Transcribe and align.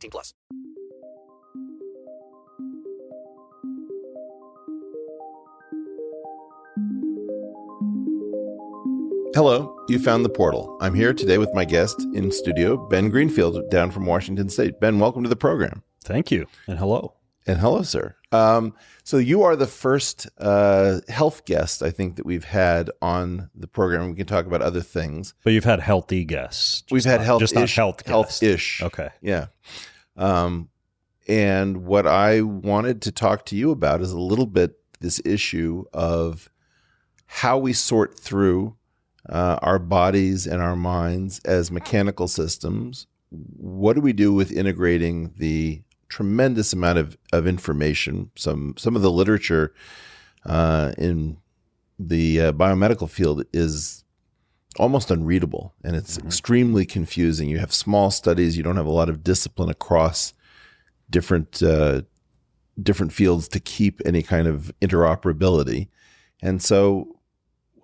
18 0.00 0.10
plus. 0.10 0.34
Hello, 9.34 9.76
you 9.88 9.98
found 9.98 10.24
the 10.24 10.28
portal. 10.28 10.76
I'm 10.80 10.94
here 10.94 11.12
today 11.14 11.38
with 11.38 11.54
my 11.54 11.64
guest 11.64 12.00
in 12.14 12.32
studio, 12.32 12.76
Ben 12.88 13.08
Greenfield, 13.10 13.70
down 13.70 13.90
from 13.90 14.04
Washington 14.04 14.48
State. 14.48 14.80
Ben, 14.80 14.98
welcome 14.98 15.22
to 15.22 15.28
the 15.28 15.36
program. 15.36 15.82
Thank 16.02 16.30
you, 16.30 16.46
and 16.66 16.78
hello. 16.78 17.14
And 17.50 17.58
hello, 17.58 17.82
sir. 17.82 18.14
Um, 18.30 18.74
so 19.02 19.18
you 19.18 19.42
are 19.42 19.56
the 19.56 19.66
first 19.66 20.28
uh, 20.38 21.00
health 21.08 21.44
guest 21.46 21.82
I 21.82 21.90
think 21.90 22.14
that 22.14 22.24
we've 22.24 22.44
had 22.44 22.92
on 23.02 23.50
the 23.56 23.66
program. 23.66 24.08
We 24.10 24.14
can 24.14 24.26
talk 24.26 24.46
about 24.46 24.62
other 24.62 24.82
things, 24.82 25.34
but 25.42 25.52
you've 25.52 25.64
had 25.64 25.80
healthy 25.80 26.24
guests. 26.24 26.84
We've 26.92 27.04
had 27.04 27.22
health, 27.22 27.40
just 27.40 27.56
not 27.56 27.68
health, 27.68 28.06
health 28.06 28.40
ish. 28.40 28.80
Okay, 28.84 29.08
yeah. 29.20 29.46
Um, 30.16 30.68
and 31.26 31.84
what 31.86 32.06
I 32.06 32.42
wanted 32.42 33.02
to 33.02 33.10
talk 33.10 33.46
to 33.46 33.56
you 33.56 33.72
about 33.72 34.00
is 34.00 34.12
a 34.12 34.20
little 34.20 34.46
bit 34.46 34.76
this 35.00 35.20
issue 35.24 35.86
of 35.92 36.48
how 37.26 37.58
we 37.58 37.72
sort 37.72 38.16
through 38.16 38.76
uh, 39.28 39.58
our 39.60 39.80
bodies 39.80 40.46
and 40.46 40.62
our 40.62 40.76
minds 40.76 41.40
as 41.40 41.72
mechanical 41.72 42.28
systems. 42.28 43.08
What 43.30 43.94
do 43.94 44.02
we 44.02 44.12
do 44.12 44.32
with 44.32 44.52
integrating 44.52 45.32
the 45.36 45.82
tremendous 46.10 46.74
amount 46.74 46.98
of, 46.98 47.16
of 47.32 47.46
information. 47.46 48.30
Some 48.36 48.74
some 48.76 48.96
of 48.96 49.02
the 49.02 49.10
literature 49.10 49.72
uh, 50.44 50.92
in 50.98 51.38
the 51.98 52.40
uh, 52.40 52.52
biomedical 52.52 53.08
field 53.08 53.44
is 53.52 54.04
almost 54.78 55.10
unreadable, 55.10 55.72
and 55.82 55.96
it's 55.96 56.18
mm-hmm. 56.18 56.26
extremely 56.26 56.84
confusing. 56.84 57.48
You 57.48 57.58
have 57.58 57.72
small 57.72 58.10
studies. 58.10 58.56
You 58.56 58.62
don't 58.62 58.76
have 58.76 58.86
a 58.86 58.90
lot 58.92 59.08
of 59.08 59.24
discipline 59.24 59.70
across 59.70 60.34
different 61.08 61.62
uh, 61.62 62.02
different 62.82 63.12
fields 63.12 63.48
to 63.48 63.60
keep 63.60 64.02
any 64.04 64.22
kind 64.22 64.46
of 64.46 64.70
interoperability, 64.82 65.88
and 66.42 66.62
so. 66.62 67.16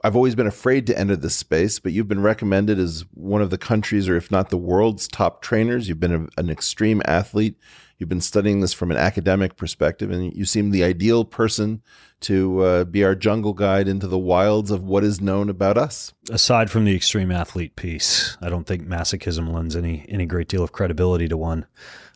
I've 0.05 0.15
always 0.15 0.37
been 0.37 0.47
afraid 0.47 0.87
to 0.87 0.97
enter 0.97 1.17
this 1.17 1.35
space, 1.35 1.81
but 1.81 1.91
you've 1.91 2.07
been 2.07 2.23
recommended 2.23 2.79
as 2.79 3.05
one 3.15 3.43
of 3.43 3.51
the 3.51 3.59
countries, 3.59 4.09
or 4.09 4.17
if 4.17 4.31
not 4.31 4.51
the 4.51 4.57
world's 4.57 5.09
top 5.09 5.43
trainers. 5.43 5.89
You've 5.89 5.99
been 5.99 6.15
a, 6.15 6.41
an 6.41 6.49
extreme 6.49 7.03
athlete. 7.07 7.57
You've 7.99 8.09
been 8.11 8.21
studying 8.21 8.61
this 8.61 8.75
from 8.75 8.91
an 8.91 8.99
academic 8.99 9.57
perspective, 9.57 10.11
and 10.11 10.35
you 10.35 10.45
seem 10.45 10.71
the 10.71 10.85
ideal 10.85 11.25
person 11.25 11.83
to 12.21 12.61
uh, 12.61 12.85
be 12.85 13.05
our 13.05 13.15
jungle 13.15 13.55
guide 13.55 13.89
into 13.89 14.07
the 14.07 14.19
wilds 14.19 14.71
of 14.71 14.83
what 14.83 15.03
is 15.03 15.21
known 15.21 15.49
about 15.49 15.79
us. 15.79 16.13
Aside 16.31 16.71
from 16.71 16.85
the 16.85 16.95
extreme 16.95 17.31
athlete 17.33 17.75
piece, 17.75 18.37
I 18.43 18.51
don't 18.51 18.67
think 18.67 18.87
masochism 18.87 19.53
lends 19.53 19.77
any 19.77 20.05
any 20.09 20.27
great 20.27 20.49
deal 20.49 20.63
of 20.63 20.73
credibility 20.73 21.29
to 21.29 21.37
one. 21.37 21.67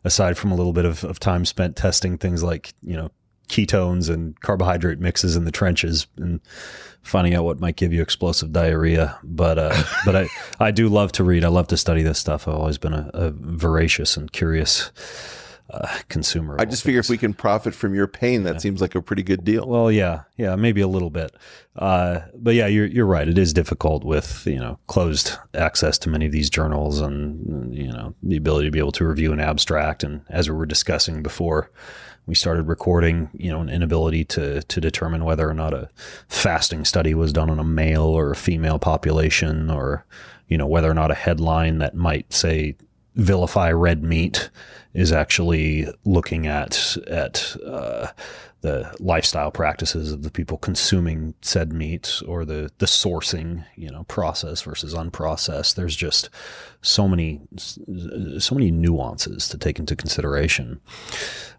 Aside 0.05 0.37
from 0.37 0.53
a 0.53 0.55
little 0.55 0.73
bit 0.73 0.85
of, 0.85 1.05
of 1.05 1.19
time 1.19 1.45
spent 1.45 1.77
testing 1.77 2.19
things 2.19 2.43
like 2.43 2.75
you 2.83 2.97
know 2.97 3.11
ketones 3.49 4.09
and 4.09 4.41
carbohydrate 4.41 5.01
mixes 5.01 5.35
in 5.35 5.45
the 5.45 5.51
trenches 5.51 6.07
and 6.17 6.41
finding 7.03 7.35
out 7.35 7.45
what 7.45 7.59
might 7.59 7.77
give 7.77 7.93
you 7.93 8.01
explosive 8.01 8.53
diarrhea. 8.53 9.19
But 9.23 9.59
uh, 9.59 9.83
but 10.05 10.15
I 10.15 10.29
I 10.59 10.71
do 10.73 10.89
love 10.89 11.13
to 11.13 11.25
read. 11.25 11.45
I 11.45 11.49
love 11.49 11.69
to 11.69 11.77
study 11.79 12.03
this 12.03 12.19
stuff. 12.19 12.47
I've 12.47 12.55
always 12.55 12.79
been 12.79 12.95
a, 12.95 13.11
a 13.15 13.31
voracious 13.31 14.17
and 14.17 14.31
curious 14.31 14.91
uh, 15.73 15.99
consumer. 16.09 16.57
I 16.59 16.65
just 16.65 16.83
figure 16.83 17.01
if 17.01 17.09
we 17.09 17.19
can 17.19 17.35
profit 17.35 17.75
from 17.75 17.95
your 17.95 18.07
pain, 18.07 18.43
that 18.45 18.55
yeah. 18.55 18.59
seems 18.59 18.81
like 18.81 18.95
a 18.95 19.03
pretty 19.03 19.23
good 19.23 19.45
deal. 19.45 19.67
Well, 19.67 19.91
yeah, 19.91 20.23
yeah, 20.37 20.57
maybe 20.57 20.81
a 20.81 20.89
little 20.89 21.11
bit, 21.11 21.35
uh, 21.77 22.21
but 22.35 22.55
yeah, 22.55 22.67
you're 22.67 22.87
you're 22.87 23.07
right. 23.07 23.29
It 23.29 23.39
is 23.39 23.53
difficult 23.53 24.05
with 24.05 24.47
you 24.47 24.59
know 24.59 24.79
closed 24.87 25.33
access 25.55 25.99
to 25.99 26.09
many 26.09 26.27
of 26.27 26.33
these 26.33 26.51
journals, 26.51 27.01
and 27.01 27.75
you 27.75 27.93
know 27.93 28.15
the 28.23 28.37
ability 28.37 28.67
to 28.67 28.73
be 28.73 28.79
able 28.79 28.93
to 28.93 29.07
review 29.07 29.33
an 29.33 29.41
abstract, 29.41 30.03
and 30.03 30.23
as 30.29 30.49
we 30.49 30.57
were 30.57 30.67
discussing 30.67 31.23
before. 31.23 31.71
We 32.27 32.35
started 32.37 32.69
recording, 32.69 33.29
you 33.33 33.51
know, 33.51 33.61
an 33.61 33.71
inability 33.71 34.25
to 34.27 34.63
to 34.63 34.81
determine 34.81 35.25
whether 35.25 35.49
or 35.49 35.55
not 35.55 35.75
a 35.75 35.89
fasting 36.29 36.85
study 36.85 37.13
was 37.13 37.33
done 37.33 37.51
on 37.51 37.59
a 37.59 37.65
male 37.65 38.05
or 38.05 38.31
a 38.31 38.37
female 38.37 38.79
population, 38.79 39.69
or 39.69 40.05
you 40.47 40.57
know 40.57 40.67
whether 40.67 40.89
or 40.89 40.95
not 40.95 41.11
a 41.11 41.15
headline 41.15 41.79
that 41.79 41.97
might 41.97 42.33
say 42.33 42.77
vilify 43.15 43.71
red 43.71 44.03
meat 44.03 44.51
is 44.95 45.13
actually 45.13 45.89
looking 46.05 46.47
at 46.47 46.97
at 47.07 47.57
uh, 47.65 48.09
the 48.63 48.95
lifestyle 49.01 49.51
practices 49.51 50.13
of 50.13 50.23
the 50.23 50.31
people 50.31 50.59
consuming 50.59 51.35
said 51.41 51.73
meat 51.73 52.21
or 52.27 52.45
the 52.45 52.71
the 52.79 52.87
sourcing 52.87 53.65
you 53.77 53.91
know 53.91 54.05
process 54.05 54.63
versus 54.63 54.95
unprocessed. 54.95 55.75
There's 55.75 55.97
just 55.97 56.29
so 56.83 57.09
many 57.09 57.41
so 58.39 58.55
many 58.55 58.71
nuances 58.71 59.49
to 59.49 59.59
take 59.59 59.79
into 59.79 59.97
consideration. 59.97 60.81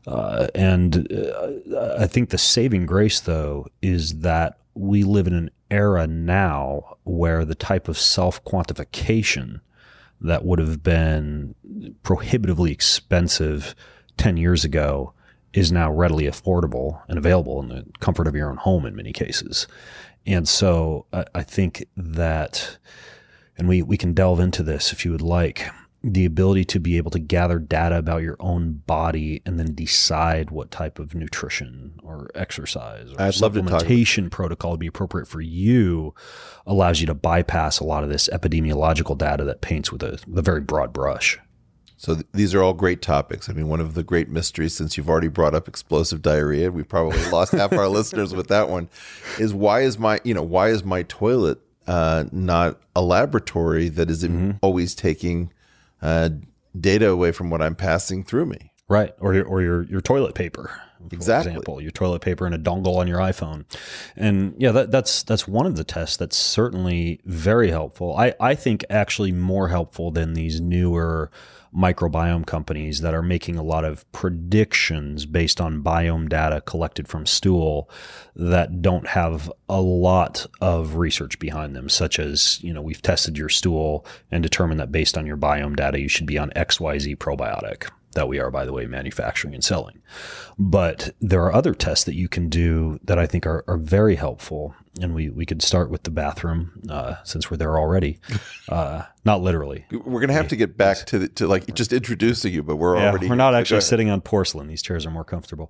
Uh, 0.07 0.47
and 0.55 1.11
uh, 1.11 1.95
I 1.99 2.07
think 2.07 2.29
the 2.29 2.37
saving 2.37 2.85
grace 2.85 3.19
though 3.19 3.67
is 3.81 4.19
that 4.19 4.57
we 4.73 5.03
live 5.03 5.27
in 5.27 5.33
an 5.33 5.51
era 5.69 6.07
now 6.07 6.97
where 7.03 7.45
the 7.45 7.55
type 7.55 7.87
of 7.87 7.97
self 7.97 8.43
quantification 8.43 9.61
that 10.21 10.45
would 10.45 10.59
have 10.59 10.83
been 10.83 11.55
prohibitively 12.03 12.71
expensive 12.71 13.75
10 14.17 14.37
years 14.37 14.63
ago 14.63 15.13
is 15.53 15.71
now 15.71 15.91
readily 15.91 16.25
affordable 16.25 17.01
and 17.07 17.17
available 17.17 17.59
in 17.61 17.69
the 17.69 17.85
comfort 17.99 18.27
of 18.27 18.35
your 18.35 18.49
own 18.49 18.57
home 18.57 18.85
in 18.85 18.95
many 18.95 19.11
cases. 19.11 19.67
And 20.25 20.47
so 20.47 21.05
I, 21.11 21.25
I 21.35 21.43
think 21.43 21.85
that, 21.97 22.77
and 23.57 23.67
we, 23.67 23.81
we 23.81 23.97
can 23.97 24.13
delve 24.13 24.39
into 24.39 24.63
this 24.63 24.93
if 24.93 25.03
you 25.03 25.11
would 25.11 25.21
like, 25.21 25.69
the 26.03 26.25
ability 26.25 26.65
to 26.65 26.79
be 26.79 26.97
able 26.97 27.11
to 27.11 27.19
gather 27.19 27.59
data 27.59 27.97
about 27.97 28.23
your 28.23 28.35
own 28.39 28.81
body 28.87 29.41
and 29.45 29.59
then 29.59 29.75
decide 29.75 30.49
what 30.49 30.71
type 30.71 30.97
of 30.97 31.13
nutrition 31.13 31.93
or 32.01 32.27
exercise 32.33 33.11
or 33.11 33.21
I'd 33.21 33.33
supplementation 33.33 34.31
protocol 34.31 34.71
would 34.71 34.79
be 34.79 34.87
appropriate 34.87 35.27
for 35.27 35.41
you 35.41 36.15
allows 36.65 37.01
you 37.01 37.07
to 37.07 37.13
bypass 37.13 37.79
a 37.79 37.83
lot 37.83 38.03
of 38.03 38.09
this 38.09 38.29
epidemiological 38.29 39.15
data 39.15 39.43
that 39.43 39.61
paints 39.61 39.91
with 39.91 40.01
a, 40.01 40.19
with 40.27 40.39
a 40.39 40.41
very 40.41 40.61
broad 40.61 40.91
brush. 40.91 41.39
So 41.97 42.15
th- 42.15 42.25
these 42.33 42.55
are 42.55 42.63
all 42.63 42.73
great 42.73 43.03
topics. 43.03 43.47
I 43.47 43.53
mean, 43.53 43.67
one 43.67 43.79
of 43.79 43.93
the 43.93 44.01
great 44.01 44.27
mysteries, 44.27 44.73
since 44.73 44.97
you've 44.97 45.09
already 45.09 45.27
brought 45.27 45.53
up 45.53 45.67
explosive 45.67 46.23
diarrhea, 46.23 46.71
we 46.71 46.81
probably 46.81 47.23
lost 47.29 47.51
half 47.51 47.73
our 47.73 47.87
listeners 47.87 48.33
with 48.33 48.47
that 48.47 48.69
one, 48.69 48.89
is 49.37 49.53
why 49.53 49.81
is 49.81 49.99
my 49.99 50.19
you 50.23 50.33
know 50.33 50.41
why 50.41 50.69
is 50.69 50.83
my 50.83 51.03
toilet 51.03 51.59
uh, 51.85 52.23
not 52.31 52.79
a 52.95 53.03
laboratory 53.03 53.87
that 53.89 54.09
is 54.09 54.23
mm-hmm. 54.23 54.51
always 54.61 54.95
taking 54.95 55.53
uh, 56.01 56.29
data 56.79 57.09
away 57.09 57.31
from 57.31 57.49
what 57.49 57.61
I'm 57.61 57.75
passing 57.75 58.23
through 58.23 58.45
me. 58.45 58.71
Right, 58.87 59.13
or 59.19 59.33
your, 59.33 59.45
or 59.45 59.61
your 59.61 59.83
your 59.83 60.01
toilet 60.01 60.35
paper, 60.35 60.81
for 61.07 61.15
exactly. 61.15 61.51
example, 61.51 61.81
your 61.81 61.91
toilet 61.91 62.21
paper 62.21 62.45
and 62.45 62.53
a 62.53 62.57
dongle 62.57 62.97
on 62.97 63.07
your 63.07 63.19
iPhone, 63.19 63.63
and 64.17 64.53
yeah, 64.57 64.73
that, 64.73 64.91
that's 64.91 65.23
that's 65.23 65.47
one 65.47 65.65
of 65.65 65.77
the 65.77 65.85
tests 65.85 66.17
that's 66.17 66.35
certainly 66.35 67.21
very 67.23 67.69
helpful. 67.69 68.13
I 68.17 68.33
I 68.37 68.53
think 68.53 68.83
actually 68.89 69.31
more 69.31 69.69
helpful 69.69 70.11
than 70.11 70.33
these 70.33 70.59
newer 70.59 71.31
microbiome 71.75 72.45
companies 72.45 73.01
that 73.01 73.13
are 73.13 73.21
making 73.21 73.57
a 73.57 73.63
lot 73.63 73.85
of 73.85 74.09
predictions 74.11 75.25
based 75.25 75.61
on 75.61 75.81
biome 75.83 76.27
data 76.27 76.61
collected 76.61 77.07
from 77.07 77.25
stool 77.25 77.89
that 78.35 78.81
don't 78.81 79.07
have 79.07 79.51
a 79.69 79.81
lot 79.81 80.45
of 80.59 80.95
research 80.95 81.39
behind 81.39 81.75
them, 81.75 81.87
such 81.87 82.19
as, 82.19 82.61
you 82.63 82.73
know, 82.73 82.81
we've 82.81 83.01
tested 83.01 83.37
your 83.37 83.49
stool 83.49 84.05
and 84.29 84.43
determined 84.43 84.79
that 84.79 84.91
based 84.91 85.17
on 85.17 85.25
your 85.25 85.37
biome 85.37 85.75
data, 85.75 85.99
you 85.99 86.09
should 86.09 86.25
be 86.25 86.37
on 86.37 86.49
XYZ 86.51 87.17
probiotic 87.17 87.89
that 88.13 88.27
we 88.27 88.39
are, 88.39 88.51
by 88.51 88.65
the 88.65 88.73
way, 88.73 88.85
manufacturing 88.85 89.53
and 89.53 89.63
selling. 89.63 90.01
But 90.57 91.15
there 91.21 91.43
are 91.43 91.53
other 91.53 91.73
tests 91.73 92.05
that 92.05 92.15
you 92.15 92.27
can 92.27 92.49
do 92.49 92.99
that 93.03 93.17
I 93.17 93.25
think 93.25 93.45
are, 93.45 93.63
are 93.67 93.77
very 93.77 94.15
helpful. 94.15 94.75
And 94.99 95.15
we, 95.15 95.29
we 95.29 95.45
could 95.45 95.61
start 95.61 95.89
with 95.89 96.03
the 96.03 96.11
bathroom 96.11 96.81
uh, 96.89 97.15
since 97.23 97.49
we're 97.49 97.57
there 97.57 97.77
already. 97.77 98.19
Uh, 98.69 99.03
not 99.25 99.41
literally. 99.41 99.85
We're 99.91 100.21
going 100.21 100.29
to 100.29 100.33
have 100.33 100.47
to 100.49 100.55
get 100.55 100.77
back 100.77 101.05
to 101.07 101.19
the, 101.19 101.27
to 101.29 101.47
like 101.47 101.73
just 101.73 101.91
introducing 101.91 102.53
you, 102.53 102.63
but 102.63 102.77
we're 102.77 102.95
yeah, 102.95 103.09
already. 103.09 103.27
We're 103.27 103.35
not 103.35 103.53
actually 103.53 103.81
sitting 103.81 104.09
on 104.09 104.21
porcelain. 104.21 104.67
These 104.67 104.81
chairs 104.81 105.05
are 105.05 105.11
more 105.11 105.25
comfortable. 105.25 105.69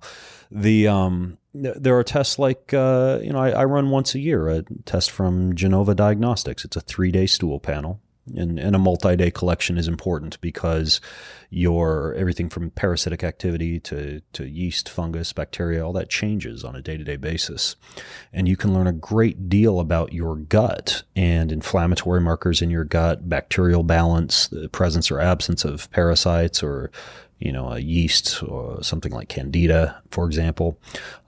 The 0.52 0.86
um, 0.86 1.38
there 1.52 1.98
are 1.98 2.04
tests 2.04 2.38
like 2.38 2.72
uh, 2.72 3.18
you 3.22 3.32
know 3.32 3.40
I, 3.40 3.50
I 3.50 3.64
run 3.64 3.90
once 3.90 4.14
a 4.14 4.20
year 4.20 4.48
a 4.48 4.62
test 4.84 5.10
from 5.10 5.56
Genova 5.56 5.96
Diagnostics. 5.96 6.64
It's 6.64 6.76
a 6.76 6.80
three 6.80 7.10
day 7.10 7.26
stool 7.26 7.58
panel 7.58 8.00
And, 8.36 8.58
and 8.58 8.76
a 8.76 8.78
multi-day 8.78 9.32
collection 9.32 9.76
is 9.76 9.88
important 9.88 10.40
because 10.40 11.00
your 11.50 12.14
everything 12.14 12.48
from 12.48 12.70
parasitic 12.70 13.24
activity 13.24 13.80
to, 13.80 14.22
to 14.32 14.48
yeast, 14.48 14.88
fungus, 14.88 15.32
bacteria, 15.32 15.84
all 15.84 15.92
that 15.94 16.08
changes 16.08 16.62
on 16.62 16.76
a 16.76 16.80
day-to-day 16.80 17.16
basis. 17.16 17.74
And 18.32 18.46
you 18.46 18.56
can 18.56 18.72
learn 18.72 18.86
a 18.86 18.92
great 18.92 19.48
deal 19.48 19.80
about 19.80 20.12
your 20.12 20.36
gut 20.36 21.02
and 21.16 21.50
inflammatory 21.50 22.20
markers 22.20 22.62
in 22.62 22.70
your 22.70 22.84
gut, 22.84 23.28
bacterial 23.28 23.82
balance, 23.82 24.46
the 24.46 24.68
presence 24.68 25.10
or 25.10 25.18
absence 25.18 25.64
of 25.64 25.90
parasites 25.90 26.62
or 26.62 26.92
you 27.42 27.50
know, 27.50 27.72
a 27.72 27.80
yeast 27.80 28.40
or 28.44 28.80
something 28.84 29.10
like 29.10 29.28
candida, 29.28 30.00
for 30.12 30.26
example, 30.26 30.78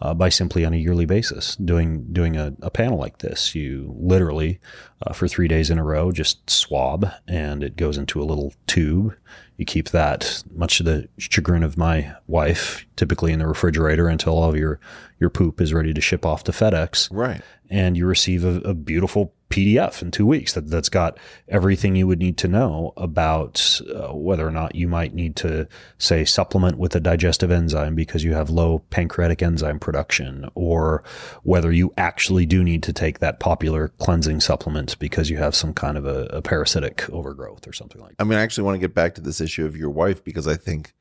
uh, 0.00 0.14
by 0.14 0.28
simply 0.28 0.64
on 0.64 0.72
a 0.72 0.76
yearly 0.76 1.06
basis 1.06 1.56
doing 1.56 2.04
doing 2.12 2.36
a, 2.36 2.54
a 2.62 2.70
panel 2.70 2.98
like 2.98 3.18
this. 3.18 3.52
You 3.54 3.92
literally, 3.98 4.60
uh, 5.04 5.12
for 5.12 5.26
three 5.26 5.48
days 5.48 5.70
in 5.70 5.78
a 5.78 5.84
row, 5.84 6.12
just 6.12 6.48
swab, 6.48 7.10
and 7.26 7.64
it 7.64 7.76
goes 7.76 7.98
into 7.98 8.22
a 8.22 8.24
little 8.24 8.54
tube. 8.68 9.16
You 9.56 9.64
keep 9.64 9.88
that, 9.90 10.44
much 10.54 10.78
to 10.78 10.84
the 10.84 11.08
chagrin 11.18 11.64
of 11.64 11.76
my 11.76 12.14
wife, 12.28 12.86
typically 12.94 13.32
in 13.32 13.40
the 13.40 13.48
refrigerator 13.48 14.06
until 14.06 14.38
all 14.38 14.50
of 14.50 14.56
your 14.56 14.78
your 15.18 15.30
poop 15.30 15.60
is 15.60 15.74
ready 15.74 15.92
to 15.92 16.00
ship 16.00 16.24
off 16.24 16.44
to 16.44 16.52
FedEx. 16.52 17.08
Right. 17.10 17.42
And 17.74 17.96
you 17.96 18.06
receive 18.06 18.44
a, 18.44 18.60
a 18.60 18.72
beautiful 18.72 19.34
PDF 19.50 20.02
in 20.02 20.10
two 20.10 20.26
weeks 20.26 20.54
that, 20.54 20.68
that's 20.68 20.88
got 20.88 21.18
everything 21.48 21.94
you 21.94 22.06
would 22.06 22.18
need 22.18 22.36
to 22.38 22.48
know 22.48 22.92
about 22.96 23.80
uh, 23.94 24.12
whether 24.12 24.46
or 24.46 24.50
not 24.50 24.74
you 24.74 24.88
might 24.88 25.14
need 25.14 25.36
to, 25.36 25.68
say, 25.98 26.24
supplement 26.24 26.78
with 26.78 26.96
a 26.96 27.00
digestive 27.00 27.50
enzyme 27.52 27.94
because 27.94 28.24
you 28.24 28.34
have 28.34 28.50
low 28.50 28.80
pancreatic 28.90 29.42
enzyme 29.42 29.78
production, 29.78 30.48
or 30.54 31.04
whether 31.42 31.70
you 31.70 31.92
actually 31.96 32.46
do 32.46 32.64
need 32.64 32.82
to 32.82 32.92
take 32.92 33.20
that 33.20 33.38
popular 33.38 33.88
cleansing 33.98 34.40
supplement 34.40 34.98
because 34.98 35.30
you 35.30 35.36
have 35.36 35.54
some 35.54 35.72
kind 35.72 35.96
of 35.96 36.06
a, 36.06 36.24
a 36.26 36.42
parasitic 36.42 37.08
overgrowth 37.10 37.66
or 37.68 37.72
something 37.72 38.00
like 38.00 38.16
that. 38.16 38.24
I 38.24 38.24
mean, 38.24 38.38
I 38.38 38.42
actually 38.42 38.64
want 38.64 38.74
to 38.74 38.80
get 38.80 38.94
back 38.94 39.14
to 39.16 39.20
this 39.20 39.40
issue 39.40 39.66
of 39.66 39.76
your 39.76 39.90
wife 39.90 40.24
because 40.24 40.48
I 40.48 40.56
think 40.56 40.94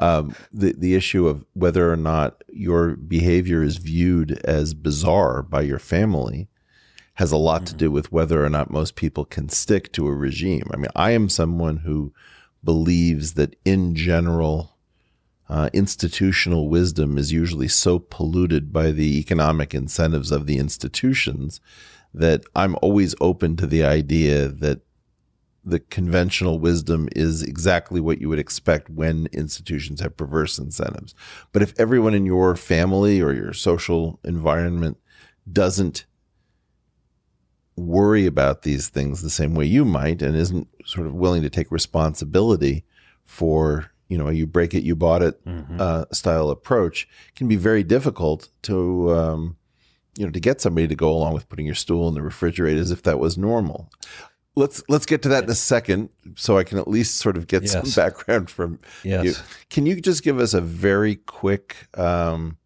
um, 0.00 0.34
the 0.52 0.72
the 0.72 0.94
issue 0.94 1.26
of 1.28 1.44
whether 1.54 1.92
or 1.92 1.96
not 1.96 2.42
your 2.48 2.96
behavior 2.96 3.62
is 3.62 3.76
viewed 3.76 4.40
as 4.44 4.72
bizarre 4.72 5.42
by 5.42 5.60
your 5.60 5.78
family 5.78 6.17
has 7.14 7.32
a 7.32 7.36
lot 7.36 7.66
to 7.66 7.74
do 7.74 7.90
with 7.90 8.12
whether 8.12 8.44
or 8.44 8.48
not 8.48 8.70
most 8.70 8.94
people 8.94 9.24
can 9.24 9.48
stick 9.48 9.92
to 9.92 10.06
a 10.06 10.14
regime. 10.14 10.70
I 10.72 10.76
mean, 10.76 10.90
I 10.94 11.10
am 11.10 11.28
someone 11.28 11.78
who 11.78 12.12
believes 12.62 13.34
that 13.34 13.56
in 13.64 13.94
general, 13.94 14.76
uh, 15.48 15.68
institutional 15.72 16.68
wisdom 16.68 17.18
is 17.18 17.32
usually 17.32 17.68
so 17.68 17.98
polluted 17.98 18.72
by 18.72 18.92
the 18.92 19.18
economic 19.18 19.74
incentives 19.74 20.30
of 20.30 20.46
the 20.46 20.58
institutions 20.58 21.60
that 22.14 22.44
I'm 22.54 22.76
always 22.82 23.14
open 23.20 23.56
to 23.56 23.66
the 23.66 23.84
idea 23.84 24.48
that 24.48 24.80
the 25.64 25.80
conventional 25.80 26.58
wisdom 26.58 27.08
is 27.14 27.42
exactly 27.42 28.00
what 28.00 28.20
you 28.20 28.28
would 28.28 28.38
expect 28.38 28.88
when 28.88 29.26
institutions 29.32 30.00
have 30.00 30.16
perverse 30.16 30.58
incentives. 30.58 31.14
But 31.52 31.62
if 31.62 31.78
everyone 31.78 32.14
in 32.14 32.26
your 32.26 32.56
family 32.56 33.20
or 33.20 33.32
your 33.32 33.52
social 33.52 34.20
environment 34.24 34.98
doesn't 35.52 36.04
worry 37.76 38.26
about 38.26 38.62
these 38.62 38.88
things 38.88 39.22
the 39.22 39.30
same 39.30 39.54
way 39.54 39.64
you 39.64 39.84
might 39.84 40.20
and 40.20 40.34
isn't 40.36 40.66
sort 40.84 41.06
of 41.06 41.14
willing 41.14 41.42
to 41.42 41.50
take 41.50 41.70
responsibility 41.70 42.84
for 43.24 43.90
you 44.08 44.18
know 44.18 44.28
you 44.28 44.46
break 44.46 44.74
it 44.74 44.82
you 44.82 44.96
bought 44.96 45.22
it 45.22 45.40
uh, 45.78 46.04
style 46.12 46.50
approach 46.50 47.06
can 47.36 47.46
be 47.46 47.54
very 47.56 47.84
difficult 47.84 48.48
to 48.62 49.12
um, 49.14 49.56
you 50.16 50.26
know 50.26 50.32
to 50.32 50.40
get 50.40 50.60
somebody 50.60 50.88
to 50.88 50.96
go 50.96 51.10
along 51.10 51.34
with 51.34 51.48
putting 51.48 51.66
your 51.66 51.74
stool 51.76 52.08
in 52.08 52.14
the 52.14 52.22
refrigerator 52.22 52.80
as 52.80 52.90
if 52.90 53.02
that 53.04 53.20
was 53.20 53.38
normal. 53.38 53.90
Let's 54.56 54.82
let's 54.88 55.06
get 55.06 55.22
to 55.22 55.28
that 55.28 55.44
in 55.44 55.50
a 55.50 55.54
second 55.54 56.08
so 56.34 56.58
i 56.58 56.64
can 56.64 56.78
at 56.78 56.88
least 56.88 57.14
sort 57.18 57.36
of 57.36 57.46
get 57.46 57.68
some 57.68 57.82
background 57.94 58.50
from 58.50 58.80
Yes. 59.04 59.24
you 59.24 59.34
can 59.70 59.86
you 59.86 60.00
just 60.00 60.24
give 60.24 60.40
us 60.40 60.52
a 60.52 60.60
very 60.60 61.14
quick 61.14 61.76
um, 61.94 62.56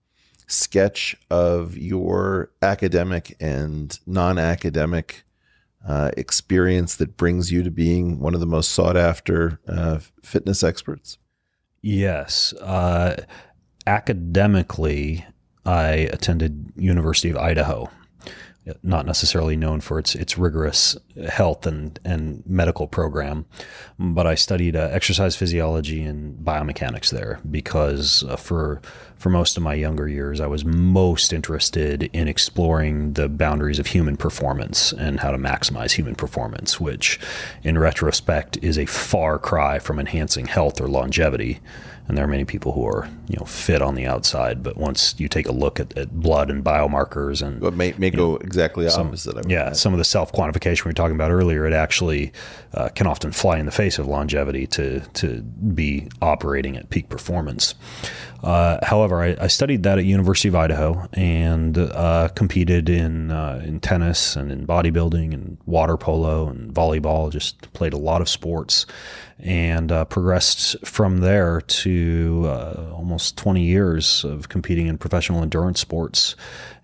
sketch 0.53 1.17
of 1.31 1.77
your 1.77 2.51
academic 2.61 3.37
and 3.41 3.99
non-academic 4.07 5.25
uh, 5.87 6.11
experience 6.17 6.97
that 6.97 7.17
brings 7.17 7.51
you 7.51 7.63
to 7.63 7.71
being 7.71 8.21
one 8.21 8.35
of 8.35 8.41
the 8.41 8.47
most 8.47 8.71
sought 8.71 8.97
after 8.97 9.59
uh, 9.67 9.99
fitness 10.23 10.63
experts? 10.63 11.19
Yes. 11.81 12.53
Uh, 12.55 13.25
academically, 13.87 15.27
I 15.65 15.91
attended 16.13 16.73
University 16.77 17.31
of 17.31 17.37
Idaho. 17.37 17.91
Not 18.83 19.07
necessarily 19.07 19.57
known 19.57 19.81
for 19.81 19.99
its 19.99 20.15
its 20.15 20.39
rigorous 20.39 20.97
health 21.29 21.67
and 21.67 21.99
and 22.05 22.45
medical 22.47 22.87
program, 22.87 23.45
but 23.99 24.25
I 24.25 24.37
studied 24.37 24.77
uh, 24.77 24.89
exercise 24.93 25.35
physiology 25.35 26.03
and 26.05 26.39
biomechanics 26.39 27.11
there 27.11 27.41
because 27.51 28.23
uh, 28.23 28.37
for 28.37 28.81
for 29.17 29.31
most 29.31 29.57
of 29.57 29.63
my 29.63 29.75
younger 29.75 30.09
years, 30.09 30.41
I 30.41 30.47
was 30.47 30.65
most 30.65 31.33
interested 31.33 32.05
in 32.13 32.29
exploring 32.29 33.13
the 33.13 33.29
boundaries 33.29 33.79
of 33.79 33.87
human 33.87 34.17
performance 34.17 34.93
and 34.93 35.21
how 35.21 35.31
to 35.31 35.39
maximize 35.39 35.93
human 35.93 36.17
performance, 36.17 36.81
which, 36.81 37.21
in 37.63 37.79
retrospect, 37.79 38.59
is 38.63 38.79
a 38.79 38.87
far 38.87 39.39
cry 39.39 39.79
from 39.79 40.01
enhancing 40.01 40.47
health 40.47 40.81
or 40.81 40.89
longevity. 40.89 41.61
And 42.09 42.19
there 42.19 42.25
are 42.25 42.29
many 42.29 42.45
people 42.45 42.73
who 42.73 42.85
are, 42.85 43.09
you 43.29 43.37
know, 43.39 43.45
fit 43.45 43.81
on 43.81 43.95
the 43.95 44.07
outside, 44.07 44.63
but 44.63 44.77
once 44.77 45.15
you 45.19 45.29
take 45.29 45.49
a 45.49 45.53
look 45.53 45.79
at, 45.79 45.97
at 45.97 46.11
blood 46.11 46.51
and 46.51 46.65
biomarkers 46.65 47.47
and 47.47 47.61
But 47.61 47.75
may, 47.75 47.95
may 47.97 48.11
go 48.11 48.37
exactly 48.37 48.85
opposite. 48.89 49.37
I 49.37 49.43
yeah, 49.49 49.73
some 49.73 49.93
of 49.95 49.99
the 49.99 50.05
self 50.05 50.33
quantification 50.33 50.85
we 50.85 50.89
were 50.89 50.95
talking 50.95 51.15
about 51.15 51.31
earlier, 51.31 51.65
it 51.65 51.73
actually 51.73 52.33
uh, 52.75 52.89
can 52.89 53.07
often 53.07 53.31
fly 53.31 53.59
in 53.59 53.67
the 53.67 53.73
face 53.73 53.99
of 53.99 54.07
longevity 54.07 54.67
to 54.69 55.01
to 55.01 55.43
be 55.43 56.09
operating 56.21 56.77
at 56.77 56.91
peak 56.91 57.09
performance. 57.09 57.75
Uh, 58.43 58.85
however, 58.85 59.23
I, 59.23 59.37
I 59.41 59.47
studied 59.47 59.85
that 59.85 59.99
at 59.99 60.05
University 60.05 60.49
of 60.49 60.57
Idaho 60.57 61.09
and 61.13 61.79
uh, 61.79 62.29
competed 62.35 62.89
in 62.89 63.31
uh, 63.31 63.63
in 63.65 63.79
tennis 63.79 64.35
and 64.35 64.51
in 64.51 64.67
bodybuilding 64.67 65.33
and 65.33 65.59
water 65.65 65.97
polo 65.97 66.49
and 66.49 66.75
volleyball. 66.75 67.31
Just 67.31 67.73
played 67.73 67.93
a 67.93 67.99
lot 67.99 68.21
of 68.21 68.29
sports 68.29 68.87
and 69.43 69.91
uh, 69.91 70.05
progressed 70.05 70.77
from 70.87 71.19
there 71.19 71.61
to 71.63 72.45
uh, 72.47 72.93
almost 72.93 73.37
20 73.37 73.61
years 73.63 74.23
of 74.23 74.49
competing 74.49 74.87
in 74.87 74.97
professional 74.97 75.43
endurance 75.43 75.81
sports 75.81 76.37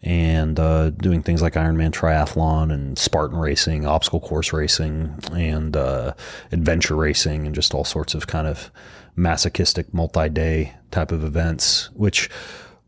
and 0.03 0.59
uh, 0.59 0.91
doing 0.91 1.23
things 1.23 1.41
like 1.41 1.55
Ironman 1.55 1.93
triathlon 1.93 2.73
and 2.73 2.99
Spartan 2.99 3.39
racing, 3.39 3.87
obstacle 3.87 4.21
course 4.21 4.53
racing, 4.53 5.15
and 5.33 5.77
uh, 5.77 6.15
adventure 6.51 6.97
racing, 6.97 7.47
and 7.47 7.55
just 7.55 7.75
all 7.75 7.85
sorts 7.85 8.15
of 8.15 8.27
kind 8.27 8.47
of 8.47 8.71
masochistic 9.15 9.93
multi-day 9.95 10.75
type 10.91 11.13
of 11.13 11.25
events, 11.25 11.91
which 11.95 12.29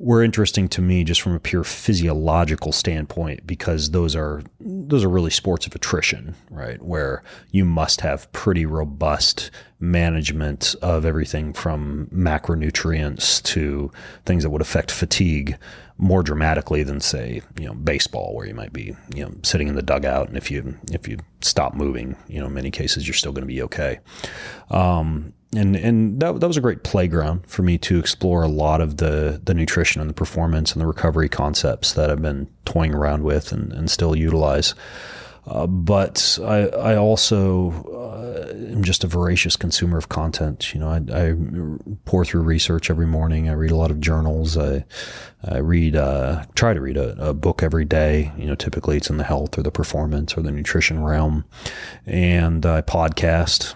were 0.00 0.24
interesting 0.24 0.66
to 0.66 0.80
me 0.80 1.04
just 1.04 1.20
from 1.20 1.34
a 1.34 1.38
pure 1.38 1.62
physiological 1.62 2.72
standpoint 2.72 3.46
because 3.46 3.90
those 3.90 4.16
are 4.16 4.42
those 4.58 5.04
are 5.04 5.10
really 5.10 5.30
sports 5.30 5.66
of 5.66 5.74
attrition, 5.74 6.34
right? 6.48 6.80
Where 6.80 7.22
you 7.50 7.66
must 7.66 8.00
have 8.00 8.32
pretty 8.32 8.64
robust 8.64 9.50
management 9.78 10.74
of 10.80 11.04
everything 11.04 11.52
from 11.52 12.08
macronutrients 12.14 13.42
to 13.42 13.92
things 14.24 14.42
that 14.42 14.48
would 14.48 14.62
affect 14.62 14.90
fatigue 14.90 15.58
more 15.98 16.22
dramatically 16.22 16.82
than 16.82 16.98
say, 17.02 17.42
you 17.58 17.66
know, 17.66 17.74
baseball 17.74 18.34
where 18.34 18.46
you 18.46 18.54
might 18.54 18.72
be, 18.72 18.96
you 19.14 19.22
know, 19.22 19.34
sitting 19.42 19.68
in 19.68 19.74
the 19.74 19.82
dugout 19.82 20.28
and 20.28 20.36
if 20.38 20.50
you 20.50 20.78
if 20.90 21.06
you 21.06 21.18
stop 21.42 21.74
moving, 21.74 22.16
you 22.26 22.40
know, 22.40 22.46
in 22.46 22.54
many 22.54 22.70
cases 22.70 23.06
you're 23.06 23.12
still 23.12 23.32
going 23.32 23.46
to 23.46 23.54
be 23.54 23.60
okay. 23.60 24.00
Um, 24.70 25.34
and 25.54 25.74
and 25.74 26.20
that, 26.20 26.38
that 26.40 26.46
was 26.46 26.56
a 26.56 26.60
great 26.60 26.84
playground 26.84 27.44
for 27.46 27.62
me 27.62 27.76
to 27.78 27.98
explore 27.98 28.42
a 28.42 28.48
lot 28.48 28.80
of 28.80 28.98
the 28.98 29.40
the 29.44 29.54
nutrition 29.54 30.00
and 30.00 30.08
the 30.08 30.14
performance 30.14 30.72
and 30.72 30.80
the 30.80 30.86
recovery 30.86 31.28
concepts 31.28 31.92
that 31.94 32.10
I've 32.10 32.22
been 32.22 32.48
toying 32.64 32.94
around 32.94 33.24
with 33.24 33.52
and, 33.52 33.72
and 33.72 33.90
still 33.90 34.14
utilize. 34.14 34.74
Uh, 35.46 35.66
but 35.66 36.38
I, 36.42 36.68
I 36.68 36.96
also 36.96 37.70
uh, 37.92 38.54
am 38.72 38.84
just 38.84 39.04
a 39.04 39.06
voracious 39.06 39.56
consumer 39.56 39.96
of 39.98 40.08
content. 40.08 40.74
You 40.74 40.80
know, 40.80 40.88
I, 40.88 41.00
I 41.12 41.34
pour 42.04 42.24
through 42.24 42.42
research 42.42 42.90
every 42.90 43.06
morning. 43.06 43.48
I 43.48 43.52
read 43.52 43.70
a 43.70 43.76
lot 43.76 43.90
of 43.90 44.00
journals. 44.00 44.56
I, 44.56 44.84
I 45.42 45.58
read, 45.58 45.96
uh, 45.96 46.44
try 46.54 46.74
to 46.74 46.80
read 46.80 46.96
a, 46.96 47.30
a 47.30 47.34
book 47.34 47.62
every 47.62 47.84
day. 47.84 48.32
You 48.36 48.46
know, 48.46 48.54
typically 48.54 48.98
it's 48.98 49.10
in 49.10 49.16
the 49.16 49.24
health 49.24 49.58
or 49.58 49.62
the 49.62 49.70
performance 49.70 50.36
or 50.36 50.42
the 50.42 50.50
nutrition 50.50 51.02
realm. 51.02 51.44
And 52.06 52.64
I 52.66 52.82
podcast, 52.82 53.74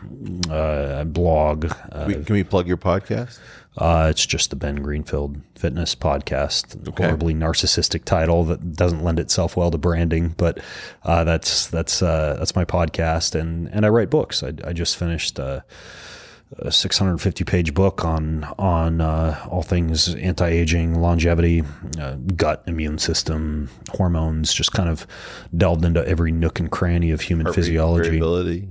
uh, 0.50 1.00
I 1.00 1.04
blog. 1.04 1.72
Uh, 1.90 2.06
can 2.06 2.34
we 2.34 2.44
plug 2.44 2.68
your 2.68 2.76
podcast? 2.76 3.38
Uh, 3.76 4.06
it's 4.10 4.24
just 4.24 4.50
the 4.50 4.56
Ben 4.56 4.76
Greenfield 4.76 5.40
Fitness 5.56 5.94
Podcast. 5.94 6.88
Okay. 6.88 7.04
Horribly 7.04 7.34
narcissistic 7.34 8.04
title 8.04 8.44
that 8.44 8.74
doesn't 8.74 9.02
lend 9.02 9.18
itself 9.18 9.56
well 9.56 9.70
to 9.70 9.78
branding, 9.78 10.28
but 10.36 10.60
uh, 11.02 11.24
that's 11.24 11.66
that's 11.68 12.00
uh, 12.02 12.36
that's 12.38 12.54
my 12.54 12.64
podcast, 12.64 13.34
and 13.38 13.68
and 13.68 13.84
I 13.84 13.88
write 13.88 14.10
books. 14.10 14.42
I, 14.42 14.52
I 14.64 14.72
just 14.72 14.96
finished 14.96 15.38
a, 15.40 15.64
a 16.58 16.70
650 16.70 17.42
page 17.44 17.74
book 17.74 18.04
on 18.04 18.44
on 18.60 19.00
uh, 19.00 19.44
all 19.50 19.62
things 19.62 20.14
anti 20.14 20.48
aging, 20.48 21.00
longevity, 21.00 21.64
uh, 21.98 22.14
gut, 22.36 22.62
immune 22.68 22.98
system, 22.98 23.70
hormones. 23.90 24.54
Just 24.54 24.70
kind 24.72 24.88
of 24.88 25.04
delved 25.56 25.84
into 25.84 26.06
every 26.06 26.30
nook 26.30 26.60
and 26.60 26.70
cranny 26.70 27.10
of 27.10 27.22
human 27.22 27.46
Heart 27.46 27.56
physiology. 27.56 28.04
variability. 28.10 28.68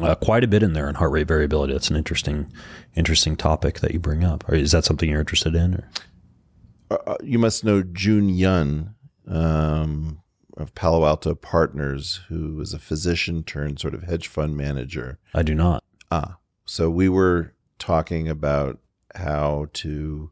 Uh, 0.00 0.14
quite 0.14 0.44
a 0.44 0.48
bit 0.48 0.62
in 0.62 0.72
there 0.72 0.88
in 0.88 0.94
heart 0.94 1.10
rate 1.10 1.26
variability. 1.26 1.72
That's 1.72 1.90
an 1.90 1.96
interesting, 1.96 2.52
interesting 2.94 3.36
topic 3.36 3.80
that 3.80 3.92
you 3.92 3.98
bring 3.98 4.22
up. 4.22 4.44
Is 4.52 4.72
that 4.72 4.84
something 4.84 5.08
you're 5.08 5.20
interested 5.20 5.54
in? 5.54 5.74
Or? 5.74 7.00
Uh, 7.06 7.16
you 7.22 7.38
must 7.38 7.64
know 7.64 7.82
Joon 7.82 8.28
Yun 8.28 8.94
um, 9.26 10.22
of 10.56 10.74
Palo 10.74 11.04
Alto 11.04 11.34
Partners, 11.34 12.20
who 12.28 12.60
is 12.60 12.72
a 12.72 12.78
physician 12.78 13.42
turned 13.42 13.80
sort 13.80 13.94
of 13.94 14.04
hedge 14.04 14.28
fund 14.28 14.56
manager. 14.56 15.18
I 15.34 15.42
do 15.42 15.54
not. 15.54 15.82
Ah, 16.10 16.38
so 16.66 16.90
we 16.90 17.08
were 17.08 17.54
talking 17.78 18.28
about 18.28 18.78
how 19.14 19.66
to 19.72 20.30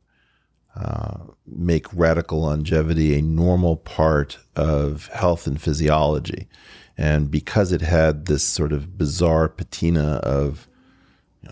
uh, 0.76 1.24
make 1.46 1.86
radical 1.92 2.42
longevity 2.42 3.18
a 3.18 3.22
normal 3.22 3.76
part 3.76 4.38
of 4.54 5.08
health 5.08 5.46
and 5.46 5.60
physiology. 5.60 6.48
And 6.98 7.30
because 7.30 7.70
it 7.70 7.80
had 7.80 8.26
this 8.26 8.42
sort 8.42 8.72
of 8.72 8.98
bizarre 8.98 9.48
patina 9.48 10.16
of, 10.24 10.66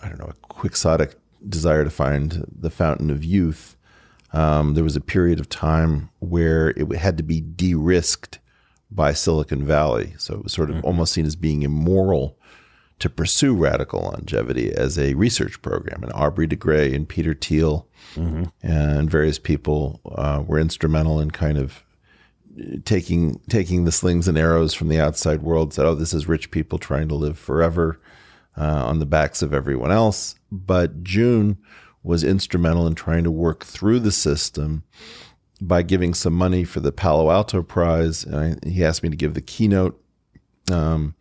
I 0.02 0.08
don't 0.08 0.18
know, 0.18 0.30
a 0.30 0.46
quixotic 0.48 1.14
desire 1.48 1.84
to 1.84 1.90
find 1.90 2.44
the 2.52 2.70
fountain 2.70 3.10
of 3.10 3.24
youth, 3.24 3.76
um, 4.32 4.74
there 4.74 4.82
was 4.82 4.96
a 4.96 5.00
period 5.00 5.38
of 5.38 5.48
time 5.48 6.10
where 6.18 6.70
it 6.70 6.92
had 6.96 7.16
to 7.18 7.22
be 7.22 7.40
de 7.40 7.74
risked 7.74 8.40
by 8.90 9.12
Silicon 9.12 9.64
Valley. 9.64 10.14
So 10.18 10.34
it 10.34 10.42
was 10.42 10.52
sort 10.52 10.70
of 10.70 10.84
almost 10.84 11.12
seen 11.12 11.26
as 11.26 11.36
being 11.36 11.62
immoral 11.62 12.36
to 12.98 13.08
pursue 13.08 13.54
radical 13.54 14.00
longevity 14.00 14.72
as 14.72 14.98
a 14.98 15.14
research 15.14 15.62
program. 15.62 16.02
And 16.02 16.12
Aubrey 16.12 16.46
de 16.46 16.56
Grey 16.56 16.92
and 16.94 17.08
Peter 17.08 17.34
Thiel 17.34 17.86
and 18.62 19.08
various 19.08 19.38
people 19.38 20.00
uh, 20.14 20.42
were 20.44 20.58
instrumental 20.58 21.20
in 21.20 21.30
kind 21.30 21.58
of 21.58 21.84
taking 22.84 23.40
taking 23.48 23.84
the 23.84 23.92
slings 23.92 24.28
and 24.28 24.38
arrows 24.38 24.74
from 24.74 24.88
the 24.88 25.00
outside 25.00 25.42
world. 25.42 25.72
Said, 25.72 25.86
"Oh, 25.86 25.94
this 25.94 26.14
is 26.14 26.28
rich 26.28 26.50
people 26.50 26.78
trying 26.78 27.08
to 27.08 27.14
live 27.14 27.38
forever 27.38 28.00
uh, 28.56 28.86
on 28.86 28.98
the 28.98 29.06
backs 29.06 29.42
of 29.42 29.54
everyone 29.54 29.92
else." 29.92 30.34
But 30.50 31.02
Joon 31.02 31.58
was 32.02 32.22
instrumental 32.22 32.86
in 32.86 32.94
trying 32.94 33.24
to 33.24 33.30
work 33.30 33.64
through 33.64 34.00
the 34.00 34.12
system 34.12 34.84
by 35.60 35.82
giving 35.82 36.14
some 36.14 36.32
money 36.32 36.64
for 36.64 36.80
the 36.80 36.92
Palo 36.92 37.30
Alto 37.30 37.62
Prize. 37.62 38.24
And 38.24 38.58
I, 38.64 38.68
he 38.68 38.84
asked 38.84 39.02
me 39.02 39.08
to 39.08 39.16
give 39.16 39.34
the 39.34 39.40
keynote. 39.40 40.00
Um, 40.70 41.14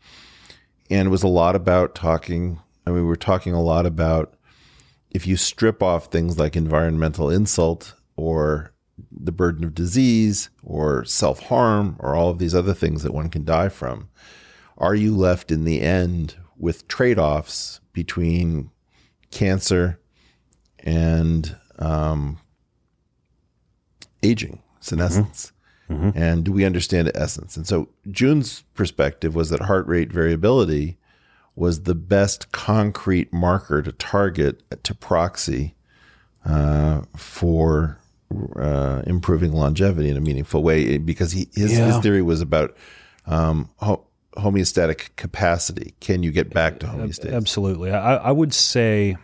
and 0.90 1.08
it 1.08 1.12
was 1.12 1.24
a 1.24 1.28
lot 1.28 1.56
about 1.56 1.96
talking. 1.96 2.60
I 2.86 2.92
mean, 2.92 3.02
we 3.02 3.08
were 3.08 3.16
talking 3.16 3.54
a 3.54 3.64
lot 3.64 3.86
about 3.86 4.36
if 5.10 5.26
you 5.26 5.38
strip 5.38 5.82
off 5.82 6.12
things 6.12 6.38
like 6.38 6.56
environmental 6.56 7.30
insult 7.30 7.96
or 8.16 8.74
the 9.12 9.32
burden 9.32 9.64
of 9.64 9.76
disease 9.76 10.50
or 10.64 11.04
self 11.06 11.44
harm 11.44 11.96
or 12.00 12.16
all 12.16 12.30
of 12.30 12.40
these 12.40 12.56
other 12.56 12.74
things 12.74 13.04
that 13.04 13.14
one 13.14 13.30
can 13.30 13.44
die 13.44 13.70
from, 13.70 14.10
are 14.78 14.96
you 14.96 15.16
left 15.16 15.52
in 15.52 15.64
the 15.66 15.82
end 15.82 16.36
with 16.58 16.88
trade 16.88 17.20
offs 17.20 17.80
between 17.94 18.72
cancer 19.32 20.00
and 20.80 21.56
um, 21.80 22.40
aging, 24.24 24.62
senescence? 24.80 25.52
And 26.16 26.44
do 26.44 26.52
we 26.52 26.66
understand 26.66 27.12
essence? 27.14 27.58
And 27.58 27.68
so 27.68 27.90
Joon's 28.10 28.64
perspective 28.74 29.36
was 29.36 29.50
that 29.52 29.62
heart 29.62 29.86
rate 29.88 30.12
variability 30.12 30.98
was 31.56 31.84
the 31.84 31.96
best 31.96 32.52
concrete 32.52 33.32
marker 33.32 33.82
to 33.84 33.92
target 33.92 34.64
to 34.84 34.96
proxy 34.96 35.76
uh, 36.44 37.02
for 37.16 38.00
uh, 38.56 39.02
improving 39.08 39.52
longevity 39.54 40.10
in 40.10 40.18
a 40.18 40.22
meaningful 40.22 40.64
way. 40.64 40.98
Because 40.98 41.32
he, 41.32 41.50
his, 41.54 41.72
his 41.78 41.98
theory 42.00 42.22
was 42.22 42.42
about 42.42 42.76
um, 43.26 43.70
ho- 43.78 44.06
homeostatic 44.38 45.16
capacity. 45.16 45.94
Can 46.00 46.24
you 46.24 46.32
get 46.32 46.50
back 46.54 46.80
to 46.80 46.88
homeostasis? 46.88 47.34
Absolutely. 47.34 47.92
I, 47.92 48.16
I 48.16 48.32
would 48.32 48.54
say 48.54 49.18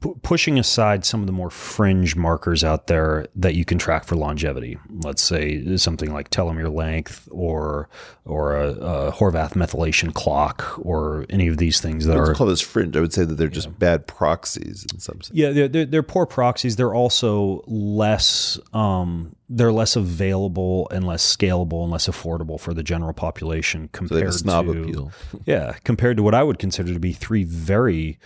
pu- 0.00 0.18
pushing 0.22 0.58
aside 0.58 1.04
some 1.04 1.20
of 1.20 1.26
the 1.26 1.32
more 1.32 1.50
fringe 1.50 2.16
markers 2.16 2.64
out 2.64 2.86
there 2.86 3.26
that 3.36 3.54
you 3.54 3.64
can 3.64 3.78
track 3.78 4.04
for 4.04 4.16
longevity. 4.16 4.78
Let's 5.02 5.22
say 5.22 5.76
something 5.76 6.12
like 6.12 6.30
telomere 6.30 6.72
length 6.72 7.28
or 7.30 7.88
or 8.24 8.56
a, 8.56 8.70
a 8.70 9.12
Horvath 9.12 9.52
methylation 9.52 10.14
clock 10.14 10.78
or 10.78 11.26
any 11.28 11.46
of 11.48 11.58
these 11.58 11.80
things 11.80 12.06
that 12.06 12.16
Let's 12.16 12.30
are 12.30 12.34
call 12.34 12.46
this 12.46 12.62
fringe. 12.62 12.96
I 12.96 13.00
would 13.00 13.12
say 13.12 13.24
that 13.24 13.34
they're 13.34 13.48
just 13.48 13.78
bad 13.78 14.06
proxies 14.06 14.86
in 14.92 14.98
some 14.98 15.20
sense. 15.20 15.30
yeah, 15.34 15.50
they're, 15.50 15.68
they're, 15.68 15.86
they're 15.86 16.02
poor 16.02 16.24
proxies. 16.24 16.76
They're 16.76 16.94
also 16.94 17.62
less 17.66 18.58
um, 18.72 19.36
they're 19.50 19.72
less 19.72 19.94
available 19.94 20.88
and 20.90 21.06
less 21.06 21.24
scalable 21.24 21.82
and 21.82 21.92
less 21.92 22.08
affordable 22.08 22.58
for 22.58 22.72
the 22.72 22.82
general 22.82 23.12
population 23.12 23.90
So 23.92 23.98
compared 23.98 24.32
snob 24.34 24.66
to 24.66 24.82
appeal. 24.82 25.12
yeah, 25.44 25.74
compared 25.84 26.16
to 26.16 26.22
what 26.22 26.34
I 26.34 26.42
would 26.42 26.58
consider 26.58 26.94
to 26.94 27.00
be 27.00 27.12
three 27.12 27.44
very 27.44 28.18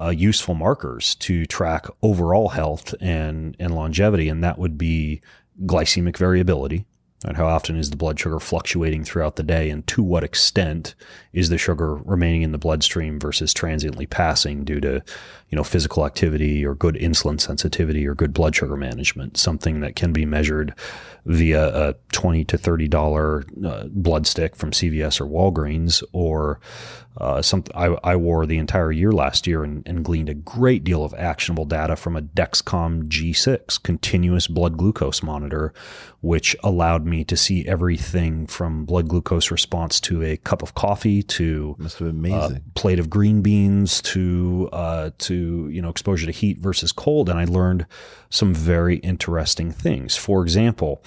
uh, 0.00 0.10
useful 0.10 0.54
markers 0.54 1.14
to 1.16 1.46
track 1.46 1.86
overall 2.02 2.50
health 2.50 2.94
and 3.00 3.56
and 3.58 3.74
longevity, 3.74 4.28
and 4.28 4.42
that 4.44 4.58
would 4.58 4.78
be 4.78 5.20
glycemic 5.64 6.16
variability. 6.16 6.86
And 7.24 7.36
how 7.36 7.46
often 7.46 7.76
is 7.76 7.90
the 7.90 7.96
blood 7.96 8.20
sugar 8.20 8.38
fluctuating 8.38 9.02
throughout 9.02 9.34
the 9.34 9.42
day, 9.42 9.70
and 9.70 9.84
to 9.88 10.04
what 10.04 10.22
extent 10.22 10.94
is 11.32 11.48
the 11.48 11.58
sugar 11.58 11.96
remaining 11.96 12.42
in 12.42 12.52
the 12.52 12.58
bloodstream 12.58 13.18
versus 13.18 13.52
transiently 13.52 14.06
passing 14.06 14.62
due 14.62 14.80
to, 14.80 15.02
you 15.50 15.56
know, 15.56 15.64
physical 15.64 16.04
activity 16.04 16.64
or 16.64 16.74
good 16.74 16.94
insulin 16.96 17.40
sensitivity 17.40 18.06
or 18.06 18.14
good 18.14 18.32
blood 18.32 18.54
sugar 18.54 18.76
management? 18.76 19.36
Something 19.36 19.80
that 19.80 19.96
can 19.96 20.12
be 20.12 20.26
measured 20.26 20.74
via 21.26 21.88
a 21.90 21.94
twenty 22.12 22.44
to 22.44 22.58
thirty 22.58 22.88
dollar 22.88 23.44
uh, 23.64 23.84
blood 23.90 24.26
stick 24.26 24.56
from 24.56 24.70
CVS 24.70 25.20
or 25.20 25.26
Walgreens, 25.26 26.02
or 26.12 26.60
uh, 27.18 27.42
something 27.42 27.74
I, 27.74 27.96
I 28.04 28.16
wore 28.16 28.46
the 28.46 28.58
entire 28.58 28.92
year 28.92 29.10
last 29.10 29.46
year 29.46 29.64
and, 29.64 29.82
and 29.86 30.04
gleaned 30.04 30.28
a 30.28 30.34
great 30.34 30.84
deal 30.84 31.04
of 31.04 31.12
actionable 31.14 31.64
data 31.64 31.96
from 31.96 32.16
a 32.16 32.22
Dexcom 32.22 33.08
G6 33.08 33.82
continuous 33.82 34.46
blood 34.46 34.76
glucose 34.76 35.20
monitor, 35.22 35.72
which 36.20 36.54
allowed 36.62 37.06
me 37.06 37.24
to 37.24 37.36
see 37.36 37.66
everything 37.66 38.46
from 38.46 38.84
blood 38.84 39.08
glucose 39.08 39.50
response 39.50 39.98
to 40.00 40.22
a 40.22 40.36
cup 40.36 40.62
of 40.62 40.74
coffee 40.74 41.22
to 41.24 41.74
Must 41.78 41.98
have 41.98 42.08
amazing. 42.08 42.62
plate 42.74 43.00
of 43.00 43.10
green 43.10 43.42
beans 43.42 44.00
to 44.02 44.68
uh, 44.72 45.10
to 45.18 45.37
you 45.38 45.82
know 45.82 45.88
exposure 45.88 46.26
to 46.26 46.32
heat 46.32 46.58
versus 46.58 46.92
cold, 46.92 47.28
and 47.28 47.38
I 47.38 47.44
learned 47.44 47.86
some 48.30 48.54
very 48.54 48.96
interesting 48.96 49.72
things. 49.72 50.16
For 50.16 50.42
example, 50.42 51.02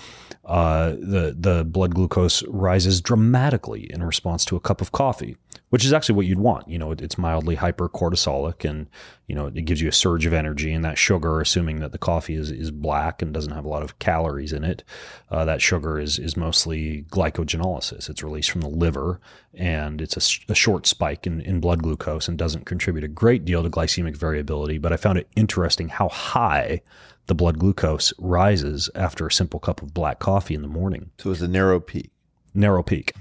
uh, 0.45 0.91
the 0.91 1.35
the 1.37 1.63
blood 1.63 1.95
glucose 1.95 2.43
rises 2.47 3.01
dramatically 3.01 3.91
in 3.91 4.03
response 4.03 4.45
to 4.45 4.55
a 4.55 4.59
cup 4.59 4.81
of 4.81 4.91
coffee, 4.91 5.37
which 5.71 5.85
is 5.85 5.93
actually 5.93 6.15
what 6.15 6.25
you'd 6.25 6.37
want. 6.37 6.67
You 6.67 6.77
know, 6.77 6.91
it, 6.91 7.01
it's 7.01 7.17
mildly 7.17 7.55
hypercortisolic, 7.55 8.69
and 8.69 8.89
you 9.27 9.33
know 9.33 9.47
it 9.47 9.65
gives 9.65 9.81
you 9.81 9.87
a 9.87 9.93
surge 9.93 10.25
of 10.25 10.33
energy. 10.33 10.71
And 10.71 10.83
that 10.83 10.97
sugar, 10.97 11.39
assuming 11.39 11.79
that 11.79 11.93
the 11.93 11.97
coffee 11.97 12.35
is 12.35 12.51
is 12.51 12.71
black 12.71 13.21
and 13.21 13.33
doesn't 13.33 13.53
have 13.53 13.65
a 13.65 13.69
lot 13.69 13.81
of 13.81 13.97
calories 13.97 14.51
in 14.51 14.65
it, 14.65 14.83
uh, 15.31 15.45
that 15.45 15.61
sugar 15.61 15.97
is 15.97 16.19
is 16.19 16.35
mostly 16.35 17.05
glycogenolysis. 17.09 18.09
It's 18.09 18.21
released 18.21 18.51
from 18.51 18.61
the 18.61 18.69
liver, 18.69 19.21
and 19.53 20.01
it's 20.01 20.17
a 20.49 20.55
short 20.55 20.85
spike 20.85 21.25
in, 21.25 21.39
in 21.41 21.61
blood 21.61 21.81
glucose 21.81 22.27
and 22.27 22.37
doesn't 22.37 22.65
contribute 22.65 23.05
a 23.05 23.07
great 23.07 23.45
deal 23.45 23.63
to 23.63 23.69
glycemic 23.69 24.17
variability. 24.17 24.77
But 24.77 24.91
I 24.91 24.97
found 24.97 25.19
it 25.19 25.29
interesting 25.37 25.87
how 25.87 26.09
high 26.09 26.81
the 27.27 27.35
blood 27.35 27.59
glucose 27.59 28.11
rises 28.19 28.89
after 28.93 29.25
a 29.25 29.31
simple 29.31 29.61
cup 29.61 29.81
of 29.81 29.93
black 29.93 30.19
coffee 30.19 30.53
in 30.53 30.63
the 30.63 30.67
morning. 30.67 31.11
So 31.17 31.29
it 31.29 31.31
was 31.31 31.41
a 31.41 31.47
narrow 31.47 31.79
peak. 31.79 32.11
Narrow 32.53 32.83
peak. 32.83 33.13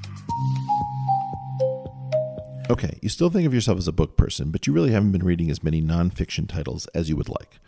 Okay, 2.71 3.01
you 3.03 3.09
still 3.09 3.31
think 3.31 3.49
of 3.49 3.53
yourself 3.53 3.79
as 3.79 3.89
a 3.89 3.93
book 3.93 4.17
person, 4.17 4.53
but 4.53 4.65
you 4.65 4.73
really 4.73 4.93
haven't 4.93 5.11
been 5.11 5.25
reading 5.25 5.51
as 5.51 5.65
many 5.65 5.83
nonfiction 5.83 6.49
titles 6.49 6.87
as 6.95 7.09
you 7.09 7.17
would 7.17 7.29
like. 7.29 7.59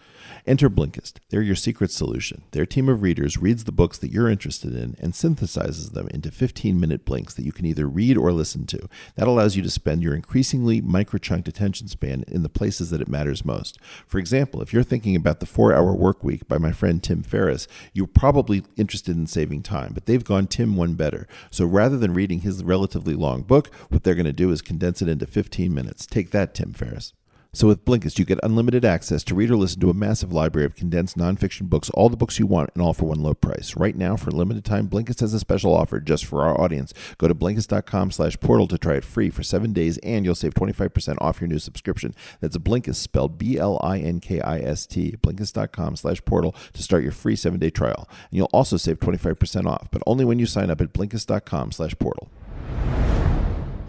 Enter 0.44 0.68
Blinkist. 0.68 1.14
They're 1.28 1.40
your 1.40 1.54
secret 1.54 1.92
solution. 1.92 2.42
Their 2.50 2.66
team 2.66 2.88
of 2.88 3.00
readers 3.00 3.38
reads 3.38 3.62
the 3.62 3.70
books 3.70 3.96
that 3.98 4.10
you're 4.10 4.28
interested 4.28 4.74
in 4.74 4.96
and 4.98 5.12
synthesizes 5.12 5.92
them 5.92 6.08
into 6.08 6.32
15 6.32 6.80
minute 6.80 7.04
blinks 7.04 7.32
that 7.34 7.44
you 7.44 7.52
can 7.52 7.64
either 7.64 7.86
read 7.86 8.16
or 8.16 8.32
listen 8.32 8.66
to. 8.66 8.88
That 9.14 9.28
allows 9.28 9.54
you 9.54 9.62
to 9.62 9.70
spend 9.70 10.02
your 10.02 10.14
increasingly 10.14 10.80
micro 10.80 11.18
chunked 11.18 11.46
attention 11.46 11.86
span 11.86 12.24
in 12.26 12.42
the 12.42 12.48
places 12.48 12.90
that 12.90 13.00
it 13.00 13.06
matters 13.06 13.44
most. 13.44 13.78
For 14.06 14.18
example, 14.18 14.60
if 14.60 14.72
you're 14.72 14.82
thinking 14.82 15.14
about 15.14 15.38
The 15.38 15.46
Four 15.46 15.72
Hour 15.72 15.94
Work 15.94 16.24
Week 16.24 16.48
by 16.48 16.58
my 16.58 16.72
friend 16.72 17.00
Tim 17.00 17.22
Ferriss, 17.22 17.68
you're 17.92 18.08
probably 18.08 18.64
interested 18.76 19.16
in 19.16 19.28
saving 19.28 19.62
time, 19.62 19.92
but 19.94 20.06
they've 20.06 20.24
gone 20.24 20.48
Tim 20.48 20.76
one 20.76 20.94
better. 20.94 21.28
So 21.52 21.64
rather 21.66 21.96
than 21.96 22.14
reading 22.14 22.40
his 22.40 22.64
relatively 22.64 23.14
long 23.14 23.42
book, 23.42 23.72
what 23.90 24.02
they're 24.02 24.16
going 24.16 24.26
to 24.26 24.32
do 24.32 24.50
is 24.50 24.60
condense 24.60 25.00
it 25.02 25.08
into 25.08 25.26
15 25.26 25.72
minutes. 25.72 26.04
Take 26.04 26.32
that, 26.32 26.52
Tim 26.52 26.72
Ferriss. 26.72 27.12
So 27.54 27.68
with 27.68 27.84
Blinkist, 27.84 28.18
you 28.18 28.24
get 28.24 28.38
unlimited 28.42 28.82
access 28.82 29.22
to 29.24 29.34
read 29.34 29.50
or 29.50 29.56
listen 29.56 29.78
to 29.80 29.90
a 29.90 29.94
massive 29.94 30.32
library 30.32 30.64
of 30.64 30.74
condensed 30.74 31.18
nonfiction 31.18 31.68
books, 31.68 31.90
all 31.90 32.08
the 32.08 32.16
books 32.16 32.38
you 32.38 32.46
want, 32.46 32.70
and 32.72 32.82
all 32.82 32.94
for 32.94 33.04
one 33.04 33.20
low 33.20 33.34
price. 33.34 33.76
Right 33.76 33.94
now, 33.94 34.16
for 34.16 34.30
a 34.30 34.34
limited 34.34 34.64
time, 34.64 34.88
Blinkist 34.88 35.20
has 35.20 35.34
a 35.34 35.38
special 35.38 35.74
offer 35.74 36.00
just 36.00 36.24
for 36.24 36.40
our 36.40 36.58
audience. 36.58 36.94
Go 37.18 37.28
to 37.28 37.34
Blinkist.com 37.34 38.10
slash 38.10 38.40
portal 38.40 38.66
to 38.68 38.78
try 38.78 38.94
it 38.94 39.04
free 39.04 39.28
for 39.28 39.42
seven 39.42 39.74
days, 39.74 39.98
and 39.98 40.24
you'll 40.24 40.34
save 40.34 40.54
25% 40.54 41.18
off 41.20 41.42
your 41.42 41.48
new 41.48 41.58
subscription. 41.58 42.14
That's 42.40 42.56
Blinkist, 42.56 42.94
spelled 42.94 43.36
B-L-I-N-K-I-S-T, 43.36 45.16
Blinkist.com 45.20 45.96
slash 45.96 46.24
portal 46.24 46.54
to 46.72 46.82
start 46.82 47.02
your 47.02 47.12
free 47.12 47.36
seven-day 47.36 47.68
trial. 47.68 48.08
And 48.30 48.38
you'll 48.38 48.50
also 48.54 48.78
save 48.78 48.98
25% 48.98 49.66
off, 49.66 49.90
but 49.90 50.02
only 50.06 50.24
when 50.24 50.38
you 50.38 50.46
sign 50.46 50.70
up 50.70 50.80
at 50.80 50.94
Blinkist.com 50.94 51.72
slash 51.72 51.98
portal. 51.98 52.30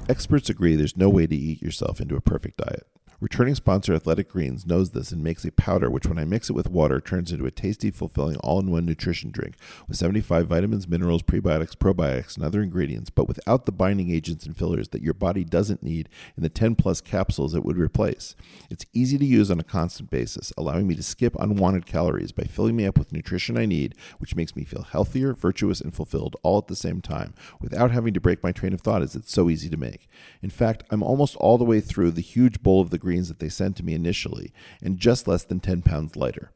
Experts 0.09 0.49
agree 0.49 0.75
there's 0.75 0.97
no 0.97 1.07
way 1.07 1.27
to 1.27 1.35
eat 1.35 1.61
yourself 1.61 2.01
into 2.01 2.17
a 2.17 2.21
perfect 2.21 2.57
diet. 2.57 2.85
Returning 3.23 3.55
sponsor 3.55 3.93
Athletic 3.93 4.27
Greens 4.27 4.65
knows 4.65 4.89
this 4.89 5.13
and 5.13 5.23
makes 5.23 5.45
a 5.45 5.51
powder 5.53 5.89
which, 5.89 6.05
when 6.05 6.19
I 6.19 6.25
mix 6.25 6.49
it 6.49 6.53
with 6.53 6.69
water, 6.69 6.99
turns 6.99 7.31
into 7.31 7.45
a 7.45 7.51
tasty, 7.51 7.89
fulfilling 7.89 8.35
all 8.39 8.59
in 8.59 8.69
one 8.69 8.85
nutrition 8.85 9.31
drink 9.31 9.55
with 9.87 9.95
75 9.95 10.45
vitamins, 10.45 10.89
minerals, 10.89 11.23
prebiotics, 11.23 11.73
probiotics, 11.73 12.35
and 12.35 12.43
other 12.43 12.61
ingredients, 12.61 13.09
but 13.09 13.29
without 13.29 13.65
the 13.65 13.71
binding 13.71 14.11
agents 14.11 14.45
and 14.45 14.57
fillers 14.57 14.89
that 14.89 15.01
your 15.01 15.13
body 15.13 15.45
doesn't 15.45 15.81
need 15.81 16.09
in 16.35 16.43
the 16.43 16.49
10 16.49 16.75
plus 16.75 16.99
capsules 16.99 17.55
it 17.55 17.63
would 17.63 17.77
replace. 17.77 18.35
It's 18.69 18.85
easy 18.91 19.17
to 19.17 19.23
use 19.23 19.49
on 19.49 19.57
a 19.57 19.63
constant 19.63 20.09
basis, 20.09 20.51
allowing 20.57 20.85
me 20.85 20.93
to 20.95 21.01
skip 21.01 21.33
unwanted 21.39 21.85
calories 21.85 22.33
by 22.33 22.43
filling 22.43 22.75
me 22.75 22.85
up 22.85 22.99
with 22.99 23.13
nutrition 23.13 23.57
I 23.57 23.65
need, 23.65 23.95
which 24.17 24.35
makes 24.35 24.53
me 24.53 24.65
feel 24.65 24.83
healthier, 24.83 25.33
virtuous, 25.33 25.79
and 25.79 25.93
fulfilled 25.93 26.35
all 26.43 26.57
at 26.57 26.67
the 26.67 26.75
same 26.75 26.99
time 26.99 27.33
without 27.61 27.91
having 27.91 28.13
to 28.15 28.19
break 28.19 28.43
my 28.43 28.51
train 28.51 28.73
of 28.73 28.81
thought 28.81 29.01
as 29.01 29.15
it's 29.15 29.31
so 29.31 29.49
easy 29.49 29.69
to 29.69 29.77
make. 29.77 30.09
In 30.41 30.49
fact, 30.49 30.83
I'm 30.89 31.01
almost 31.01 31.37
all 31.37 31.57
the 31.57 31.63
way 31.63 31.79
through 31.79 32.11
the 32.11 32.19
huge 32.19 32.61
bowl 32.61 32.81
of 32.81 32.89
the 32.89 32.99
greens 33.13 33.27
that 33.27 33.37
they 33.37 33.49
sent 33.49 33.75
to 33.77 33.85
me 33.85 33.93
initially 33.93 34.51
and 34.81 34.97
just 34.97 35.27
less 35.27 35.43
than 35.43 35.59
10 35.59 35.83
pounds 35.83 36.15
lighter. 36.15 36.51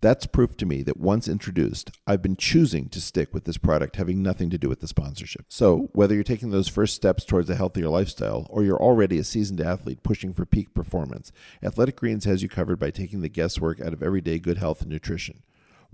That's 0.00 0.26
proof 0.26 0.56
to 0.58 0.66
me 0.66 0.84
that 0.84 1.00
once 1.00 1.26
introduced, 1.26 1.90
I've 2.06 2.22
been 2.22 2.36
choosing 2.36 2.88
to 2.90 3.00
stick 3.00 3.34
with 3.34 3.42
this 3.42 3.56
product 3.56 3.96
having 3.96 4.22
nothing 4.22 4.48
to 4.50 4.58
do 4.58 4.68
with 4.68 4.78
the 4.78 4.86
sponsorship. 4.86 5.46
So, 5.48 5.88
whether 5.94 6.14
you're 6.14 6.22
taking 6.22 6.50
those 6.50 6.68
first 6.68 6.94
steps 6.94 7.24
towards 7.24 7.50
a 7.50 7.56
healthier 7.56 7.88
lifestyle 7.88 8.46
or 8.50 8.62
you're 8.62 8.80
already 8.80 9.18
a 9.18 9.24
seasoned 9.24 9.60
athlete 9.60 10.04
pushing 10.04 10.32
for 10.32 10.46
peak 10.46 10.74
performance, 10.74 11.32
Athletic 11.60 11.96
Greens 11.96 12.24
has 12.24 12.40
you 12.40 12.48
covered 12.48 12.78
by 12.78 12.90
taking 12.90 13.22
the 13.22 13.28
guesswork 13.28 13.80
out 13.80 13.92
of 13.92 14.02
everyday 14.02 14.38
good 14.38 14.58
health 14.58 14.82
and 14.82 14.90
nutrition. 14.90 15.42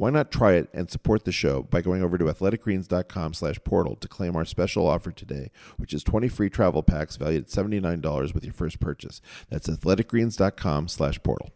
Why 0.03 0.11
not 0.11 0.33
try 0.33 0.55
it 0.55 0.69
and 0.75 0.91
support 0.91 1.25
the 1.25 1.31
show 1.31 1.63
by 1.63 1.81
going 1.81 2.03
over 2.03 2.19
to 2.19 2.25
athleticgreens.com 2.25 3.35
slash 3.35 3.61
portal 3.63 3.95
to 3.95 4.09
claim 4.09 4.35
our 4.35 4.45
special 4.45 4.89
offer 4.89 5.13
today, 5.13 5.53
which 5.77 5.95
is 5.95 6.03
20 6.03 6.27
free 6.27 6.51
travel 6.51 6.83
packs 6.83 7.15
valued 7.15 7.45
at 7.45 7.49
$79 7.49 8.35
with 8.35 8.43
your 8.43 8.53
first 8.53 8.81
purchase. 8.81 9.21
That's 9.49 9.69
athleticgreens.com 9.69 10.89
slash 10.89 11.23
portal. 11.23 11.51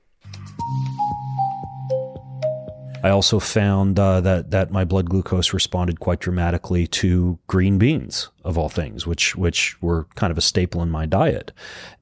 I 3.03 3.11
also 3.11 3.41
found 3.41 3.99
uh, 3.99 4.21
that 4.21 4.53
that 4.53 4.71
my 4.71 4.85
blood 4.85 5.11
glucose 5.11 5.53
responded 5.53 5.99
quite 5.99 6.21
dramatically 6.21 6.87
to 6.87 7.41
green 7.49 7.79
beans 7.79 8.29
of 8.45 8.57
all 8.57 8.69
things, 8.69 9.09
which 9.09 9.35
which 9.35 9.83
were 9.83 10.05
kind 10.15 10.31
of 10.31 10.39
a 10.39 10.41
staple 10.41 10.83
in 10.83 10.91
my 10.91 11.05
diet. 11.05 11.51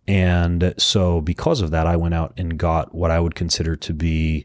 And 0.06 0.74
so 0.76 1.22
because 1.22 1.62
of 1.62 1.70
that, 1.70 1.86
I 1.86 1.96
went 1.96 2.12
out 2.12 2.34
and 2.36 2.58
got 2.58 2.94
what 2.94 3.10
I 3.10 3.18
would 3.18 3.34
consider 3.34 3.76
to 3.76 3.94
be 3.94 4.44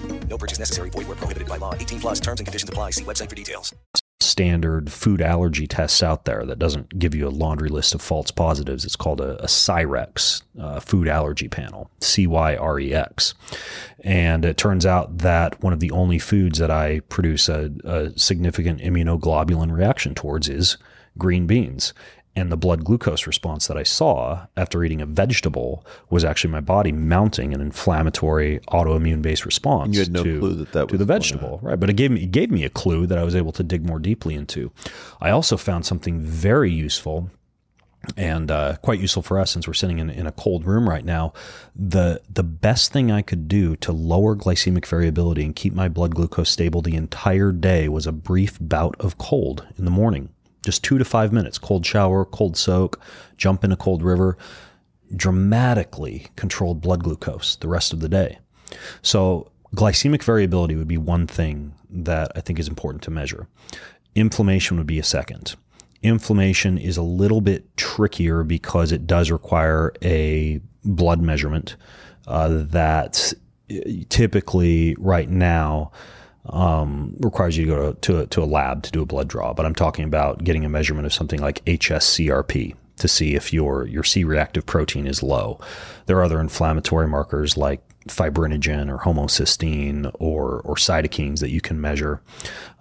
No 0.31 0.37
purchase 0.37 0.59
necessary. 0.59 0.89
Void 0.89 1.07
where 1.07 1.17
prohibited 1.17 1.49
by 1.49 1.57
law. 1.57 1.75
18 1.75 1.99
plus 1.99 2.19
terms 2.21 2.39
and 2.39 2.47
conditions 2.47 2.69
apply. 2.69 2.91
See 2.91 3.03
website 3.03 3.29
for 3.29 3.35
details. 3.35 3.75
standard 4.21 4.89
food 4.91 5.21
allergy 5.21 5.67
tests 5.67 6.01
out 6.01 6.23
there 6.23 6.45
that 6.45 6.57
doesn't 6.57 6.97
give 6.97 7.13
you 7.13 7.27
a 7.27 7.29
laundry 7.29 7.67
list 7.67 7.93
of 7.93 8.01
false 8.01 8.31
positives. 8.31 8.85
It's 8.85 8.95
called 8.95 9.19
a, 9.19 9.35
a 9.43 9.47
Cyrex 9.47 10.43
uh, 10.57 10.79
food 10.79 11.09
allergy 11.09 11.49
panel, 11.49 11.91
C 11.99 12.27
Y 12.27 12.55
R 12.55 12.79
E 12.79 12.93
X. 12.93 13.33
And 14.05 14.45
it 14.45 14.55
turns 14.55 14.85
out 14.85 15.17
that 15.17 15.61
one 15.61 15.73
of 15.73 15.81
the 15.81 15.91
only 15.91 16.17
foods 16.17 16.59
that 16.59 16.71
I 16.71 17.01
produce 17.01 17.49
a, 17.49 17.71
a 17.83 18.17
significant 18.17 18.79
immunoglobulin 18.79 19.71
reaction 19.75 20.15
towards 20.15 20.47
is 20.47 20.77
green 21.17 21.45
beans. 21.45 21.93
And 22.33 22.49
the 22.49 22.57
blood 22.57 22.85
glucose 22.85 23.27
response 23.27 23.67
that 23.67 23.75
I 23.75 23.83
saw 23.83 24.45
after 24.55 24.83
eating 24.85 25.01
a 25.01 25.05
vegetable 25.05 25.85
was 26.09 26.23
actually 26.23 26.51
my 26.51 26.61
body 26.61 26.93
mounting 26.93 27.53
an 27.53 27.59
inflammatory 27.59 28.61
autoimmune 28.69 29.21
based 29.21 29.45
response. 29.45 29.87
And 29.87 29.95
you 29.95 29.99
had 29.99 30.11
no 30.13 30.23
to, 30.23 30.39
clue 30.39 30.53
that 30.55 30.71
that 30.71 30.89
to 30.89 30.97
the 30.97 31.05
vegetable, 31.05 31.59
right? 31.61 31.77
But 31.77 31.89
it 31.89 31.97
gave 31.97 32.09
me 32.09 32.23
it 32.23 32.31
gave 32.31 32.49
me 32.49 32.63
a 32.63 32.69
clue 32.69 33.05
that 33.07 33.17
I 33.17 33.23
was 33.23 33.35
able 33.35 33.51
to 33.53 33.63
dig 33.63 33.85
more 33.85 33.99
deeply 33.99 34.35
into. 34.35 34.71
I 35.19 35.29
also 35.29 35.57
found 35.57 35.85
something 35.85 36.21
very 36.21 36.71
useful 36.71 37.29
and 38.17 38.49
uh, 38.49 38.77
quite 38.77 38.99
useful 38.99 39.21
for 39.21 39.37
us 39.37 39.51
since 39.51 39.67
we're 39.67 39.73
sitting 39.73 39.99
in, 39.99 40.09
in 40.09 40.25
a 40.25 40.31
cold 40.31 40.65
room 40.65 40.89
right 40.89 41.05
now. 41.05 41.33
The 41.75 42.21
the 42.29 42.43
best 42.43 42.91
thing 42.91 43.11
I 43.11 43.21
could 43.21 43.47
do 43.47 43.75
to 43.77 43.91
lower 43.91 44.35
glycemic 44.35 44.85
variability 44.85 45.43
and 45.43 45.55
keep 45.55 45.73
my 45.73 45.87
blood 45.87 46.15
glucose 46.15 46.49
stable 46.49 46.81
the 46.81 46.95
entire 46.95 47.51
day 47.51 47.89
was 47.89 48.07
a 48.07 48.11
brief 48.11 48.57
bout 48.59 48.95
of 48.99 49.17
cold 49.17 49.67
in 49.77 49.85
the 49.85 49.91
morning. 49.91 50.29
Just 50.63 50.83
two 50.83 50.97
to 50.97 51.05
five 51.05 51.33
minutes, 51.33 51.57
cold 51.57 51.85
shower, 51.85 52.23
cold 52.25 52.55
soak, 52.55 52.99
jump 53.37 53.63
in 53.63 53.71
a 53.71 53.77
cold 53.77 54.03
river, 54.03 54.37
dramatically 55.15 56.27
controlled 56.35 56.81
blood 56.81 57.03
glucose 57.03 57.55
the 57.57 57.67
rest 57.67 57.93
of 57.93 57.99
the 57.99 58.09
day. 58.09 58.39
So 59.01 59.51
glycemic 59.75 60.23
variability 60.23 60.75
would 60.75 60.87
be 60.87 60.97
one 60.97 61.27
thing 61.27 61.73
that 61.89 62.31
I 62.35 62.41
think 62.41 62.59
is 62.59 62.67
important 62.67 63.03
to 63.03 63.11
measure. 63.11 63.47
Inflammation 64.15 64.77
would 64.77 64.87
be 64.87 64.99
a 64.99 65.03
second. 65.03 65.55
Inflammation 66.03 66.77
is 66.77 66.97
a 66.97 67.03
little 67.03 67.41
bit 67.41 67.75
trickier 67.77 68.43
because 68.43 68.91
it 68.91 69.05
does 69.05 69.31
require 69.31 69.93
a 70.01 70.61
blood 70.83 71.21
measurement 71.21 71.75
uh, 72.27 72.49
that 72.49 73.33
typically 74.09 74.95
right 74.99 75.29
now 75.29 75.91
um, 76.45 77.15
requires 77.19 77.57
you 77.57 77.65
to 77.65 77.71
go 77.71 77.93
to, 77.93 77.99
to, 78.01 78.19
a, 78.19 78.27
to 78.27 78.43
a 78.43 78.45
lab 78.45 78.83
to 78.83 78.91
do 78.91 79.01
a 79.01 79.05
blood 79.05 79.27
draw. 79.27 79.53
But 79.53 79.65
I'm 79.65 79.75
talking 79.75 80.05
about 80.05 80.43
getting 80.43 80.65
a 80.65 80.69
measurement 80.69 81.05
of 81.05 81.13
something 81.13 81.39
like 81.39 81.63
HSCRP 81.65 82.75
to 82.97 83.07
see 83.07 83.35
if 83.35 83.51
your 83.51 83.87
your 83.87 84.03
C-reactive 84.03 84.65
protein 84.65 85.07
is 85.07 85.23
low. 85.23 85.59
There 86.05 86.17
are 86.17 86.23
other 86.23 86.39
inflammatory 86.39 87.07
markers 87.07 87.57
like 87.57 87.81
fibrinogen 88.07 88.89
or 88.89 88.99
homocysteine 88.99 90.11
or 90.19 90.61
or 90.61 90.75
cytokines 90.75 91.39
that 91.39 91.49
you 91.51 91.61
can 91.61 91.79
measure. 91.79 92.21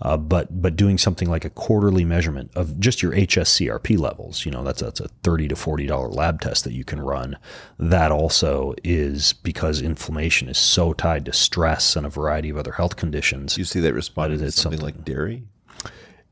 Uh, 0.02 0.16
but 0.16 0.62
but 0.62 0.76
doing 0.76 0.96
something 0.98 1.28
like 1.28 1.44
a 1.44 1.50
quarterly 1.50 2.04
measurement 2.04 2.50
of 2.54 2.80
just 2.80 3.02
your 3.02 3.12
HSCRP 3.12 3.98
levels, 3.98 4.44
you 4.46 4.50
know, 4.50 4.64
that's 4.64 4.80
that's 4.80 5.00
a 5.00 5.08
thirty 5.22 5.46
to 5.48 5.56
forty 5.56 5.86
dollar 5.86 6.08
lab 6.08 6.40
test 6.40 6.64
that 6.64 6.72
you 6.72 6.84
can 6.84 7.00
run. 7.00 7.36
That 7.78 8.10
also 8.12 8.74
is 8.82 9.32
because 9.32 9.82
inflammation 9.82 10.48
is 10.48 10.58
so 10.58 10.92
tied 10.92 11.24
to 11.26 11.32
stress 11.32 11.96
and 11.96 12.06
a 12.06 12.10
variety 12.10 12.48
of 12.50 12.56
other 12.56 12.72
health 12.72 12.96
conditions. 12.96 13.58
You 13.58 13.64
see 13.64 13.80
that 13.80 13.94
responding 13.94 14.38
But 14.38 14.46
to 14.46 14.52
something, 14.52 14.80
something- 14.80 14.96
like 14.98 15.04
dairy? 15.04 15.44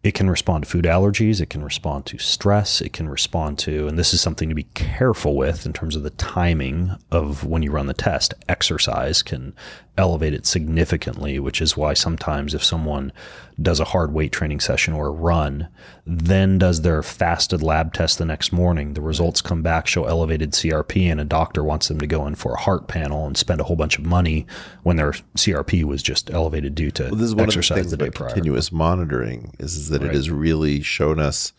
It 0.09 0.15
can 0.15 0.31
respond 0.31 0.65
to 0.65 0.71
food 0.71 0.87
allergies. 0.87 1.39
It 1.39 1.51
can 1.51 1.63
respond 1.63 2.07
to 2.07 2.17
stress. 2.17 2.81
It 2.81 2.95
can 2.95 3.11
respond 3.11 3.59
to, 3.59 3.87
and 3.89 3.99
this 3.99 4.15
is 4.15 4.23
something 4.23 4.49
to 4.49 4.55
be 4.55 4.63
careful 4.73 5.37
with 5.37 5.67
in 5.67 5.75
terms 5.75 5.97
of 5.97 6.03
the 6.03 6.09
timing 6.09 6.97
of 7.11 7.45
when 7.45 7.63
you 7.63 7.71
run 7.71 7.89
the 7.89 7.93
test. 7.93 8.33
Exercise 8.49 9.23
can 9.23 9.55
elevate 9.99 10.33
it 10.33 10.47
significantly, 10.47 11.39
which 11.39 11.61
is 11.61 11.77
why 11.77 11.93
sometimes 11.93 12.55
if 12.55 12.63
someone 12.65 13.13
does 13.61 13.81
a 13.81 13.85
hard 13.85 14.13
weight 14.13 14.31
training 14.33 14.61
session 14.61 14.95
or 14.95 15.09
a 15.09 15.11
run, 15.11 15.69
then 16.07 16.57
does 16.59 16.83
their 16.83 17.03
fasted 17.03 17.61
lab 17.63 17.93
test 17.93 18.17
the 18.17 18.25
next 18.25 18.53
morning, 18.53 18.95
the 18.95 19.01
results 19.01 19.43
come 19.43 19.61
back, 19.63 19.87
show 19.89 20.05
elevated 20.05 20.53
CRP, 20.53 21.11
and 21.11 21.21
a 21.21 21.25
doctor 21.25 21.65
wants 21.65 21.89
them 21.89 21.99
to 21.99 22.07
go 22.07 22.27
in 22.27 22.37
for 22.37 22.53
a 22.55 22.61
heart 22.61 22.87
panel 22.87 23.27
and 23.27 23.37
spend 23.37 23.61
a 23.61 23.65
whole 23.65 23.77
bunch 23.77 23.99
of 23.99 24.07
money 24.07 24.47
when 24.85 24.97
their 24.97 25.13
CRP 25.37 25.83
was 25.85 26.03
just 26.03 26.31
elevated 26.31 26.75
due 26.77 26.93
to 26.93 27.03
Well, 27.05 27.17
this 27.17 27.23
is 27.29 27.35
one 27.35 27.49
of 27.49 27.55
the 27.55 27.63
things 27.63 27.91
the 27.91 27.97
day 27.97 28.11
prior. 28.11 28.29
continuous 28.31 28.71
monitoring 28.73 29.55
is, 29.59 29.77
is 29.77 29.89
that 29.89 30.01
Right. 30.03 30.11
it 30.13 30.15
has 30.15 30.31
really 30.31 30.81
shown 30.81 31.19
us 31.19 31.53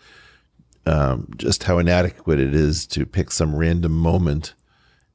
um, 0.85 1.27
just 1.37 1.63
how 1.65 1.77
inadequate 1.77 2.39
it 2.39 2.55
is 2.55 2.87
to 2.87 3.05
pick 3.05 3.31
some 3.31 3.55
random 3.55 3.91
moment 3.91 4.53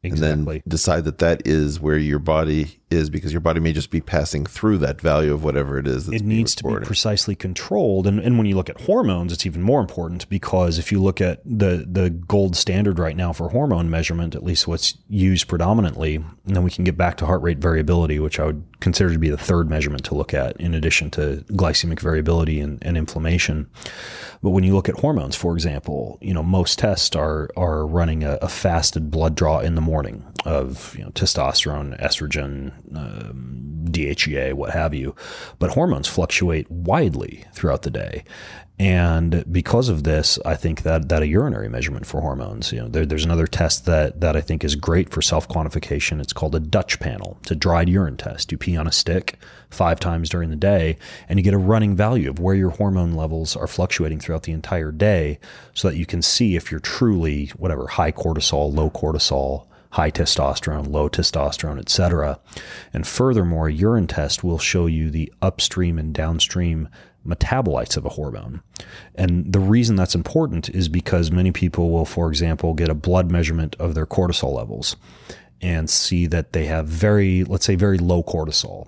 Exactly. 0.04 0.32
and 0.32 0.46
then 0.46 0.62
decide 0.68 1.04
that 1.04 1.18
that 1.18 1.46
is 1.46 1.80
where 1.80 1.98
your 1.98 2.18
body 2.18 2.78
is 2.90 3.10
because 3.10 3.32
your 3.32 3.40
body 3.40 3.60
may 3.60 3.72
just 3.72 3.90
be 3.90 4.00
passing 4.00 4.46
through 4.46 4.78
that 4.78 5.00
value 5.00 5.32
of 5.32 5.42
whatever 5.42 5.78
it 5.78 5.86
is. 5.86 6.06
That's 6.06 6.22
it 6.22 6.24
needs 6.24 6.54
to 6.56 6.64
be 6.64 6.84
precisely 6.84 7.34
controlled 7.34 8.06
and, 8.06 8.20
and 8.20 8.38
when 8.38 8.46
you 8.46 8.54
look 8.56 8.70
at 8.70 8.82
hormones 8.82 9.32
it's 9.32 9.46
even 9.46 9.62
more 9.62 9.80
important 9.80 10.28
because 10.28 10.78
if 10.78 10.92
you 10.92 11.02
look 11.02 11.20
at 11.20 11.40
the 11.44 11.86
the 11.90 12.10
gold 12.10 12.56
standard 12.56 12.98
right 12.98 13.16
now 13.16 13.32
for 13.32 13.48
hormone 13.50 13.90
measurement 13.90 14.34
at 14.34 14.42
least 14.42 14.68
what's 14.68 14.96
used 15.08 15.48
predominantly 15.48 16.16
and 16.16 16.56
then 16.56 16.62
we 16.62 16.70
can 16.70 16.84
get 16.84 16.96
back 16.96 17.16
to 17.16 17.26
heart 17.26 17.42
rate 17.42 17.58
variability 17.58 18.18
which 18.18 18.38
i 18.38 18.44
would 18.44 18.62
consider 18.80 19.12
to 19.12 19.18
be 19.18 19.30
the 19.30 19.36
third 19.36 19.68
measurement 19.68 20.04
to 20.04 20.14
look 20.14 20.34
at 20.34 20.56
in 20.58 20.74
addition 20.74 21.10
to 21.10 21.44
glycemic 21.52 22.00
variability 22.00 22.60
and, 22.60 22.78
and 22.82 22.96
inflammation 22.96 23.68
but 24.44 24.50
when 24.50 24.62
you 24.62 24.74
look 24.74 24.88
at 24.88 25.00
hormones 25.00 25.34
for 25.34 25.54
example 25.54 26.18
you 26.20 26.32
know 26.32 26.42
most 26.42 26.78
tests 26.78 27.16
are 27.16 27.48
are 27.56 27.84
running 27.86 28.22
a, 28.22 28.38
a 28.42 28.48
fasted 28.48 29.10
blood 29.10 29.34
draw 29.34 29.58
in 29.58 29.74
the 29.74 29.80
morning 29.80 30.24
of 30.44 30.94
you 30.96 31.02
know 31.02 31.10
testosterone 31.10 32.00
estrogen 32.00 32.72
um, 32.94 33.64
DHEA, 33.84 34.54
what 34.54 34.70
have 34.70 34.94
you. 34.94 35.14
But 35.58 35.70
hormones 35.70 36.08
fluctuate 36.08 36.70
widely 36.70 37.44
throughout 37.52 37.82
the 37.82 37.90
day. 37.90 38.24
And 38.76 39.44
because 39.52 39.88
of 39.88 40.02
this, 40.02 40.36
I 40.44 40.56
think 40.56 40.82
that 40.82 41.08
that 41.08 41.22
a 41.22 41.28
urinary 41.28 41.68
measurement 41.68 42.06
for 42.06 42.20
hormones, 42.20 42.72
you 42.72 42.80
know, 42.80 42.88
there, 42.88 43.06
there's 43.06 43.24
another 43.24 43.46
test 43.46 43.86
that 43.86 44.20
that 44.20 44.36
I 44.36 44.40
think 44.40 44.64
is 44.64 44.74
great 44.74 45.10
for 45.10 45.22
self 45.22 45.48
quantification. 45.48 46.20
It's 46.20 46.32
called 46.32 46.56
a 46.56 46.60
Dutch 46.60 46.98
panel. 46.98 47.38
It's 47.42 47.52
a 47.52 47.56
dried 47.56 47.88
urine 47.88 48.16
test. 48.16 48.50
You 48.50 48.58
pee 48.58 48.76
on 48.76 48.88
a 48.88 48.92
stick 48.92 49.38
five 49.70 50.00
times 50.00 50.28
during 50.28 50.50
the 50.50 50.56
day, 50.56 50.98
and 51.28 51.38
you 51.38 51.44
get 51.44 51.54
a 51.54 51.58
running 51.58 51.94
value 51.94 52.28
of 52.28 52.40
where 52.40 52.56
your 52.56 52.70
hormone 52.70 53.12
levels 53.12 53.54
are 53.54 53.68
fluctuating 53.68 54.18
throughout 54.18 54.42
the 54.42 54.52
entire 54.52 54.90
day, 54.90 55.38
so 55.72 55.88
that 55.88 55.96
you 55.96 56.04
can 56.06 56.20
see 56.20 56.56
if 56.56 56.72
you're 56.72 56.80
truly 56.80 57.52
whatever 57.56 57.86
high 57.86 58.12
cortisol, 58.12 58.74
low 58.74 58.90
cortisol, 58.90 59.66
high 59.90 60.10
testosterone, 60.10 60.90
low 60.90 61.08
testosterone, 61.08 61.78
etc. 61.78 62.40
And 62.92 63.06
furthermore, 63.06 63.68
a 63.68 63.72
urine 63.72 64.08
test 64.08 64.42
will 64.42 64.58
show 64.58 64.86
you 64.86 65.10
the 65.10 65.32
upstream 65.40 65.96
and 65.96 66.12
downstream 66.12 66.88
metabolites 67.26 67.96
of 67.96 68.04
a 68.04 68.10
hormone. 68.10 68.62
And 69.14 69.52
the 69.52 69.60
reason 69.60 69.96
that's 69.96 70.14
important 70.14 70.68
is 70.68 70.88
because 70.88 71.30
many 71.30 71.52
people 71.52 71.90
will, 71.90 72.04
for 72.04 72.28
example, 72.28 72.74
get 72.74 72.88
a 72.88 72.94
blood 72.94 73.30
measurement 73.30 73.76
of 73.78 73.94
their 73.94 74.06
cortisol 74.06 74.54
levels 74.54 74.96
and 75.60 75.88
see 75.88 76.26
that 76.26 76.52
they 76.52 76.66
have 76.66 76.86
very, 76.86 77.42
let's 77.44 77.64
say, 77.64 77.74
very 77.74 77.96
low 77.96 78.22
cortisol. 78.22 78.86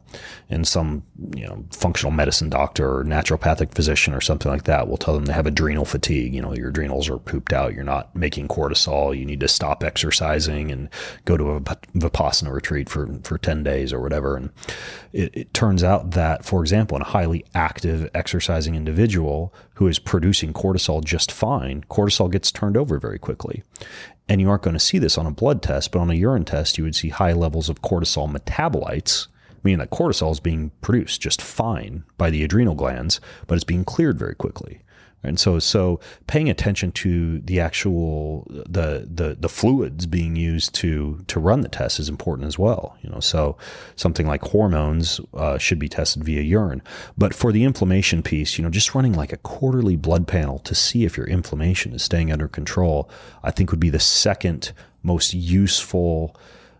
And 0.51 0.69
some, 0.69 1.03
you 1.35 1.47
know, 1.47 1.65
functional 1.71 2.13
medicine 2.13 2.51
doctor 2.51 2.99
or 2.99 3.05
naturopathic 3.05 3.75
physician 3.75 4.13
or 4.13 4.21
something 4.21 4.51
like 4.51 4.65
that 4.65 4.87
will 4.87 4.99
tell 4.99 5.15
them 5.15 5.25
they 5.25 5.33
have 5.33 5.47
adrenal 5.47 5.85
fatigue. 5.85 6.35
You 6.35 6.43
know, 6.43 6.55
your 6.55 6.69
adrenals 6.69 7.09
are 7.09 7.19
pooped 7.19 7.53
out. 7.53 7.73
You're 7.73 7.83
not 7.83 8.15
making 8.15 8.49
cortisol. 8.49 9.17
You 9.19 9.25
need 9.25 9.41
to 9.41 9.49
stop 9.49 9.83
exercising 9.83 10.71
and 10.71 10.91
go 11.25 11.37
to 11.37 11.53
a 11.53 11.61
Vipassana 11.61 12.53
retreat 12.53 12.89
for, 12.89 13.09
for 13.23 13.39
10 13.39 13.63
days 13.63 13.93
or 13.93 14.01
whatever. 14.01 14.37
And 14.37 14.51
it, 15.13 15.35
it 15.35 15.55
turns 15.55 15.83
out 15.83 16.11
that, 16.11 16.45
for 16.45 16.61
example, 16.61 16.97
in 16.97 17.03
a 17.03 17.07
highly 17.07 17.45
active 17.55 18.11
exercising 18.15 18.75
individual 18.75 19.55
who 19.75 19.89
is 19.89 19.99
producing 19.99 20.53
cortisol 20.53 21.03
just 21.03 21.33
fine, 21.33 21.85
cortisol 21.91 22.31
gets 22.31 22.53
turned 22.53 22.77
over 22.77 22.99
very 22.99 23.19
quickly. 23.19 23.63
And 24.29 24.41
you 24.41 24.51
aren't 24.51 24.63
going 24.63 24.75
to 24.75 24.81
see 24.81 24.99
this 24.99 25.19
on 25.19 25.27
a 25.27 25.31
blood 25.31 25.63
test, 25.63 25.93
but 25.93 26.01
on 26.01 26.11
a 26.11 26.15
urine 26.15 26.45
test, 26.45 26.79
you 26.79 26.85
would 26.85 26.97
see 26.97 27.11
high 27.11 27.33
levels 27.33 27.69
of 27.69 27.83
cortisol 27.83 28.31
metabolites, 28.31 29.29
meaning 29.63 29.79
that 29.79 29.91
cortisol 29.91 30.33
is 30.33 30.41
being 30.41 30.73
produced 30.81 31.21
just 31.21 31.41
fine 31.41 32.05
by 32.19 32.31
the 32.31 32.43
adrenal 32.43 32.75
glands, 32.75 33.21
but 33.47 33.55
it's 33.55 33.65
being 33.65 33.85
cleared 33.85 34.19
very 34.19 34.35
quickly. 34.35 34.81
And 35.23 35.41
so, 35.41 35.59
so 35.59 35.99
paying 36.29 36.49
attention 36.49 36.93
to 36.93 37.41
the 37.41 37.59
actual 37.59 38.47
the 38.49 39.09
the 39.13 39.37
the 39.39 39.49
fluids 39.49 40.07
being 40.07 40.37
used 40.37 40.73
to 40.77 41.25
to 41.27 41.41
run 41.41 41.63
the 41.63 41.69
test 41.69 41.99
is 41.99 42.09
important 42.09 42.47
as 42.47 42.59
well. 42.59 42.97
You 43.03 43.11
know, 43.11 43.21
so 43.21 43.57
something 43.97 44.27
like 44.27 44.43
hormones 44.43 45.21
uh, 45.35 45.59
should 45.59 45.81
be 45.81 45.89
tested 45.89 46.23
via 46.23 46.43
urine. 46.43 46.83
But 47.19 47.35
for 47.35 47.51
the 47.51 47.65
inflammation 47.65 48.23
piece, 48.23 48.57
you 48.57 48.63
know, 48.63 48.71
just 48.71 48.95
running 48.95 49.15
like 49.15 49.33
a 49.33 49.39
quarterly 49.39 49.97
blood 49.97 50.29
panel 50.29 50.61
to 50.61 50.75
see 50.75 51.05
if 51.05 51.17
your 51.17 51.27
inflammation 51.27 51.93
is 51.93 52.05
staying 52.05 52.31
under 52.31 52.47
control, 52.47 53.11
I 53.43 53.51
think 53.51 53.71
would 53.73 53.81
be 53.81 53.91
the 53.91 53.99
second 53.99 54.73
most 55.03 55.35
useful 55.35 56.37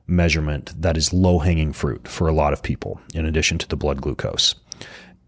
measurement 0.07 0.73
that 0.81 0.97
is 0.97 1.13
low 1.13 1.41
hanging 1.41 1.73
fruit 1.73 2.07
for 2.07 2.29
a 2.29 2.33
lot 2.33 2.53
of 2.53 2.63
people, 2.63 3.01
in 3.13 3.27
addition 3.27 3.59
to 3.59 3.69
the 3.69 3.77
blood 3.77 4.01
glucose. 4.01 4.55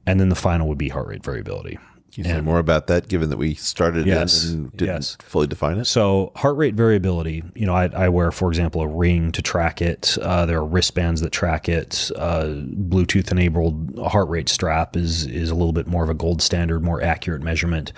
And 0.07 0.21
then 0.21 0.29
the 0.29 0.37
final 0.37 0.69
would 0.69 0.79
be 0.79 0.89
heart 0.89 1.09
rate 1.09 1.25
variability. 1.25 1.79
Can 2.19 2.33
you 2.33 2.37
say 2.39 2.41
more 2.41 2.59
about 2.59 2.89
that, 2.89 3.07
given 3.07 3.31
that 3.31 3.37
we 3.37 3.55
started 3.55 4.05
Yes, 4.05 4.45
in 4.45 4.55
and 4.55 4.77
didn't 4.77 4.95
yes. 4.97 5.17
fully 5.21 5.47
define 5.47 5.79
it? 5.79 5.85
So 5.85 6.33
heart 6.35 6.57
rate 6.57 6.75
variability, 6.75 7.45
you 7.55 7.65
know, 7.65 7.75
I, 7.75 7.85
I 7.95 8.09
wear, 8.09 8.33
for 8.33 8.49
example, 8.49 8.83
a 8.83 8.89
ring 8.89 9.31
to 9.31 9.41
track 9.41 9.81
it. 9.81 10.19
Uh, 10.21 10.45
there 10.45 10.59
are 10.59 10.67
wristbands 10.67 11.21
that 11.21 11.31
track 11.31 11.69
it. 11.69 12.11
Uh, 12.17 12.47
Bluetooth 12.75 13.31
enabled 13.31 13.97
heart 14.01 14.29
rate 14.29 14.49
strap 14.49 14.97
is 14.97 15.27
is 15.27 15.51
a 15.51 15.55
little 15.55 15.73
bit 15.73 15.87
more 15.87 16.03
of 16.03 16.11
a 16.11 16.15
gold 16.15 16.43
standard, 16.43 16.83
more 16.83 17.01
accurate 17.01 17.43
measurement, 17.43 17.93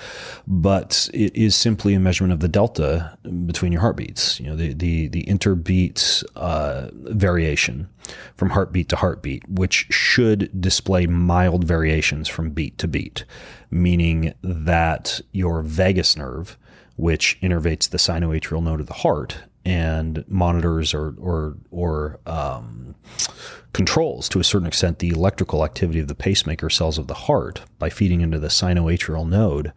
but 0.47 1.09
it 1.15 1.35
is 1.35 1.57
simply 1.57 1.95
a 1.95 2.01
measurement 2.01 2.35
of 2.35 2.41
the 2.41 2.49
delta 2.49 3.17
between 3.47 3.73
your 3.73 3.81
heartbeats. 3.81 4.39
You 4.39 4.51
know, 4.51 4.57
the 4.57 4.75
the 4.75 5.09
the 5.09 5.25
interbeat 5.25 6.23
uh, 6.37 6.89
variation 6.93 7.89
from 8.35 8.51
heartbeat 8.51 8.91
to 8.91 8.97
heartbeat, 8.97 9.49
which 9.49 9.87
should 9.91 10.61
display 10.61 11.07
mild 11.07 11.65
variations 11.65 12.29
from 12.29 12.51
beat 12.51 12.77
to 12.79 12.89
beat, 12.89 13.25
meaning 13.71 14.35
that 14.43 15.21
your 15.33 15.63
vagus 15.63 16.17
nerve, 16.17 16.59
which 16.97 17.39
innervates 17.41 17.89
the 17.89 17.99
sinoatrial 17.99 18.63
node 18.63 18.81
of 18.81 18.87
the 18.87 18.95
heart 18.95 19.39
and 19.65 20.25
monitors 20.27 20.95
or 20.95 21.15
or 21.19 21.57
or 21.71 22.19
um, 22.27 22.95
controls 23.73 24.29
to 24.29 24.41
a 24.41 24.45
certain 24.45 24.67
extent 24.67 24.99
the 24.99 25.11
electrical 25.11 25.65
activity 25.65 26.01
of 26.01 26.09
the 26.09 26.15
pacemaker 26.15 26.71
cells 26.71 26.99
of 26.99 27.07
the 27.07 27.15
heart 27.15 27.63
by 27.79 27.91
feeding 27.91 28.21
into 28.21 28.39
the 28.39 28.49
sinoatrial 28.49 29.29
node, 29.29 29.73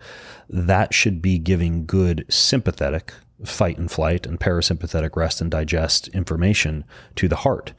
that 0.49 0.93
should 0.93 1.21
be 1.21 1.37
giving 1.37 1.85
good 1.85 2.25
sympathetic 2.29 3.13
fight 3.45 3.77
and 3.77 3.91
flight 3.91 4.25
and 4.25 4.39
parasympathetic 4.39 5.15
rest 5.15 5.41
and 5.41 5.51
digest 5.51 6.07
information 6.09 6.83
to 7.15 7.27
the 7.27 7.37
heart. 7.37 7.73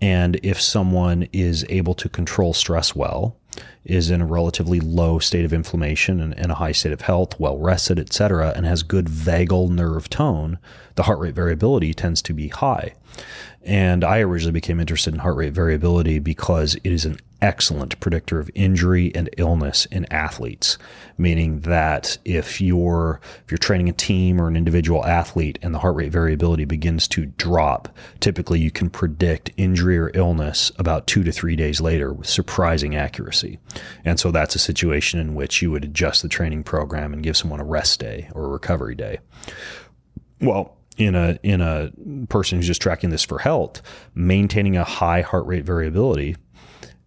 And 0.00 0.38
if 0.42 0.60
someone 0.60 1.26
is 1.32 1.64
able 1.70 1.94
to 1.94 2.08
control 2.08 2.52
stress 2.52 2.94
well, 2.94 3.36
is 3.84 4.10
in 4.10 4.20
a 4.20 4.26
relatively 4.26 4.80
low 4.80 5.18
state 5.18 5.44
of 5.44 5.52
inflammation 5.52 6.20
and, 6.20 6.36
and 6.38 6.50
a 6.50 6.56
high 6.56 6.72
state 6.72 6.92
of 6.92 7.02
health, 7.02 7.38
well 7.38 7.58
rested, 7.58 7.98
etc., 7.98 8.52
and 8.56 8.66
has 8.66 8.82
good 8.82 9.06
vagal 9.06 9.70
nerve 9.70 10.10
tone, 10.10 10.58
the 10.96 11.04
heart 11.04 11.18
rate 11.18 11.34
variability 11.34 11.94
tends 11.94 12.20
to 12.22 12.32
be 12.32 12.48
high. 12.48 12.94
And 13.62 14.04
I 14.04 14.20
originally 14.20 14.52
became 14.52 14.80
interested 14.80 15.14
in 15.14 15.20
heart 15.20 15.36
rate 15.36 15.52
variability 15.52 16.18
because 16.18 16.76
it 16.76 16.92
is 16.92 17.04
an 17.04 17.18
excellent 17.42 17.98
predictor 18.00 18.38
of 18.38 18.50
injury 18.54 19.14
and 19.14 19.28
illness 19.36 19.86
in 19.86 20.10
athletes. 20.12 20.78
Meaning 21.18 21.60
that 21.60 22.18
if 22.24 22.60
you're 22.60 23.20
if 23.44 23.50
you're 23.50 23.58
training 23.58 23.88
a 23.88 23.92
team 23.92 24.40
or 24.40 24.48
an 24.48 24.56
individual 24.56 25.04
athlete 25.04 25.58
and 25.62 25.74
the 25.74 25.78
heart 25.78 25.96
rate 25.96 26.12
variability 26.12 26.64
begins 26.64 27.08
to 27.08 27.26
drop, 27.26 27.88
typically 28.20 28.60
you 28.60 28.70
can 28.70 28.90
predict 28.90 29.50
injury 29.56 29.98
or 29.98 30.10
illness 30.14 30.70
about 30.78 31.06
two 31.06 31.24
to 31.24 31.32
three 31.32 31.56
days 31.56 31.80
later 31.80 32.12
with 32.12 32.26
surprising 32.26 32.94
accuracy. 32.94 33.58
And 34.04 34.20
so 34.20 34.30
that's 34.30 34.54
a 34.54 34.60
situation 34.60 35.20
in 35.20 35.34
which 35.34 35.62
you 35.62 35.70
would 35.70 35.84
adjust 35.84 36.22
the 36.22 36.28
training 36.28 36.64
program 36.64 37.12
and 37.12 37.22
give 37.22 37.36
someone 37.36 37.60
a 37.60 37.64
rest 37.64 38.00
day 38.00 38.28
or 38.34 38.44
a 38.44 38.48
recovery 38.48 38.94
day. 38.94 39.18
Well, 40.40 40.76
in 40.96 41.14
a 41.14 41.38
in 41.42 41.60
a 41.60 41.90
person 42.28 42.58
who's 42.58 42.66
just 42.66 42.82
tracking 42.82 43.10
this 43.10 43.24
for 43.24 43.38
health, 43.38 43.82
maintaining 44.14 44.76
a 44.76 44.84
high 44.84 45.20
heart 45.20 45.46
rate 45.46 45.64
variability 45.64 46.36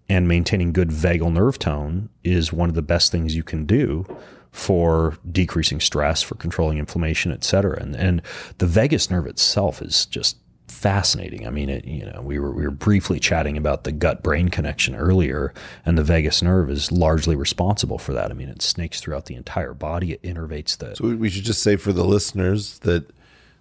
and 0.10 0.28
maintaining 0.28 0.74
good 0.74 0.90
vagal 0.90 1.32
nerve 1.34 1.60
tone 1.60 2.10
is 2.24 2.52
one 2.52 2.68
of 2.70 2.76
the 2.76 2.82
best 2.82 3.12
things 3.12 3.36
you 3.36 3.44
can 3.44 3.66
do 3.66 4.06
for 4.52 5.18
decreasing 5.32 5.80
stress, 5.80 6.22
for 6.24 6.36
controlling 6.36 6.80
inflammation, 6.80 7.32
et 7.32 7.44
cetera. 7.44 7.80
And 7.80 7.96
and 7.96 8.22
the 8.58 8.66
vagus 8.66 9.10
nerve 9.12 9.28
itself 9.28 9.82
is 9.82 10.06
just 10.08 10.38
fascinating. 10.68 11.46
I 11.46 11.50
mean, 11.50 11.70
it, 11.70 11.86
you 11.86 12.06
know, 12.06 12.22
we 12.24 12.40
were 12.40 12.52
we 12.52 12.64
were 12.64 12.72
briefly 12.72 13.20
chatting 13.20 13.58
about 13.58 13.84
the 13.84 13.92
gut 13.92 14.24
brain 14.24 14.50
connection 14.50 14.96
earlier, 14.96 15.54
and 15.86 15.98
the 15.98 16.04
vagus 16.04 16.42
nerve 16.42 16.70
is 16.70 16.92
largely 16.92 17.36
responsible 17.36 18.00
for 18.00 18.14
that. 18.14 18.32
I 18.32 18.34
mean, 18.34 18.50
it 18.50 18.62
snakes 18.62 19.00
throughout 19.00 19.26
the 19.26 19.36
entire 19.36 19.74
body. 19.74 20.14
It 20.14 20.24
innervates 20.24 20.78
the 20.78 20.96
So 20.96 21.16
we- 21.16 21.30
should 21.30 21.44
just 21.44 21.62
say 21.62 21.76
for 21.76 21.94
the 21.94 22.06
listeners 22.06 22.80
that 22.80 23.12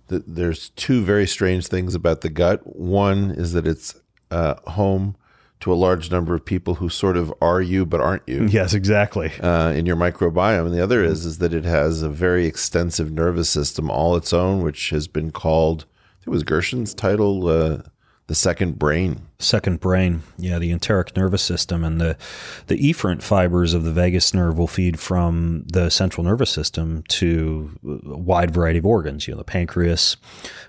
that 0.07 0.23
there's 0.27 0.71
two 0.71 1.03
very 1.03 1.27
strange 1.27 1.67
things 1.67 1.95
about 1.95 2.23
the 2.23 2.31
gut. 2.31 2.61
One 2.65 3.31
is 3.33 3.53
that 3.53 3.67
it's 3.67 3.95
uh, 4.31 4.55
home 4.71 5.17
to 5.61 5.73
a 5.73 5.75
large 5.75 6.11
number 6.11 6.35
of 6.35 6.45
people 6.45 6.77
who 6.77 6.89
sort 6.89 7.17
of 7.17 7.33
are 7.41 7.61
you 7.61 7.85
but 7.85 8.01
aren't 8.01 8.23
you 8.27 8.47
Yes, 8.51 8.75
exactly. 8.75 9.33
uh, 9.41 9.71
in 9.71 9.87
your 9.87 9.97
microbiome, 9.97 10.67
and 10.67 10.75
the 10.75 10.83
other 10.83 11.03
is 11.05 11.25
is 11.25 11.39
that 11.39 11.53
it 11.55 11.65
has 11.65 12.03
a 12.03 12.09
very 12.09 12.47
extensive 12.47 13.11
nervous 13.11 13.49
system 13.51 13.91
all 13.91 14.17
its 14.17 14.33
own, 14.33 14.63
which 14.63 14.91
has 14.91 15.09
been 15.09 15.31
called. 15.31 15.85
I 15.89 16.15
think 16.19 16.27
it 16.29 16.31
was 16.31 16.43
Gershon's 16.45 16.95
title, 16.95 17.49
uh, 17.49 17.83
the 18.27 18.35
second 18.35 18.79
brain. 18.79 19.28
Second 19.41 19.79
brain 19.79 20.23
yeah 20.37 20.59
the 20.59 20.73
enteric 20.73 21.17
nervous 21.17 21.43
system 21.43 21.85
and 21.85 22.01
the 22.01 22.17
the 22.67 22.77
efferent 22.91 23.23
fibers 23.23 23.73
of 23.73 23.85
the 23.85 23.93
vagus 23.93 24.35
nerve 24.35 24.59
will 24.59 24.67
feed 24.67 24.99
from 24.99 25.63
the 25.69 25.89
central 25.91 26.25
nervous 26.25 26.51
system 26.51 27.05
to 27.07 27.71
a 27.85 28.17
wide 28.17 28.51
variety 28.51 28.81
of 28.81 28.87
organs 28.87 29.29
you 29.29 29.33
know 29.33 29.39
the 29.39 29.45
pancreas 29.45 30.17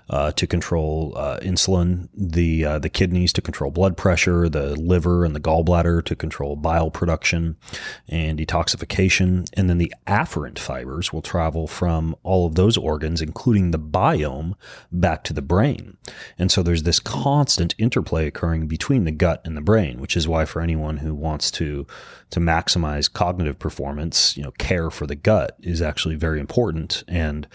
uh, 0.08 0.30
to 0.32 0.46
control 0.46 1.12
uh, 1.16 1.38
insulin 1.40 2.08
the 2.14 2.64
uh, 2.64 2.78
the 2.78 2.88
kidneys 2.88 3.32
to 3.32 3.42
control 3.42 3.72
blood 3.72 3.96
pressure 3.96 4.48
the 4.48 4.76
liver 4.80 5.24
and 5.24 5.34
the 5.34 5.40
gallbladder 5.40 6.04
to 6.04 6.14
control 6.14 6.56
bile 6.56 6.90
production 6.90 7.56
and 8.08 8.38
detoxification. 8.38 9.48
And 9.54 9.68
then 9.68 9.78
the 9.78 9.92
afferent 10.06 10.58
fibers 10.58 11.12
will 11.12 11.22
travel 11.22 11.66
from 11.66 12.16
all 12.22 12.46
of 12.46 12.54
those 12.54 12.76
organs 12.76 13.22
including 13.22 13.70
the 13.70 13.78
biome 13.78 14.54
back 14.92 15.24
to 15.24 15.32
the 15.32 15.42
brain. 15.42 15.96
And 16.38 16.50
so 16.50 16.62
there's 16.62 16.82
this 16.82 17.00
constant 17.00 17.74
interplay 17.78 18.26
occurring 18.26 18.59
between 18.66 19.04
the 19.04 19.10
gut 19.10 19.40
and 19.44 19.56
the 19.56 19.60
brain, 19.60 20.00
which 20.00 20.16
is 20.16 20.28
why 20.28 20.44
for 20.44 20.60
anyone 20.60 20.98
who 20.98 21.14
wants 21.14 21.50
to 21.52 21.86
to 22.30 22.40
maximize 22.40 23.12
cognitive 23.12 23.58
performance, 23.58 24.36
you 24.36 24.42
know, 24.42 24.52
care 24.52 24.90
for 24.90 25.06
the 25.06 25.16
gut 25.16 25.56
is 25.60 25.82
actually 25.82 26.14
very 26.14 26.40
important, 26.40 27.02
and 27.08 27.46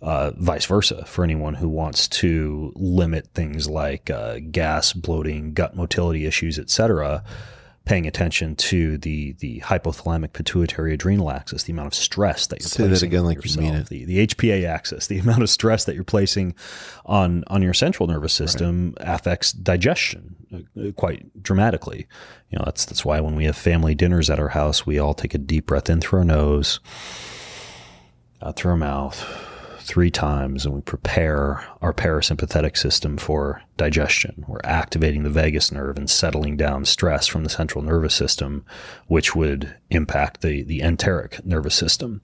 uh, 0.00 0.30
vice 0.36 0.66
versa 0.66 1.04
for 1.06 1.24
anyone 1.24 1.54
who 1.54 1.68
wants 1.68 2.06
to 2.08 2.72
limit 2.76 3.28
things 3.34 3.68
like 3.68 4.10
uh, 4.10 4.38
gas, 4.50 4.92
bloating, 4.92 5.52
gut 5.52 5.74
motility 5.74 6.26
issues, 6.26 6.58
etc. 6.58 7.24
paying 7.88 8.06
attention 8.06 8.54
to 8.54 8.98
the 8.98 9.32
the 9.38 9.60
hypothalamic 9.60 10.34
pituitary 10.34 10.92
adrenal 10.92 11.30
axis, 11.30 11.62
the 11.62 11.72
amount 11.72 11.86
of 11.86 11.94
stress 11.94 12.46
that 12.48 12.60
you're 12.60 12.68
Say 12.68 12.82
that 12.82 12.88
placing 12.90 13.08
again 13.08 13.20
on 13.20 13.26
like 13.26 13.44
you 13.44 13.56
mean 13.56 13.72
yourself, 13.72 13.88
The, 13.88 14.04
the 14.04 14.26
HPA 14.26 14.64
axis, 14.66 15.06
the 15.06 15.18
amount 15.24 15.42
of 15.42 15.48
stress 15.48 15.84
that 15.86 15.94
you're 15.94 16.04
placing 16.04 16.54
on 17.06 17.44
on 17.46 17.62
your 17.62 17.72
central 17.72 18.06
nervous 18.06 18.34
system 18.34 18.94
affects 18.98 19.52
digestion 19.52 20.36
uh, 20.54 20.92
quite 20.92 21.42
dramatically. 21.42 22.06
You 22.50 22.58
know, 22.58 22.64
that's 22.66 22.84
that's 22.84 23.04
why 23.04 23.20
when 23.20 23.34
we 23.34 23.46
have 23.46 23.56
family 23.56 23.94
dinners 23.94 24.28
at 24.28 24.38
our 24.38 24.48
house, 24.48 24.86
we 24.86 24.98
all 24.98 25.14
take 25.14 25.34
a 25.34 25.38
deep 25.38 25.66
breath 25.66 25.88
in 25.88 26.00
through 26.02 26.20
our 26.20 26.24
nose, 26.26 26.80
out 28.42 28.56
through 28.56 28.72
our 28.72 28.76
mouth 28.76 29.47
three 29.88 30.10
times 30.10 30.66
and 30.66 30.74
we 30.74 30.82
prepare 30.82 31.64
our 31.80 31.94
parasympathetic 31.94 32.76
system 32.76 33.16
for 33.16 33.62
digestion. 33.78 34.44
We're 34.46 34.60
activating 34.62 35.22
the 35.22 35.30
vagus 35.30 35.72
nerve 35.72 35.96
and 35.96 36.10
settling 36.10 36.58
down 36.58 36.84
stress 36.84 37.26
from 37.26 37.42
the 37.42 37.50
central 37.50 37.82
nervous 37.82 38.14
system, 38.14 38.66
which 39.06 39.34
would 39.34 39.74
impact 39.88 40.42
the, 40.42 40.62
the 40.62 40.82
enteric 40.82 41.44
nervous 41.44 41.74
system. 41.74 42.20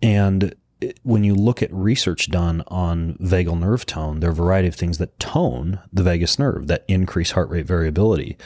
And 0.00 0.54
when 1.02 1.24
you 1.24 1.34
look 1.34 1.60
at 1.60 1.72
research 1.72 2.30
done 2.30 2.62
on 2.68 3.14
vagal 3.14 3.58
nerve 3.58 3.84
tone, 3.84 4.20
there 4.20 4.30
are 4.30 4.32
a 4.32 4.36
variety 4.36 4.68
of 4.68 4.76
things 4.76 4.98
that 4.98 5.18
tone 5.18 5.80
the 5.92 6.04
vagus 6.04 6.38
nerve 6.38 6.68
that 6.68 6.84
increase 6.86 7.32
heart 7.32 7.50
rate 7.50 7.66
variability. 7.66 8.36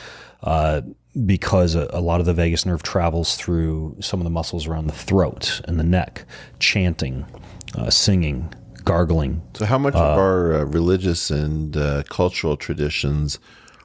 Uh, 0.43 0.81
because 1.25 1.75
a, 1.75 1.89
a 1.93 2.01
lot 2.01 2.21
of 2.21 2.27
the 2.27 2.35
vagus 2.35 2.67
nerve 2.67 2.83
travels 2.83 3.37
through 3.37 3.97
some 4.01 4.21
of 4.21 4.25
the 4.25 4.31
muscles 4.31 4.67
around 4.67 4.87
the 4.87 4.93
throat 4.93 5.63
and 5.65 5.79
the 5.79 5.85
neck, 5.85 6.27
chanting, 6.59 7.25
uh, 7.75 7.91
singing, 7.91 8.53
gargling. 8.85 9.43
So, 9.55 9.65
how 9.65 9.79
much 9.79 9.95
of 9.95 10.19
our 10.19 10.55
uh, 10.55 10.65
religious 10.65 11.31
and 11.31 11.77
uh, 11.77 12.03
cultural 12.09 12.57
traditions 12.57 13.39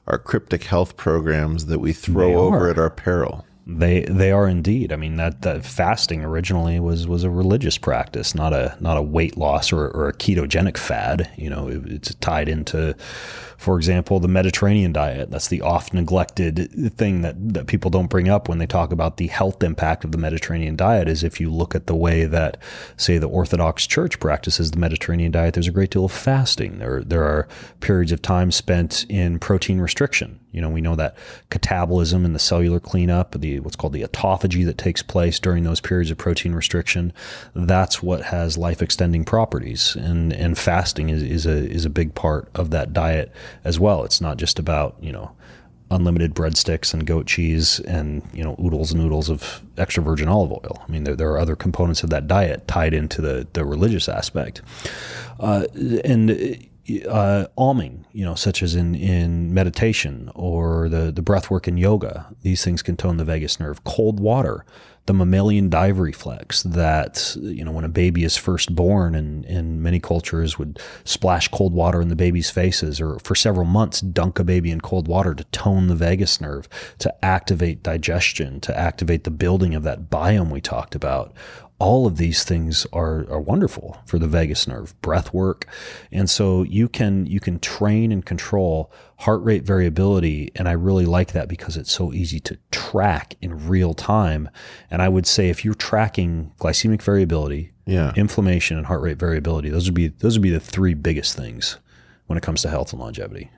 are 0.08 0.18
cryptic 0.18 0.64
health 0.64 0.98
programs 0.98 1.68
that 1.68 1.80
we 1.80 1.94
throw 1.94 2.38
over 2.38 2.70
at 2.70 2.78
our 2.78 2.90
peril? 2.90 3.46
They 3.68 4.02
they 4.06 4.32
are 4.32 4.48
indeed. 4.48 4.92
I 4.92 4.96
mean 4.96 5.18
that, 5.18 5.44
that 5.44 5.64
fasting 5.64 6.24
originally 6.24 6.80
was 6.80 7.08
was 7.08 7.24
a 7.24 7.30
religious 7.30 7.78
practice, 7.78 8.34
not 8.34 8.54
a 8.54 8.76
not 8.80 8.98
a 8.98 9.02
weight 9.02 9.38
loss 9.38 9.72
or, 9.72 9.88
or 9.90 10.08
a 10.08 10.14
ketogenic 10.14 10.78
fad. 10.78 11.30
You 11.38 11.50
know, 11.50 11.68
it, 11.68 11.86
it's 11.86 12.16
tied 12.16 12.50
into, 12.50 12.96
for 13.62 13.78
example, 13.78 14.20
the 14.20 14.28
Mediterranean 14.28 14.92
diet. 14.92 15.30
That's 15.30 15.48
the 15.48 15.62
oft 15.62 15.94
neglected 15.94 16.98
thing 16.98 17.22
that 17.22 17.36
that 17.54 17.68
people 17.68 17.92
don't 17.92 18.10
bring 18.10 18.28
up 18.28 18.50
when 18.50 18.58
they 18.58 18.66
talk 18.66 18.92
about 18.92 19.18
the 19.18 19.28
health 19.28 19.62
impact 19.62 20.04
of 20.04 20.12
the 20.12 20.18
Mediterranean 20.18 20.76
diet. 20.76 21.08
Is 21.08 21.24
if 21.24 21.40
you 21.40 21.52
look 21.52 21.76
at 21.76 21.86
the 21.86 21.96
way 21.96 22.26
that, 22.26 22.58
say, 22.98 23.20
the 23.20 23.30
Orthodox 23.30 23.86
Church 23.86 24.20
practices 24.20 24.72
the 24.72 24.80
Mediterranean 24.80 25.32
diet, 25.32 25.54
there's 25.54 25.68
a 25.68 25.72
great 25.72 25.92
deal 25.92 26.06
of 26.06 26.12
fasting. 26.12 26.80
There 26.80 27.04
there 27.04 27.24
are 27.24 27.48
periods 27.82 28.12
of 28.12 28.24
time 28.24 28.52
spent 28.52 29.06
in 29.10 29.38
protein 29.38 29.80
restriction. 29.80 30.40
You 30.52 30.60
know, 30.60 30.70
we 30.70 30.82
know 30.82 30.96
that 30.96 31.16
catabolism 31.50 32.26
and 32.26 32.36
the 32.36 32.40
cellular 32.40 32.80
cleanup, 32.80 33.40
the 33.40 33.60
what's 33.60 33.76
called 33.76 33.94
the 33.94 34.02
autophagy 34.02 34.66
that 34.66 34.78
takes 34.78 35.02
place 35.02 35.40
during 35.40 35.64
those 35.64 35.80
periods 35.80 36.12
of 36.12 36.18
protein 36.18 36.54
restriction, 36.54 37.14
that's 37.54 38.04
what 38.04 38.24
has 38.24 38.58
life 38.58 38.82
extending 38.82 39.24
properties. 39.24 39.96
And 39.96 40.34
and 40.34 40.58
fasting 40.58 41.10
is, 41.10 41.22
is 41.22 41.46
a 41.46 41.70
is 41.70 41.86
a 41.86 41.92
big 41.92 42.16
part 42.16 42.50
of 42.56 42.72
that 42.72 42.92
diet 42.92 43.32
as 43.64 43.80
well. 43.80 44.04
It's 44.04 44.22
not 44.22 44.38
just 44.38 44.60
about, 44.60 44.96
you 45.02 45.12
know, 45.12 45.32
unlimited 45.92 46.34
breadsticks 46.34 46.94
and 46.94 47.06
goat 47.06 47.28
cheese 47.28 47.80
and 47.82 48.24
you 48.34 48.44
know 48.44 48.56
oodles 48.64 48.94
and 48.94 49.02
oodles 49.02 49.30
of 49.30 49.62
extra 49.78 50.02
virgin 50.02 50.28
olive 50.28 50.52
oil. 50.52 50.84
I 50.88 50.92
mean, 50.92 51.04
there, 51.04 51.16
there 51.16 51.30
are 51.32 51.38
other 51.38 51.56
components 51.56 52.02
of 52.02 52.10
that 52.10 52.28
diet 52.28 52.68
tied 52.68 52.94
into 52.94 53.22
the 53.22 53.48
the 53.54 53.66
religious 53.66 54.08
aspect, 54.08 54.62
uh, 55.40 55.66
and 56.04 56.32
uh, 57.08 57.46
alming, 57.58 58.06
you 58.12 58.26
know, 58.26 58.36
such 58.36 58.64
as 58.64 58.76
in 58.76 58.96
in 58.96 59.54
meditation 59.54 60.32
or 60.34 60.90
the 60.90 61.12
the 61.12 61.22
breath 61.22 61.50
work 61.50 61.68
in 61.68 61.78
yoga. 61.78 62.28
These 62.42 62.64
things 62.64 62.82
can 62.82 62.98
tone 62.98 63.18
the 63.18 63.26
vagus 63.26 63.60
nerve. 63.60 63.84
Cold 63.84 64.20
water. 64.20 64.66
The 65.08 65.14
mammalian 65.14 65.70
dive 65.70 66.00
reflex 66.00 66.64
that, 66.64 67.36
you 67.42 67.66
know, 67.66 67.72
when 67.72 67.84
a 67.84 67.90
baby 67.90 68.24
is 68.24 68.38
first 68.38 68.76
born 68.76 69.16
and 69.16 69.44
in 69.46 69.82
many 69.82 70.00
cultures 70.00 70.60
would 70.60 70.80
splash 71.04 71.48
cold 71.48 71.74
water 71.74 72.02
in 72.02 72.10
the 72.10 72.16
baby's 72.16 72.52
faces 72.52 73.02
or 73.02 73.18
for 73.20 73.34
several 73.34 73.66
months 73.66 74.02
dunk 74.02 74.38
a 74.38 74.44
baby 74.44 74.70
in 74.70 74.80
cold 74.80 75.08
water 75.08 75.34
to 75.34 75.44
tone 75.46 75.88
the 75.88 75.96
vagus 75.96 76.40
nerve, 76.40 76.70
to 77.00 77.26
activate 77.26 77.84
digestion, 77.84 78.60
to 78.62 78.78
activate 78.78 79.24
the 79.24 79.32
building 79.32 79.74
of 79.74 79.84
that 79.84 80.10
biome 80.10 80.52
we 80.52 80.62
talked 80.62 80.94
about 80.96 81.34
all 81.82 82.06
of 82.06 82.18
these 82.18 82.44
things 82.44 82.86
are, 82.94 83.26
are 83.30 83.42
wonderful 83.42 83.98
for 84.06 84.20
the 84.20 84.28
vagus 84.28 84.68
nerve 84.68 84.94
breath 85.02 85.34
work. 85.34 85.66
And 86.12 86.30
so 86.30 86.62
you 86.64 86.88
can 86.88 87.26
you 87.26 87.40
can 87.40 87.58
train 87.60 88.12
and 88.12 88.24
control 88.24 88.92
heart 89.18 89.42
rate 89.44 89.64
variability 89.64 90.52
and 90.56 90.68
i 90.68 90.72
really 90.72 91.06
like 91.06 91.32
that 91.34 91.48
because 91.48 91.78
it's 91.78 91.92
so 91.92 92.12
easy 92.14 92.40
to 92.40 92.58
track 92.72 93.36
in 93.42 93.68
real 93.68 93.94
time. 93.96 94.50
And 94.92 95.02
i 95.02 95.10
would 95.10 95.26
say 95.26 95.50
if 95.50 95.64
you're 95.66 95.74
tracking 95.74 96.52
glycemic 96.60 97.02
variability 97.02 97.72
Yeah. 97.86 98.14
inflammation 98.16 98.78
and 98.78 98.86
heart 98.88 99.02
rate 99.02 99.18
variability 99.18 99.70
those 99.70 99.86
would 99.88 99.96
be 99.96 100.08
those 100.10 100.36
would 100.38 100.44
be 100.44 100.50
the 100.52 100.60
three 100.60 100.94
biggest 100.94 101.36
things 101.36 101.78
when 102.28 102.38
it 102.38 102.44
comes 102.44 102.62
to 102.62 102.70
health 102.70 102.94
and 102.94 103.02
longevity 103.02 103.50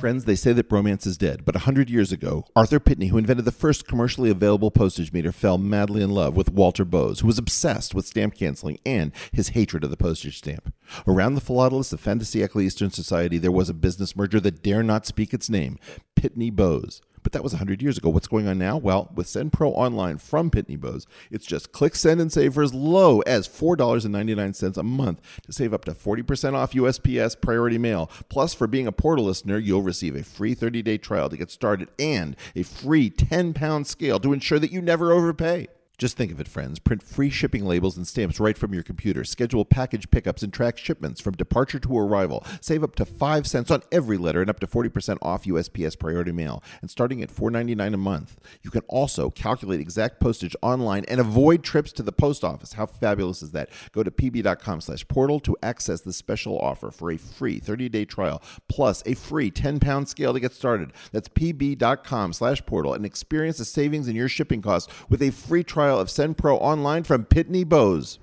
Friends, 0.00 0.26
they 0.26 0.36
say 0.36 0.52
that 0.52 0.68
bromance 0.68 1.06
is 1.06 1.16
dead, 1.16 1.46
but 1.46 1.56
a 1.56 1.60
hundred 1.60 1.88
years 1.88 2.12
ago, 2.12 2.44
Arthur 2.54 2.78
Pitney, 2.78 3.08
who 3.08 3.16
invented 3.16 3.46
the 3.46 3.52
first 3.52 3.88
commercially 3.88 4.28
available 4.28 4.70
postage 4.70 5.10
meter, 5.10 5.32
fell 5.32 5.56
madly 5.56 6.02
in 6.02 6.10
love 6.10 6.36
with 6.36 6.52
Walter 6.52 6.84
Bowes, 6.84 7.20
who 7.20 7.26
was 7.26 7.38
obsessed 7.38 7.94
with 7.94 8.06
stamp 8.06 8.34
canceling 8.34 8.78
and 8.84 9.10
his 9.32 9.50
hatred 9.50 9.84
of 9.84 9.90
the 9.90 9.96
postage 9.96 10.36
stamp. 10.36 10.72
Around 11.06 11.34
the 11.34 11.40
Philatelist 11.40 11.94
of 11.94 12.00
fin 12.00 12.18
de 12.18 12.60
Eastern 12.60 12.90
Society, 12.90 13.38
there 13.38 13.50
was 13.50 13.70
a 13.70 13.74
business 13.74 14.14
merger 14.14 14.38
that 14.40 14.62
dare 14.62 14.82
not 14.82 15.06
speak 15.06 15.32
its 15.32 15.48
name 15.48 15.78
Pitney 16.14 16.52
Bowes. 16.52 17.00
But 17.26 17.32
that 17.32 17.42
was 17.42 17.54
100 17.54 17.82
years 17.82 17.98
ago. 17.98 18.08
What's 18.08 18.28
going 18.28 18.46
on 18.46 18.56
now? 18.56 18.76
Well, 18.76 19.10
with 19.12 19.26
Send 19.26 19.52
Pro 19.52 19.70
Online 19.70 20.16
from 20.16 20.48
Pitney 20.48 20.78
Bowes, 20.78 21.08
it's 21.28 21.44
just 21.44 21.72
click 21.72 21.96
send 21.96 22.20
and 22.20 22.30
save 22.30 22.54
for 22.54 22.62
as 22.62 22.72
low 22.72 23.18
as 23.22 23.48
$4.99 23.48 24.76
a 24.76 24.82
month 24.84 25.20
to 25.42 25.52
save 25.52 25.74
up 25.74 25.84
to 25.86 25.90
40% 25.92 26.54
off 26.54 26.70
USPS 26.70 27.40
priority 27.40 27.78
mail. 27.78 28.08
Plus, 28.28 28.54
for 28.54 28.68
being 28.68 28.86
a 28.86 28.92
portal 28.92 29.24
listener, 29.24 29.58
you'll 29.58 29.82
receive 29.82 30.14
a 30.14 30.22
free 30.22 30.54
30 30.54 30.82
day 30.82 30.98
trial 30.98 31.28
to 31.28 31.36
get 31.36 31.50
started 31.50 31.88
and 31.98 32.36
a 32.54 32.62
free 32.62 33.10
10 33.10 33.54
pound 33.54 33.88
scale 33.88 34.20
to 34.20 34.32
ensure 34.32 34.60
that 34.60 34.70
you 34.70 34.80
never 34.80 35.10
overpay. 35.10 35.66
Just 35.98 36.18
think 36.18 36.30
of 36.30 36.38
it, 36.40 36.46
friends. 36.46 36.78
Print 36.78 37.02
free 37.02 37.30
shipping 37.30 37.64
labels 37.64 37.96
and 37.96 38.06
stamps 38.06 38.38
right 38.38 38.58
from 38.58 38.74
your 38.74 38.82
computer. 38.82 39.24
Schedule 39.24 39.64
package 39.64 40.10
pickups 40.10 40.42
and 40.42 40.52
track 40.52 40.76
shipments 40.76 41.22
from 41.22 41.34
departure 41.34 41.78
to 41.78 41.98
arrival. 41.98 42.44
Save 42.60 42.84
up 42.84 42.94
to 42.96 43.06
5 43.06 43.46
cents 43.46 43.70
on 43.70 43.82
every 43.90 44.18
letter 44.18 44.42
and 44.42 44.50
up 44.50 44.60
to 44.60 44.66
40% 44.66 45.16
off 45.22 45.44
USPS 45.44 45.98
priority 45.98 46.32
mail. 46.32 46.62
And 46.82 46.90
starting 46.90 47.22
at 47.22 47.34
$4.99 47.34 47.94
a 47.94 47.96
month, 47.96 48.38
you 48.60 48.70
can 48.70 48.82
also 48.88 49.30
calculate 49.30 49.80
exact 49.80 50.20
postage 50.20 50.54
online 50.60 51.06
and 51.08 51.18
avoid 51.18 51.64
trips 51.64 51.92
to 51.92 52.02
the 52.02 52.12
post 52.12 52.44
office. 52.44 52.74
How 52.74 52.84
fabulous 52.84 53.40
is 53.40 53.52
that? 53.52 53.70
Go 53.92 54.02
to 54.02 54.10
pb.com 54.10 54.82
slash 54.82 55.08
portal 55.08 55.40
to 55.40 55.56
access 55.62 56.02
the 56.02 56.12
special 56.12 56.58
offer 56.58 56.90
for 56.90 57.10
a 57.10 57.16
free 57.16 57.58
30-day 57.58 58.04
trial 58.04 58.42
plus 58.68 59.02
a 59.06 59.14
free 59.14 59.50
10-pound 59.50 60.10
scale 60.10 60.34
to 60.34 60.40
get 60.40 60.52
started. 60.52 60.92
That's 61.12 61.30
pb.com 61.30 62.34
slash 62.34 62.66
portal 62.66 62.92
and 62.92 63.06
experience 63.06 63.56
the 63.56 63.64
savings 63.64 64.08
in 64.08 64.16
your 64.16 64.28
shipping 64.28 64.60
costs 64.60 64.92
with 65.08 65.22
a 65.22 65.30
free 65.30 65.64
trial 65.64 65.85
of 65.94 66.10
Send 66.10 66.36
Pro 66.36 66.56
online 66.56 67.04
from 67.04 67.24
Pitney 67.24 67.68
Bowes. 67.68 68.18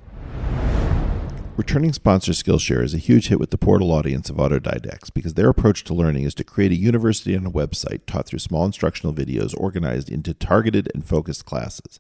Returning 1.55 1.93
sponsor 1.93 2.31
Skillshare 2.31 2.83
is 2.83 2.95
a 2.95 2.97
huge 2.97 3.27
hit 3.27 3.39
with 3.39 3.51
the 3.51 3.59
portal 3.59 3.91
audience 3.91 4.27
of 4.27 4.37
autodidacts 4.37 5.13
because 5.13 5.35
their 5.35 5.49
approach 5.49 5.83
to 5.83 5.93
learning 5.93 6.23
is 6.23 6.33
to 6.33 6.43
create 6.43 6.71
a 6.71 6.75
university 6.75 7.37
on 7.37 7.45
a 7.45 7.51
website 7.51 8.01
taught 8.07 8.25
through 8.25 8.39
small 8.39 8.65
instructional 8.65 9.13
videos 9.13 9.53
organized 9.55 10.09
into 10.09 10.33
targeted 10.33 10.89
and 10.95 11.05
focused 11.05 11.45
classes. 11.45 11.99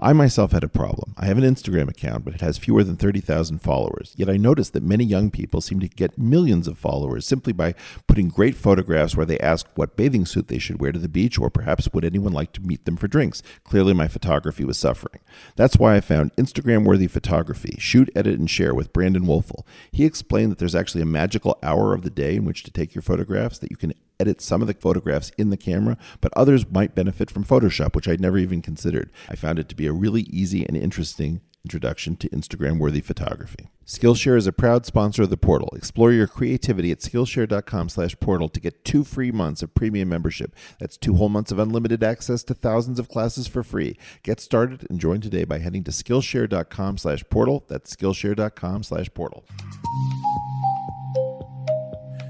I 0.00 0.14
myself 0.14 0.52
had 0.52 0.64
a 0.64 0.68
problem. 0.68 1.12
I 1.18 1.26
have 1.26 1.36
an 1.36 1.44
Instagram 1.44 1.90
account, 1.90 2.24
but 2.24 2.32
it 2.32 2.40
has 2.40 2.56
fewer 2.56 2.82
than 2.82 2.96
30,000 2.96 3.58
followers. 3.58 4.14
Yet 4.16 4.30
I 4.30 4.38
noticed 4.38 4.72
that 4.72 4.82
many 4.82 5.04
young 5.04 5.30
people 5.30 5.60
seem 5.60 5.80
to 5.80 5.88
get 5.88 6.16
millions 6.16 6.66
of 6.66 6.78
followers 6.78 7.26
simply 7.26 7.52
by 7.52 7.74
putting 8.06 8.28
great 8.28 8.56
photographs 8.56 9.14
where 9.14 9.26
they 9.26 9.38
ask 9.38 9.66
what 9.74 9.98
bathing 9.98 10.24
suit 10.24 10.48
they 10.48 10.58
should 10.58 10.80
wear 10.80 10.92
to 10.92 10.98
the 10.98 11.10
beach 11.10 11.38
or 11.38 11.50
perhaps 11.50 11.92
would 11.92 12.06
anyone 12.06 12.32
like 12.32 12.52
to 12.52 12.62
meet 12.62 12.86
them 12.86 12.96
for 12.96 13.06
drinks. 13.06 13.42
Clearly, 13.64 13.92
my 13.92 14.08
photography 14.08 14.64
was 14.64 14.78
suffering. 14.78 15.20
That's 15.56 15.76
why 15.76 15.94
I 15.94 16.00
found 16.00 16.34
Instagram 16.36 16.86
worthy 16.86 17.06
photography, 17.06 17.76
shoot, 17.78 18.08
edit, 18.16 18.38
and 18.38 18.48
share 18.48 18.74
with 18.74 18.93
Brandon 18.94 19.26
Woelfel. 19.26 19.66
He 19.92 20.06
explained 20.06 20.50
that 20.50 20.58
there's 20.58 20.74
actually 20.74 21.02
a 21.02 21.06
magical 21.06 21.58
hour 21.62 21.92
of 21.92 22.00
the 22.00 22.08
day 22.08 22.36
in 22.36 22.46
which 22.46 22.62
to 22.62 22.70
take 22.70 22.94
your 22.94 23.02
photographs, 23.02 23.58
that 23.58 23.70
you 23.70 23.76
can 23.76 23.92
edit 24.18 24.40
some 24.40 24.62
of 24.62 24.68
the 24.68 24.74
photographs 24.74 25.30
in 25.36 25.50
the 25.50 25.56
camera, 25.58 25.98
but 26.22 26.32
others 26.34 26.70
might 26.70 26.94
benefit 26.94 27.30
from 27.30 27.44
Photoshop, 27.44 27.94
which 27.94 28.08
I'd 28.08 28.20
never 28.20 28.38
even 28.38 28.62
considered. 28.62 29.10
I 29.28 29.36
found 29.36 29.58
it 29.58 29.68
to 29.68 29.74
be 29.74 29.86
a 29.86 29.92
really 29.92 30.22
easy 30.22 30.64
and 30.66 30.76
interesting 30.76 31.42
introduction 31.64 32.16
to 32.16 32.28
Instagram 32.28 32.78
worthy 32.78 33.00
photography. 33.00 33.70
Skillshare 33.86 34.36
is 34.36 34.46
a 34.46 34.52
proud 34.52 34.84
sponsor 34.86 35.22
of 35.22 35.30
the 35.30 35.36
portal. 35.36 35.68
Explore 35.74 36.12
your 36.12 36.26
creativity 36.26 36.90
at 36.90 37.00
Skillshare.com 37.00 37.88
slash 37.88 38.14
portal 38.20 38.48
to 38.48 38.60
get 38.60 38.84
two 38.84 39.04
free 39.04 39.30
months 39.30 39.62
of 39.62 39.74
premium 39.74 40.08
membership. 40.08 40.54
That's 40.78 40.96
two 40.96 41.14
whole 41.14 41.28
months 41.28 41.52
of 41.52 41.58
unlimited 41.58 42.02
access 42.02 42.42
to 42.44 42.54
thousands 42.54 42.98
of 42.98 43.08
classes 43.08 43.46
for 43.46 43.62
free. 43.62 43.98
Get 44.22 44.40
started 44.40 44.86
and 44.90 45.00
join 45.00 45.20
today 45.20 45.44
by 45.44 45.58
heading 45.58 45.84
to 45.84 45.90
Skillshare.com 45.90 46.98
slash 46.98 47.24
portal. 47.30 47.64
That's 47.68 47.94
Skillshare.com 47.94 48.82
slash 48.82 49.12
portal. 49.14 49.44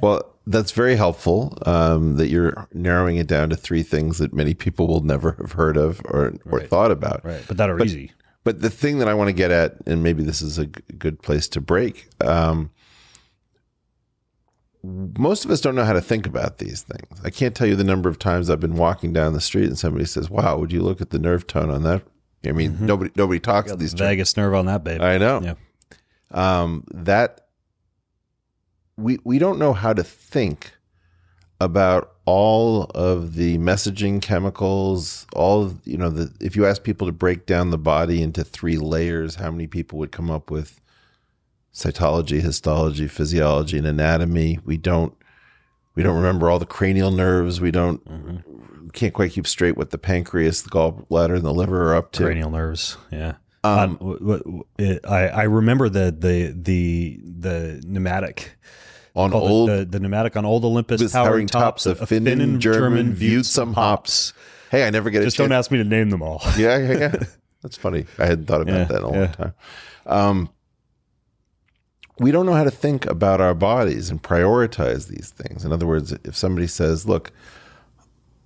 Well, 0.03 0.35
that's 0.47 0.73
very 0.73 0.97
helpful 0.97 1.57
um, 1.64 2.16
that 2.16 2.29
you're 2.29 2.68
narrowing 2.73 3.16
it 3.16 3.27
down 3.27 3.49
to 3.51 3.57
three 3.57 3.83
things 3.83 4.18
that 4.18 4.35
many 4.35 4.55
people 4.55 4.87
will 4.87 5.01
never 5.01 5.33
have 5.40 5.53
heard 5.53 5.77
of 5.77 6.03
or, 6.05 6.35
or 6.51 6.61
thought 6.61 6.90
about. 6.90 7.25
Right. 7.25 7.42
But 7.49 7.57
that 7.57 7.70
are 7.70 7.83
easy. 7.83 8.12
But 8.44 8.61
the 8.61 8.70
thing 8.70 8.98
that 8.98 9.09
I 9.09 9.14
want 9.14 9.28
to 9.28 9.33
get 9.33 9.50
at, 9.50 9.76
and 9.87 10.02
maybe 10.02 10.22
this 10.22 10.42
is 10.42 10.59
a 10.59 10.66
g- 10.66 10.80
good 10.98 11.22
place 11.22 11.48
to 11.48 11.61
break, 11.61 12.09
um, 12.22 12.70
most 14.83 15.46
of 15.46 15.50
us 15.50 15.62
don't 15.62 15.74
know 15.74 15.85
how 15.85 15.94
to 15.94 16.02
think 16.02 16.26
about 16.26 16.59
these 16.59 16.83
things. 16.83 17.20
I 17.24 17.30
can't 17.30 17.54
tell 17.54 17.66
you 17.66 17.74
the 17.74 17.85
number 17.85 18.11
of 18.11 18.18
times 18.18 18.50
I've 18.50 18.61
been 18.61 18.76
walking 18.76 19.14
down 19.14 19.33
the 19.33 19.40
street 19.40 19.66
and 19.66 19.78
somebody 19.78 20.04
says, 20.04 20.28
"Wow, 20.28 20.59
would 20.59 20.72
you 20.72 20.83
look 20.83 21.00
at 21.00 21.09
the 21.11 21.18
nerve 21.18 21.46
tone 21.46 21.70
on 21.70 21.83
that?" 21.85 22.02
I 22.46 22.52
mean, 22.52 22.76
nobody 22.80 23.11
nobody 23.16 23.40
talks 23.40 23.74
these 23.76 23.92
terms. 23.92 24.00
Vagus 24.00 24.37
nerve 24.37 24.54
on 24.54 24.66
that 24.66 24.85
baby. 24.85 25.02
I 25.02 25.16
know. 25.16 25.40
Yeah. 25.40 25.54
Um, 26.30 26.85
that 26.92 27.46
we 28.98 29.18
we 29.24 29.38
don't 29.38 29.59
know 29.59 29.72
how 29.72 29.94
to 29.94 30.04
think 30.04 30.72
about 31.61 32.13
all 32.27 32.85
of 32.95 33.35
the 33.35 33.59
messaging 33.59 34.21
chemicals. 34.23 35.27
All 35.35 35.63
of, 35.63 35.81
you 35.85 35.97
know, 35.97 36.11
the 36.11 36.33
if 36.41 36.57
you 36.57 36.67
ask 36.67 36.83
people 36.83 37.07
to 37.07 37.13
break 37.13 37.47
down 37.47 37.71
the 37.71 37.79
body 37.79 38.23
into 38.23 38.45
three 38.45 38.77
layers, 38.77 39.37
how 39.37 39.51
many 39.51 39.67
people 39.67 39.99
would 39.99 40.13
come 40.13 40.31
up 40.31 40.51
with 40.51 40.81
cytology, 41.73 42.41
histology, 42.41 43.09
physiology, 43.09 43.79
and 43.79 43.87
anatomy? 43.87 44.59
We 44.65 44.77
don't. 44.77 45.15
We 45.95 46.03
don't 46.03 46.17
remember 46.17 46.51
all 46.51 46.59
the 46.59 46.67
cranial 46.67 47.13
nerves. 47.13 47.61
We 47.61 47.71
don't. 47.71 48.03
we 48.83 48.91
Can't 48.91 49.15
quite 49.15 49.33
keep 49.33 49.47
straight 49.47 49.77
what 49.77 49.91
the 49.91 49.99
pancreas, 49.99 50.63
the 50.63 50.71
gallbladder, 50.71 51.37
and 51.37 51.45
the 51.45 51.55
liver 51.55 51.91
are 51.91 51.95
up 51.95 52.11
to. 52.13 52.25
cranial 52.25 52.51
nerves. 52.51 52.97
Yeah. 53.13 53.35
Um, 53.63 54.65
it, 54.77 55.07
I 55.07 55.29
I 55.29 55.43
remember 55.45 55.89
the 55.89 56.15
the 56.17 56.53
the 56.55 57.21
the 57.23 57.83
pneumatic 57.87 58.57
on 59.14 59.31
called 59.31 59.50
old 59.50 59.68
the, 59.70 59.85
the 59.85 60.00
pneumatic 60.00 60.37
on 60.37 60.44
old 60.44 60.64
Olympus 60.64 61.00
towering 61.12 61.27
towering 61.27 61.46
tops 61.46 61.87
of 61.87 62.09
Finn 62.09 62.27
and 62.27 62.61
German, 62.61 63.12
viewed 63.12 63.46
some 63.46 63.74
hops. 63.74 64.33
Hey, 64.70 64.87
I 64.87 64.90
never 64.90 65.11
get 65.11 65.22
a 65.22 65.24
Just 65.27 65.37
don't 65.37 65.53
ask 65.53 65.70
me 65.70 65.79
to 65.79 65.85
name 65.85 66.11
them 66.11 66.22
all. 66.22 66.42
Yeah, 66.59 66.79
yeah, 66.79 66.98
yeah. 66.98 67.14
That's 67.62 67.77
funny. 67.77 68.07
I 68.18 68.27
hadn't 68.27 68.46
thought 68.46 68.61
about 68.61 68.74
Yeah, 68.74 68.85
that 68.85 68.98
in 68.98 69.03
a 69.05 69.09
long 69.09 69.20
yeah. 69.20 69.27
time. 69.29 69.55
Um, 70.07 70.50
we 72.18 72.31
don't 72.31 72.46
know 72.46 72.53
how 72.55 72.64
to 72.64 72.70
think 72.70 73.07
about 73.07 73.40
our 73.40 73.55
bodies 73.55 74.11
and 74.11 74.22
prioritize 74.22 75.09
these 75.09 75.31
things. 75.31 75.64
In 75.64 75.72
other 75.72 75.87
words, 75.87 76.12
if 76.24 76.37
somebody 76.37 76.66
says, 76.66 77.07
"Look, 77.07 77.33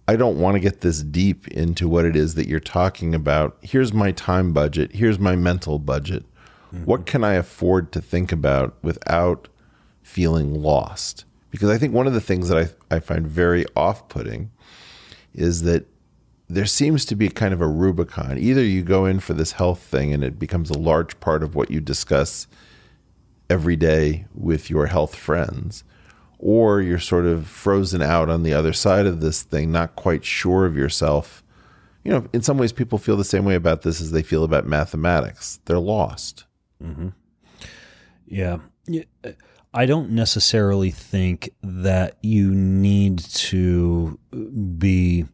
I 0.06 0.16
don't 0.16 0.38
want 0.38 0.54
to 0.54 0.60
get 0.60 0.80
this 0.80 1.02
deep 1.02 1.48
into 1.48 1.86
what 1.88 2.06
it 2.06 2.16
is 2.16 2.34
that 2.36 2.48
you're 2.48 2.60
talking 2.60 3.14
about. 3.14 3.58
Here's 3.60 3.92
my 3.92 4.10
time 4.12 4.52
budget. 4.54 4.92
Here's 4.94 5.18
my 5.18 5.36
mental 5.36 5.78
budget. 5.78 6.24
What 6.84 7.04
can 7.06 7.24
I 7.24 7.34
afford 7.34 7.92
to 7.92 8.00
think 8.02 8.30
about 8.32 8.76
without 8.82 9.48
feeling 10.08 10.54
lost?" 10.54 11.24
Because 11.50 11.70
I 11.70 11.78
think 11.78 11.94
one 11.94 12.06
of 12.06 12.12
the 12.12 12.20
things 12.20 12.48
that 12.48 12.58
I, 12.90 12.96
I 12.96 13.00
find 13.00 13.26
very 13.26 13.64
off 13.74 14.08
putting 14.08 14.50
is 15.34 15.62
that 15.62 15.86
there 16.48 16.66
seems 16.66 17.04
to 17.06 17.14
be 17.14 17.28
kind 17.28 17.52
of 17.52 17.60
a 17.60 17.66
Rubicon. 17.66 18.38
Either 18.38 18.62
you 18.62 18.82
go 18.82 19.04
in 19.04 19.20
for 19.20 19.34
this 19.34 19.52
health 19.52 19.80
thing 19.80 20.12
and 20.12 20.24
it 20.24 20.38
becomes 20.38 20.70
a 20.70 20.78
large 20.78 21.20
part 21.20 21.42
of 21.42 21.54
what 21.54 21.70
you 21.70 21.80
discuss 21.80 22.46
every 23.50 23.76
day 23.76 24.26
with 24.34 24.70
your 24.70 24.86
health 24.86 25.14
friends, 25.14 25.84
or 26.38 26.80
you're 26.80 26.98
sort 26.98 27.26
of 27.26 27.46
frozen 27.46 28.02
out 28.02 28.28
on 28.28 28.42
the 28.42 28.54
other 28.54 28.72
side 28.72 29.06
of 29.06 29.20
this 29.20 29.42
thing, 29.42 29.70
not 29.72 29.96
quite 29.96 30.24
sure 30.24 30.64
of 30.64 30.76
yourself. 30.76 31.42
You 32.04 32.12
know, 32.12 32.26
in 32.32 32.42
some 32.42 32.58
ways, 32.58 32.72
people 32.72 32.98
feel 32.98 33.16
the 33.16 33.24
same 33.24 33.44
way 33.44 33.54
about 33.54 33.82
this 33.82 34.00
as 34.00 34.12
they 34.12 34.22
feel 34.22 34.44
about 34.44 34.66
mathematics. 34.66 35.60
They're 35.64 35.78
lost. 35.78 36.44
Mm-hmm. 36.82 37.08
Yeah. 38.26 38.58
Yeah. 38.86 39.04
I 39.72 39.86
don't 39.86 40.10
necessarily 40.10 40.90
think 40.90 41.50
that 41.62 42.16
you 42.22 42.50
need 42.50 43.18
to 43.18 44.18
be 44.78 45.26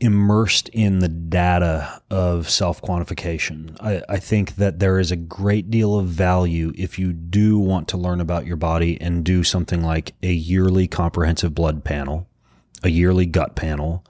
immersed 0.00 0.70
in 0.70 0.98
the 1.00 1.08
data 1.08 2.02
of 2.10 2.48
self 2.48 2.80
quantification. 2.82 3.76
I, 3.80 4.02
I 4.08 4.18
think 4.18 4.56
that 4.56 4.78
there 4.78 4.98
is 4.98 5.12
a 5.12 5.16
great 5.16 5.70
deal 5.70 5.98
of 5.98 6.06
value 6.06 6.72
if 6.76 6.98
you 6.98 7.12
do 7.12 7.58
want 7.58 7.88
to 7.88 7.96
learn 7.96 8.20
about 8.20 8.46
your 8.46 8.56
body 8.56 9.00
and 9.00 9.24
do 9.24 9.44
something 9.44 9.82
like 9.82 10.14
a 10.22 10.32
yearly 10.32 10.88
comprehensive 10.88 11.54
blood 11.54 11.84
panel, 11.84 12.28
a 12.82 12.90
yearly 12.90 13.26
gut 13.26 13.54
panel, 13.54 14.04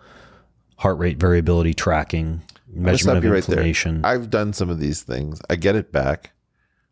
heart 0.78 0.98
rate 0.98 1.18
variability 1.18 1.74
tracking, 1.74 2.42
measurement 2.68 3.18
of 3.18 3.24
right 3.24 3.42
there. 3.44 3.54
inflammation. 3.54 4.04
I've 4.04 4.30
done 4.30 4.52
some 4.52 4.70
of 4.70 4.78
these 4.78 5.02
things. 5.02 5.40
I 5.50 5.56
get 5.56 5.74
it 5.74 5.92
back. 5.92 6.32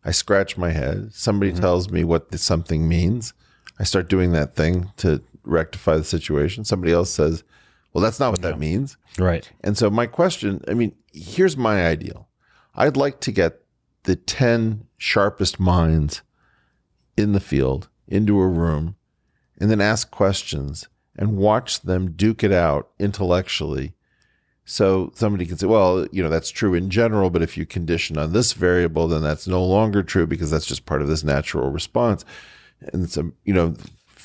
I 0.05 0.11
scratch 0.13 0.57
my 0.57 0.71
head. 0.71 1.13
Somebody 1.13 1.53
Mm-hmm. 1.53 1.61
tells 1.61 1.91
me 1.91 2.05
what 2.05 2.31
the 2.31 2.39
something 2.39 2.89
means. 2.89 3.35
I 3.79 3.85
start 3.85 4.09
doing 4.09 4.33
that 4.33 4.55
thing 4.57 4.93
to 4.99 5.23
rectify 5.45 5.97
the 5.97 6.05
situation. 6.05 6.65
Somebody 6.65 6.93
else 6.93 7.11
says, 7.11 7.45
"Well, 7.93 8.03
that's 8.03 8.21
not 8.21 8.31
what 8.33 8.43
that 8.43 8.59
means." 8.59 8.97
right. 9.19 9.51
And 9.63 9.77
so 9.77 9.91
my 9.91 10.07
question, 10.07 10.63
I 10.69 10.75
mean, 10.75 10.95
here's 11.13 11.57
my 11.57 11.87
ideal. 11.87 12.29
I'd 12.75 12.97
like 12.97 13.21
to 13.21 13.33
get 13.33 13.61
the 14.05 14.15
10 14.17 14.87
sharpest 14.97 15.59
minds 15.59 16.23
in 17.17 17.33
the 17.33 17.41
field 17.41 17.89
into 18.07 18.39
a 18.41 18.47
room 18.47 18.95
and 19.61 19.71
then 19.71 19.81
ask 19.81 20.11
questions 20.11 20.89
and 21.17 21.37
watch 21.37 21.81
them 21.83 22.13
duke 22.13 22.45
it 22.45 22.53
out 22.53 22.91
intellectually. 23.01 23.95
So 24.71 25.11
somebody 25.15 25.47
can 25.47 25.57
say, 25.57 25.67
well, 25.67 26.07
you 26.13 26.23
know, 26.23 26.29
that's 26.29 26.51
true 26.51 26.75
in 26.75 26.91
general, 26.91 27.31
but 27.31 27.41
if 27.41 27.57
you 27.57 27.65
condition 27.65 28.19
on 28.19 28.35
this 28.35 28.53
variable, 28.53 29.09
then 29.09 29.23
that's 29.23 29.49
no 29.49 29.65
longer 29.65 30.03
true 30.03 30.27
because 30.27 30.51
that's 30.51 30.67
just 30.67 30.85
part 30.85 31.01
of 31.01 31.09
this 31.09 31.25
natural 31.25 31.71
response. 31.71 32.23
And 32.93 33.09
so, 33.09 33.33
you 33.47 33.55
know, 33.55 33.75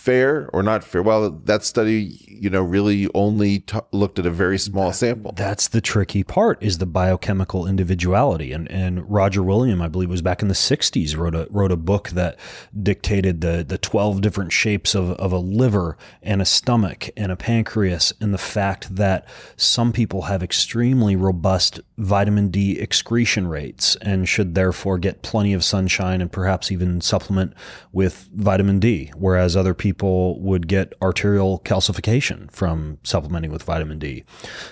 fair 0.03 0.49
or 0.51 0.61
not 0.61 0.83
fair? 0.83 1.01
Well, 1.01 1.31
that 1.45 1.63
study, 1.63 2.19
you 2.27 2.49
know, 2.49 2.61
really 2.61 3.07
only 3.13 3.59
t- 3.59 3.79
looked 3.93 4.19
at 4.19 4.25
a 4.25 4.31
very 4.31 4.59
small 4.59 4.91
sample. 4.91 5.31
That's 5.33 5.69
the 5.69 5.79
tricky 5.79 6.23
part 6.23 6.61
is 6.61 6.79
the 6.79 6.85
biochemical 6.85 7.65
individuality. 7.65 8.51
And 8.51 8.69
and 8.69 9.09
Roger 9.09 9.41
William, 9.41 9.81
I 9.81 9.87
believe, 9.87 10.09
was 10.09 10.21
back 10.21 10.41
in 10.41 10.49
the 10.49 10.53
'60s, 10.53 11.17
wrote 11.17 11.35
a 11.35 11.47
wrote 11.49 11.71
a 11.71 11.77
book 11.77 12.09
that 12.09 12.37
dictated 12.81 13.39
the 13.39 13.63
the 13.67 13.77
12 13.77 14.19
different 14.19 14.51
shapes 14.51 14.93
of, 14.93 15.11
of 15.11 15.31
a 15.31 15.37
liver 15.37 15.97
and 16.21 16.41
a 16.41 16.45
stomach 16.45 17.09
and 17.15 17.31
a 17.31 17.37
pancreas, 17.37 18.11
and 18.19 18.33
the 18.33 18.37
fact 18.37 18.93
that 18.95 19.25
some 19.55 19.93
people 19.93 20.23
have 20.23 20.43
extremely 20.43 21.15
robust 21.15 21.79
vitamin 21.97 22.49
D 22.49 22.77
excretion 22.77 23.47
rates 23.47 23.95
and 24.01 24.27
should 24.27 24.53
therefore 24.53 24.97
get 24.97 25.21
plenty 25.21 25.53
of 25.53 25.63
sunshine 25.63 26.19
and 26.19 26.31
perhaps 26.31 26.71
even 26.71 26.99
supplement 26.99 27.53
with 27.93 28.29
vitamin 28.33 28.79
D, 28.79 29.09
whereas 29.15 29.55
other 29.55 29.73
people 29.73 29.92
would 30.01 30.67
get 30.67 30.93
arterial 31.01 31.59
calcification 31.59 32.51
from 32.51 32.97
supplementing 33.03 33.51
with 33.51 33.63
vitamin 33.63 33.99
D. 33.99 34.23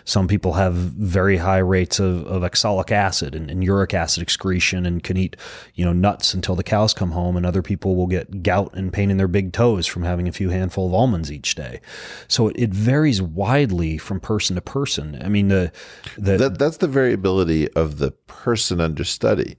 Some 0.06 0.28
people 0.28 0.54
have 0.54 0.74
very 0.74 1.38
high 1.38 1.60
rates 1.60 2.00
of, 2.00 2.26
of 2.26 2.44
oxalic 2.44 2.92
acid 2.92 3.36
and, 3.36 3.52
and 3.52 3.64
uric 3.64 3.94
acid 3.94 4.24
excretion 4.24 4.86
and 4.86 5.04
can 5.04 5.18
eat, 5.18 5.36
you 5.76 5.86
know, 5.86 5.94
nuts 5.94 6.34
until 6.34 6.56
the 6.56 6.64
cows 6.64 6.94
come 6.94 7.12
home. 7.12 7.38
And 7.38 7.46
other 7.46 7.62
people 7.62 7.96
will 7.96 8.08
get 8.08 8.44
gout 8.44 8.74
and 8.74 8.92
pain 8.92 9.12
in 9.12 9.18
their 9.18 9.28
big 9.28 9.54
toes 9.54 9.88
from 9.88 10.04
having 10.04 10.28
a 10.28 10.32
few 10.32 10.50
handful 10.50 10.88
of 10.88 10.94
almonds 10.94 11.32
each 11.32 11.56
day. 11.56 11.82
So 12.28 12.48
it, 12.48 12.56
it 12.58 12.70
varies 12.72 13.22
widely 13.22 13.98
from 13.98 14.20
person 14.20 14.56
to 14.56 14.62
person. 14.62 15.22
I 15.22 15.30
mean, 15.30 15.50
the, 15.50 15.72
the 16.18 16.38
that 16.38 16.60
that's 16.60 16.78
the 16.78 16.88
variability 16.88 17.72
of 17.74 17.98
the 17.98 18.12
person 18.12 18.80
under 18.82 19.04
study. 19.04 19.58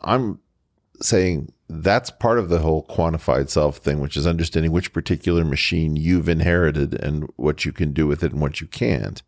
I'm 0.00 0.40
saying 1.00 1.52
that's 1.72 2.10
part 2.10 2.38
of 2.38 2.48
the 2.48 2.58
whole 2.58 2.86
quantified 2.86 3.48
self 3.48 3.78
thing, 3.78 4.00
which 4.00 4.16
is 4.16 4.26
understanding 4.26 4.72
which 4.72 4.92
particular 4.92 5.44
machine 5.44 5.96
you've 5.96 6.28
inherited 6.28 6.94
and 6.94 7.30
what 7.36 7.64
you 7.64 7.72
can 7.72 7.92
do 7.92 8.06
with 8.06 8.22
it 8.22 8.32
and 8.32 8.40
what 8.40 8.60
you 8.60 8.66
can't. 8.66 9.22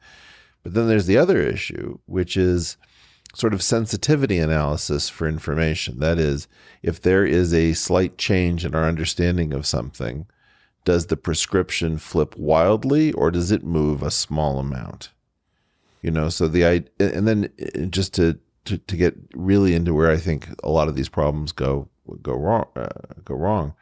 But 0.63 0.75
then 0.75 0.89
there's 0.89 1.07
the 1.07 1.19
other 1.19 1.41
issue, 1.41 1.99
which 2.07 2.37
is 2.37 2.77
sort 3.35 3.53
of 3.53 3.63
sensitivity 3.63 4.39
analysis 4.39 5.09
for 5.09 5.29
information. 5.29 5.99
That 5.99 6.19
is, 6.19 6.47
if 6.83 7.01
there 7.01 7.25
is 7.27 7.53
a 7.53 7.73
slight 7.73 8.17
change 8.17 8.65
in 8.65 8.75
our 8.75 8.85
understanding 8.85 9.53
of 9.53 9.67
something, 9.67 10.27
does 10.85 11.07
the 11.07 11.17
prescription 11.17 11.99
flip 11.99 12.37
wildly 12.37 13.13
or 13.13 13.31
does 13.31 13.51
it 13.51 13.65
move 13.65 14.03
a 14.03 14.11
small 14.11 14.59
amount? 14.59 15.11
you 16.05 16.11
know 16.11 16.29
so 16.29 16.47
the 16.47 16.63
and 17.01 17.27
then 17.27 17.51
just 17.91 18.13
to, 18.13 18.39
to 18.67 18.77
to 18.77 18.95
get 18.95 19.17
really 19.35 19.75
into 19.75 19.95
where 19.95 20.11
i 20.11 20.19
think 20.19 20.49
a 20.63 20.69
lot 20.69 20.87
of 20.87 20.95
these 20.95 21.09
problems 21.09 21.51
go 21.51 21.89
go 22.23 22.35
wrong 22.35 22.67
uh, 22.77 22.89
go 23.25 23.35
wrong. 23.35 23.75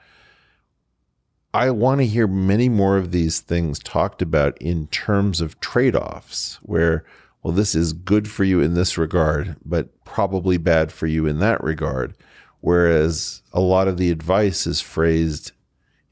I 1.54 1.70
want 1.70 2.00
to 2.00 2.06
hear 2.06 2.26
many 2.26 2.68
more 2.70 2.96
of 2.96 3.12
these 3.12 3.40
things 3.40 3.78
talked 3.78 4.22
about 4.22 4.56
in 4.58 4.86
terms 4.86 5.40
of 5.42 5.60
trade-offs 5.60 6.58
where 6.62 7.04
well 7.42 7.52
this 7.52 7.74
is 7.74 7.92
good 7.92 8.28
for 8.28 8.44
you 8.44 8.60
in 8.60 8.74
this 8.74 8.96
regard 8.96 9.56
but 9.64 10.04
probably 10.04 10.56
bad 10.56 10.90
for 10.92 11.06
you 11.06 11.26
in 11.26 11.38
that 11.40 11.62
regard. 11.62 12.14
Whereas 12.60 13.42
a 13.52 13.60
lot 13.60 13.88
of 13.88 13.96
the 13.96 14.10
advice 14.10 14.66
is 14.66 14.80
phrased 14.80 15.52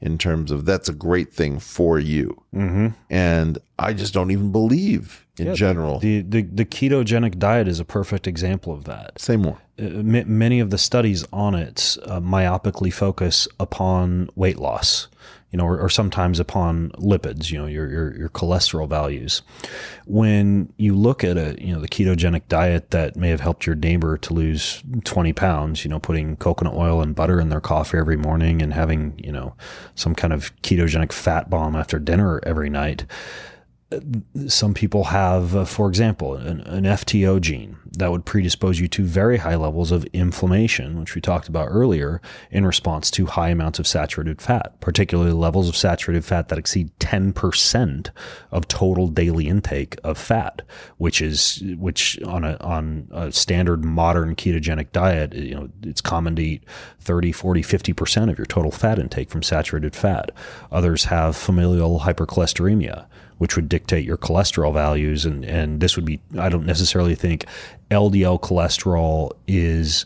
in 0.01 0.17
terms 0.17 0.51
of 0.51 0.65
that's 0.65 0.89
a 0.89 0.93
great 0.93 1.31
thing 1.33 1.59
for 1.59 1.97
you. 1.99 2.43
And 3.09 3.57
i 3.79 3.93
just 3.93 4.13
don't 4.13 4.31
even 4.31 4.51
believe 4.51 5.25
in 5.41 5.47
Yeah, 5.47 5.53
general 5.53 5.99
the, 5.99 6.21
the 6.21 6.41
the 6.43 6.65
ketogenic 6.65 7.37
diet 7.39 7.67
is 7.67 7.79
a 7.79 7.85
perfect 7.85 8.27
example 8.27 8.71
of 8.73 8.83
that. 8.85 9.19
say 9.19 9.35
more 9.37 9.57
uh, 9.79 9.83
ma- 10.13 10.23
many 10.25 10.59
of 10.59 10.69
the 10.69 10.77
studies 10.77 11.25
on 11.33 11.55
it 11.55 11.97
uh, 12.05 12.19
myopically 12.19 12.93
focus 12.93 13.47
upon 13.59 14.29
weight 14.35 14.57
loss. 14.59 15.07
you 15.53 15.57
know, 15.57 15.65
or, 15.65 15.77
or 15.81 15.89
sometimes 15.89 16.39
upon 16.39 16.91
lipids, 16.91 17.51
you 17.51 17.57
know, 17.57 17.65
your, 17.65 17.89
your, 17.89 18.07
your 18.17 18.29
cholesterol 18.29 18.87
values. 18.87 19.41
When 20.05 20.71
you 20.77 20.95
look 20.95 21.23
at 21.25 21.35
a, 21.37 21.57
you 21.59 21.73
know, 21.73 21.81
the 21.81 21.89
ketogenic 21.89 22.43
diet 22.47 22.91
that 22.91 23.17
may 23.17 23.29
have 23.29 23.41
helped 23.41 23.65
your 23.65 23.75
neighbor 23.75 24.17
to 24.17 24.33
lose 24.33 24.81
20 25.03 25.33
pounds, 25.33 25.83
you 25.83 25.89
know, 25.89 25.99
putting 25.99 26.37
coconut 26.37 26.73
oil 26.73 27.01
and 27.01 27.13
butter 27.15 27.39
in 27.41 27.49
their 27.49 27.59
coffee 27.59 27.97
every 27.97 28.15
morning 28.15 28.61
and 28.61 28.73
having, 28.73 29.19
you 29.21 29.31
know, 29.31 29.53
some 29.95 30.15
kind 30.15 30.31
of 30.33 30.55
ketogenic 30.61 31.11
fat 31.11 31.49
bomb 31.49 31.75
after 31.75 31.99
dinner 31.99 32.39
every 32.43 32.69
night 32.69 33.03
some 34.47 34.73
people 34.73 35.05
have, 35.05 35.55
uh, 35.55 35.65
for 35.65 35.89
example, 35.89 36.35
an, 36.35 36.61
an, 36.61 36.83
FTO 36.85 37.41
gene 37.41 37.77
that 37.97 38.09
would 38.09 38.25
predispose 38.25 38.79
you 38.79 38.87
to 38.87 39.03
very 39.03 39.37
high 39.37 39.55
levels 39.55 39.91
of 39.91 40.05
inflammation, 40.13 40.97
which 40.97 41.13
we 41.13 41.19
talked 41.19 41.49
about 41.49 41.67
earlier, 41.69 42.21
in 42.51 42.65
response 42.65 43.11
to 43.11 43.25
high 43.25 43.49
amounts 43.49 43.79
of 43.79 43.87
saturated 43.87 44.41
fat, 44.41 44.79
particularly 44.79 45.33
levels 45.33 45.67
of 45.67 45.75
saturated 45.75 46.23
fat 46.23 46.47
that 46.47 46.57
exceed 46.57 46.89
10% 46.99 48.09
of 48.51 48.67
total 48.67 49.07
daily 49.07 49.47
intake 49.47 49.97
of 50.03 50.17
fat, 50.17 50.61
which 50.97 51.21
is, 51.21 51.61
which 51.77 52.21
on 52.23 52.45
a, 52.45 52.55
on 52.57 53.09
a 53.11 53.31
standard 53.31 53.83
modern 53.83 54.35
ketogenic 54.35 54.91
diet, 54.93 55.33
you 55.33 55.55
know, 55.55 55.69
it's 55.83 56.01
common 56.01 56.35
to 56.37 56.41
eat 56.41 56.63
30, 57.01 57.33
40, 57.33 57.61
50% 57.61 58.31
of 58.31 58.37
your 58.37 58.45
total 58.45 58.71
fat 58.71 58.99
intake 58.99 59.29
from 59.29 59.43
saturated 59.43 59.95
fat. 59.95 60.31
Others 60.71 61.05
have 61.05 61.35
familial 61.35 61.99
hypercholesteremia 62.01 63.07
which 63.41 63.55
would 63.55 63.67
dictate 63.67 64.05
your 64.05 64.17
cholesterol 64.17 64.71
values. 64.71 65.25
And, 65.25 65.43
and 65.43 65.79
this 65.79 65.95
would 65.95 66.05
be, 66.05 66.19
I 66.37 66.47
don't 66.47 66.67
necessarily 66.67 67.15
think 67.15 67.47
LDL 67.89 68.39
cholesterol 68.39 69.31
is 69.47 70.05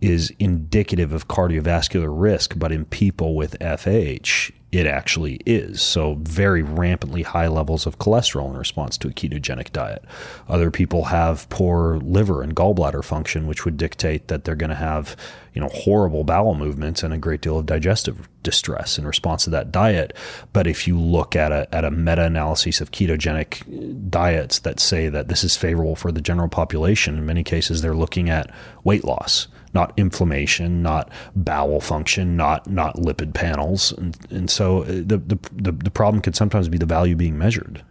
is 0.00 0.32
indicative 0.38 1.12
of 1.12 1.28
cardiovascular 1.28 2.08
risk, 2.10 2.54
but 2.56 2.72
in 2.72 2.84
people 2.84 3.34
with 3.34 3.58
FH, 3.60 4.52
it 4.72 4.86
actually 4.86 5.40
is. 5.46 5.80
So, 5.80 6.18
very 6.20 6.62
rampantly 6.62 7.22
high 7.22 7.46
levels 7.46 7.86
of 7.86 7.98
cholesterol 7.98 8.50
in 8.50 8.56
response 8.56 8.98
to 8.98 9.08
a 9.08 9.12
ketogenic 9.12 9.72
diet. 9.72 10.04
Other 10.48 10.70
people 10.70 11.04
have 11.04 11.48
poor 11.48 11.98
liver 11.98 12.42
and 12.42 12.54
gallbladder 12.54 13.04
function, 13.04 13.46
which 13.46 13.64
would 13.64 13.76
dictate 13.76 14.28
that 14.28 14.44
they're 14.44 14.54
going 14.54 14.70
to 14.70 14.76
have, 14.76 15.16
you 15.54 15.60
know, 15.60 15.68
horrible 15.68 16.24
bowel 16.24 16.54
movements 16.54 17.02
and 17.02 17.14
a 17.14 17.18
great 17.18 17.40
deal 17.40 17.58
of 17.58 17.66
digestive 17.66 18.28
distress 18.42 18.98
in 18.98 19.06
response 19.06 19.44
to 19.44 19.50
that 19.50 19.72
diet. 19.72 20.12
But 20.52 20.66
if 20.66 20.86
you 20.86 20.98
look 21.00 21.34
at 21.36 21.52
a, 21.52 21.72
at 21.74 21.84
a 21.84 21.90
meta 21.90 22.24
analysis 22.24 22.80
of 22.80 22.90
ketogenic 22.90 24.10
diets 24.10 24.58
that 24.60 24.80
say 24.80 25.08
that 25.08 25.28
this 25.28 25.42
is 25.42 25.56
favorable 25.56 25.96
for 25.96 26.12
the 26.12 26.20
general 26.20 26.48
population, 26.48 27.16
in 27.16 27.24
many 27.24 27.44
cases, 27.44 27.80
they're 27.80 27.94
looking 27.94 28.28
at 28.28 28.52
weight 28.84 29.04
loss 29.04 29.46
not 29.76 29.92
inflammation, 29.98 30.82
not 30.82 31.10
bowel 31.34 31.80
function, 31.80 32.36
not 32.36 32.66
not 32.66 32.96
lipid 32.96 33.34
panels, 33.34 33.92
and, 33.92 34.16
and 34.30 34.50
so 34.50 34.82
uh, 34.82 34.86
the, 34.86 35.18
the 35.18 35.38
the 35.52 35.72
the 35.72 35.90
problem 35.90 36.22
can 36.22 36.32
sometimes 36.32 36.68
be 36.68 36.78
the 36.78 36.86
value 36.86 37.14
being 37.14 37.36
measured. 37.36 37.84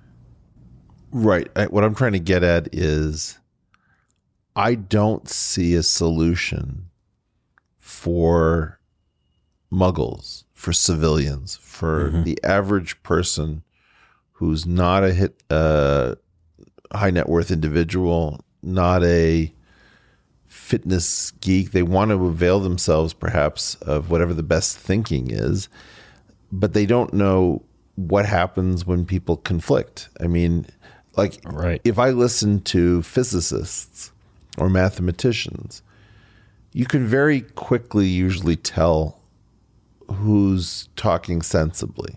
Right. 1.11 1.47
I, 1.55 1.67
what 1.67 1.83
I'm 1.85 1.95
trying 1.95 2.11
to 2.11 2.19
get 2.19 2.43
at 2.43 2.67
is, 2.73 3.39
I 4.55 4.75
don't 4.75 5.29
see 5.29 5.75
a 5.75 5.83
solution 5.83 6.89
for 7.77 8.79
muggles, 9.71 10.43
for 10.53 10.73
civilians, 10.73 11.55
for 11.55 12.09
mm-hmm. 12.09 12.23
the 12.23 12.37
average 12.43 13.01
person 13.03 13.63
who's 14.33 14.65
not 14.65 15.05
a 15.05 15.13
hit, 15.13 15.41
uh, 15.49 16.15
high 16.91 17.11
net 17.11 17.29
worth 17.29 17.51
individual, 17.51 18.41
not 18.61 19.01
a 19.03 19.54
fitness 20.65 21.29
geek. 21.41 21.71
They 21.71 21.83
want 21.83 22.09
to 22.09 22.25
avail 22.25 22.59
themselves 22.59 23.13
perhaps 23.13 23.75
of 23.75 24.09
whatever 24.09 24.33
the 24.33 24.41
best 24.41 24.77
thinking 24.77 25.29
is, 25.29 25.69
but 26.51 26.73
they 26.73 26.87
don't 26.87 27.13
know 27.13 27.61
what 27.95 28.25
happens 28.25 28.83
when 28.85 29.05
people 29.05 29.37
conflict. 29.37 30.09
I 30.19 30.25
mean, 30.25 30.65
like 31.15 31.39
right. 31.45 31.79
if 31.83 31.99
I 31.99 32.09
listen 32.09 32.61
to 32.61 33.03
physicists 33.03 34.11
or 34.57 34.67
mathematicians, 34.67 35.83
you 36.73 36.87
can 36.87 37.05
very 37.05 37.41
quickly 37.41 38.07
usually 38.07 38.55
tell 38.55 39.21
who's 40.11 40.89
talking 40.95 41.43
sensibly. 41.43 42.15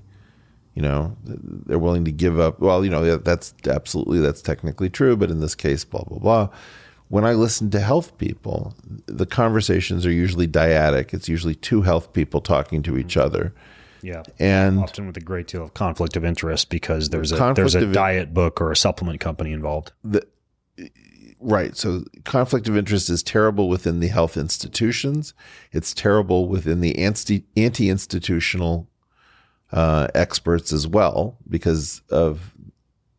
You 0.74 0.82
know, 0.82 1.16
they're 1.22 1.78
willing 1.78 2.06
to 2.06 2.12
give 2.12 2.40
up. 2.40 2.60
Well, 2.60 2.82
you 2.82 2.90
know, 2.90 3.18
that's 3.18 3.52
absolutely 3.68 4.20
that's 4.20 4.40
technically 4.40 4.88
true, 4.88 5.18
but 5.18 5.30
in 5.30 5.40
this 5.40 5.54
case, 5.54 5.84
blah 5.84 6.04
blah 6.04 6.18
blah 6.18 6.48
when 7.08 7.24
I 7.24 7.32
listen 7.32 7.70
to 7.70 7.80
health 7.80 8.16
people, 8.18 8.74
the 9.06 9.26
conversations 9.26 10.04
are 10.04 10.12
usually 10.12 10.46
dyadic. 10.46 11.14
It's 11.14 11.28
usually 11.28 11.54
two 11.54 11.82
health 11.82 12.12
people 12.12 12.40
talking 12.40 12.82
to 12.82 12.96
each 12.98 13.16
other. 13.16 13.54
Yeah, 14.02 14.22
and 14.38 14.78
often 14.78 15.06
with 15.06 15.16
a 15.16 15.20
great 15.20 15.48
deal 15.48 15.64
of 15.64 15.74
conflict 15.74 16.16
of 16.16 16.24
interest 16.24 16.70
because 16.70 17.08
there's 17.08 17.32
a 17.32 17.52
there's 17.54 17.74
a 17.74 17.86
diet 17.86 18.32
book 18.32 18.60
or 18.60 18.70
a 18.70 18.76
supplement 18.76 19.18
company 19.18 19.52
involved. 19.52 19.92
The, 20.04 20.24
right. 21.40 21.76
So 21.76 22.04
conflict 22.24 22.68
of 22.68 22.76
interest 22.76 23.10
is 23.10 23.24
terrible 23.24 23.68
within 23.68 23.98
the 23.98 24.08
health 24.08 24.36
institutions. 24.36 25.34
It's 25.72 25.92
terrible 25.92 26.48
within 26.48 26.80
the 26.80 26.98
anti 26.98 27.44
anti 27.56 27.90
institutional 27.90 28.88
uh, 29.72 30.08
experts 30.14 30.72
as 30.72 30.86
well 30.86 31.36
because 31.48 32.02
of 32.10 32.54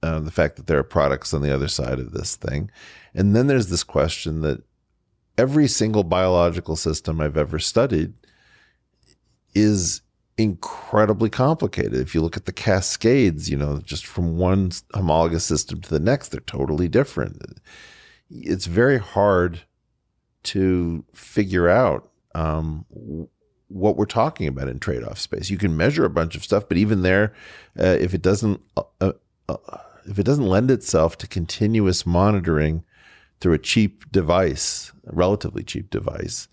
uh, 0.01 0.19
the 0.19 0.31
fact 0.31 0.55
that 0.55 0.67
there 0.67 0.79
are 0.79 0.83
products 0.83 1.33
on 1.33 1.41
the 1.41 1.53
other 1.53 1.67
side 1.67 1.99
of 1.99 2.11
this 2.11 2.35
thing. 2.35 2.71
And 3.13 3.35
then 3.35 3.47
there's 3.47 3.67
this 3.67 3.83
question 3.83 4.41
that 4.41 4.63
every 5.37 5.67
single 5.67 6.03
biological 6.03 6.75
system 6.75 7.19
I've 7.19 7.37
ever 7.37 7.59
studied 7.59 8.13
is 9.53 10.01
incredibly 10.37 11.29
complicated. 11.29 11.95
If 11.95 12.15
you 12.15 12.21
look 12.21 12.37
at 12.37 12.45
the 12.45 12.53
cascades, 12.53 13.49
you 13.49 13.57
know, 13.57 13.79
just 13.79 14.05
from 14.05 14.37
one 14.37 14.71
homologous 14.93 15.43
system 15.43 15.81
to 15.81 15.89
the 15.89 15.99
next, 15.99 16.29
they're 16.29 16.39
totally 16.41 16.87
different. 16.87 17.59
It's 18.29 18.65
very 18.65 18.99
hard 18.99 19.61
to 20.43 21.03
figure 21.13 21.67
out 21.67 22.09
um, 22.35 22.85
what 23.67 23.97
we're 23.97 24.05
talking 24.05 24.47
about 24.47 24.69
in 24.69 24.79
trade-off 24.79 25.19
space. 25.19 25.49
You 25.49 25.57
can 25.57 25.75
measure 25.75 26.05
a 26.05 26.09
bunch 26.09 26.35
of 26.35 26.43
stuff, 26.43 26.69
but 26.69 26.77
even 26.77 27.01
there, 27.01 27.33
uh, 27.77 27.97
if 27.99 28.13
it 28.13 28.21
doesn't 28.21 28.61
uh, 28.77 29.11
uh 29.49 29.77
if 30.09 30.17
it 30.17 30.23
doesn't 30.23 30.47
lend 30.47 30.71
itself 30.71 31.17
to 31.19 31.27
continuous 31.27 32.05
monitoring 32.05 32.83
through 33.39 33.53
a 33.53 33.59
cheap 33.59 34.11
device, 34.11 34.91
a 35.07 35.13
relatively 35.13 35.63
cheap 35.63 35.89
device, 35.89 36.47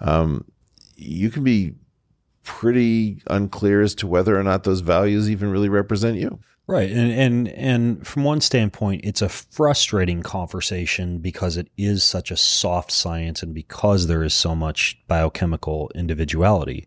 um, 0.00 0.44
you 0.96 1.30
can 1.30 1.44
be 1.44 1.74
pretty 2.42 3.22
unclear 3.28 3.82
as 3.82 3.94
to 3.94 4.06
whether 4.06 4.38
or 4.38 4.42
not 4.42 4.64
those 4.64 4.80
values 4.80 5.30
even 5.30 5.50
really 5.50 5.68
represent 5.68 6.16
you. 6.16 6.40
Right. 6.68 6.90
And 6.90 7.10
and 7.10 7.48
and 7.48 8.06
from 8.06 8.24
one 8.24 8.42
standpoint, 8.42 9.00
it's 9.02 9.22
a 9.22 9.28
frustrating 9.30 10.22
conversation 10.22 11.16
because 11.18 11.56
it 11.56 11.70
is 11.78 12.04
such 12.04 12.30
a 12.30 12.36
soft 12.36 12.92
science 12.92 13.42
and 13.42 13.54
because 13.54 14.06
there 14.06 14.22
is 14.22 14.34
so 14.34 14.54
much 14.54 15.00
biochemical 15.08 15.90
individuality. 15.94 16.86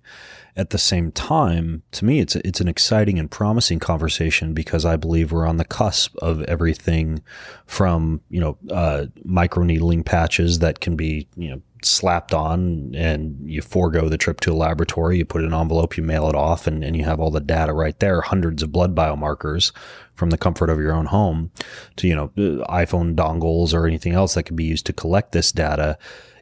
At 0.55 0.69
the 0.69 0.77
same 0.77 1.11
time, 1.11 1.81
to 1.93 2.05
me, 2.05 2.19
it's 2.19 2.35
it's 2.35 2.61
an 2.61 2.67
exciting 2.67 3.17
and 3.17 3.31
promising 3.31 3.79
conversation 3.79 4.53
because 4.53 4.85
I 4.85 4.97
believe 4.97 5.31
we're 5.31 5.47
on 5.47 5.57
the 5.57 5.65
cusp 5.65 6.15
of 6.17 6.43
everything 6.43 7.23
from 7.65 8.21
you 8.29 8.39
know 8.39 8.59
uh, 8.69 9.07
microneedling 9.27 10.05
patches 10.05 10.59
that 10.59 10.79
can 10.79 10.95
be 10.95 11.27
you 11.35 11.49
know 11.49 11.61
slapped 11.83 12.33
on 12.33 12.93
and 12.95 13.37
you 13.43 13.61
forego 13.61 14.09
the 14.09 14.17
trip 14.17 14.39
to 14.41 14.51
a 14.51 14.55
laboratory, 14.55 15.17
you 15.17 15.25
put 15.25 15.43
an 15.43 15.53
envelope, 15.53 15.97
you 15.97 16.03
mail 16.03 16.27
it 16.29 16.35
off, 16.35 16.67
and, 16.67 16.83
and 16.83 16.95
you 16.95 17.03
have 17.03 17.19
all 17.19 17.31
the 17.31 17.39
data 17.39 17.73
right 17.73 17.99
there, 17.99 18.21
hundreds 18.21 18.61
of 18.61 18.71
blood 18.71 18.95
biomarkers 18.95 19.71
from 20.13 20.29
the 20.29 20.37
comfort 20.37 20.69
of 20.69 20.79
your 20.79 20.93
own 20.93 21.07
home 21.07 21.51
to, 21.95 22.07
you 22.07 22.15
know, 22.15 22.27
iPhone 22.69 23.15
dongles 23.15 23.73
or 23.73 23.87
anything 23.87 24.13
else 24.13 24.33
that 24.33 24.43
could 24.43 24.55
be 24.55 24.63
used 24.63 24.85
to 24.85 24.93
collect 24.93 25.31
this 25.31 25.51
data. 25.51 25.97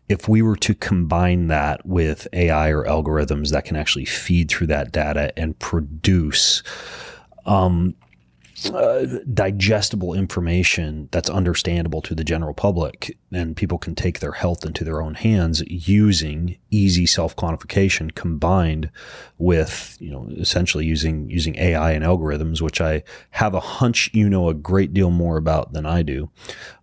If 0.10 0.28
we 0.28 0.42
were 0.42 0.58
to 0.58 0.74
combine 0.74 1.48
that 1.48 1.86
with 1.86 2.28
AI 2.34 2.70
or 2.70 2.84
algorithms 2.86 3.52
that 3.52 3.66
can 3.66 3.78
actually 3.78 4.06
feed 4.06 4.50
through 4.50 4.68
that 4.68 4.92
data 4.92 5.32
and 5.38 5.58
produce 5.60 6.64
um, 7.46 7.96
uh, 8.74 9.06
digestible 9.34 10.14
information 10.14 11.08
that's 11.12 11.30
understandable 11.30 12.02
to 12.02 12.14
the 12.14 12.24
general 12.24 12.54
public 12.54 13.18
and 13.32 13.56
people 13.56 13.78
can 13.78 13.96
take 13.96 14.20
their 14.20 14.32
health 14.32 14.66
into 14.66 14.84
their 14.84 15.02
own 15.02 15.14
hands 15.14 15.62
using 15.68 16.58
easy 16.72 17.06
self-quantification 17.06 18.14
combined 18.16 18.90
with 19.38 19.98
you 20.00 20.10
know 20.10 20.28
essentially 20.38 20.86
using 20.86 21.30
using 21.30 21.58
AI 21.58 21.92
and 21.92 22.04
algorithms 22.04 22.62
which 22.62 22.82
I 22.82 23.04
have 23.32 23.54
a 23.54 23.60
hunch 23.60 24.10
you 24.14 24.30
know 24.30 24.50
a 24.50 24.54
great 24.54 24.94
deal 24.94 25.12
more 25.12 25.38
about 25.38 25.74
than 25.74 25.86
I 25.86 26.02
do. 26.02 26.30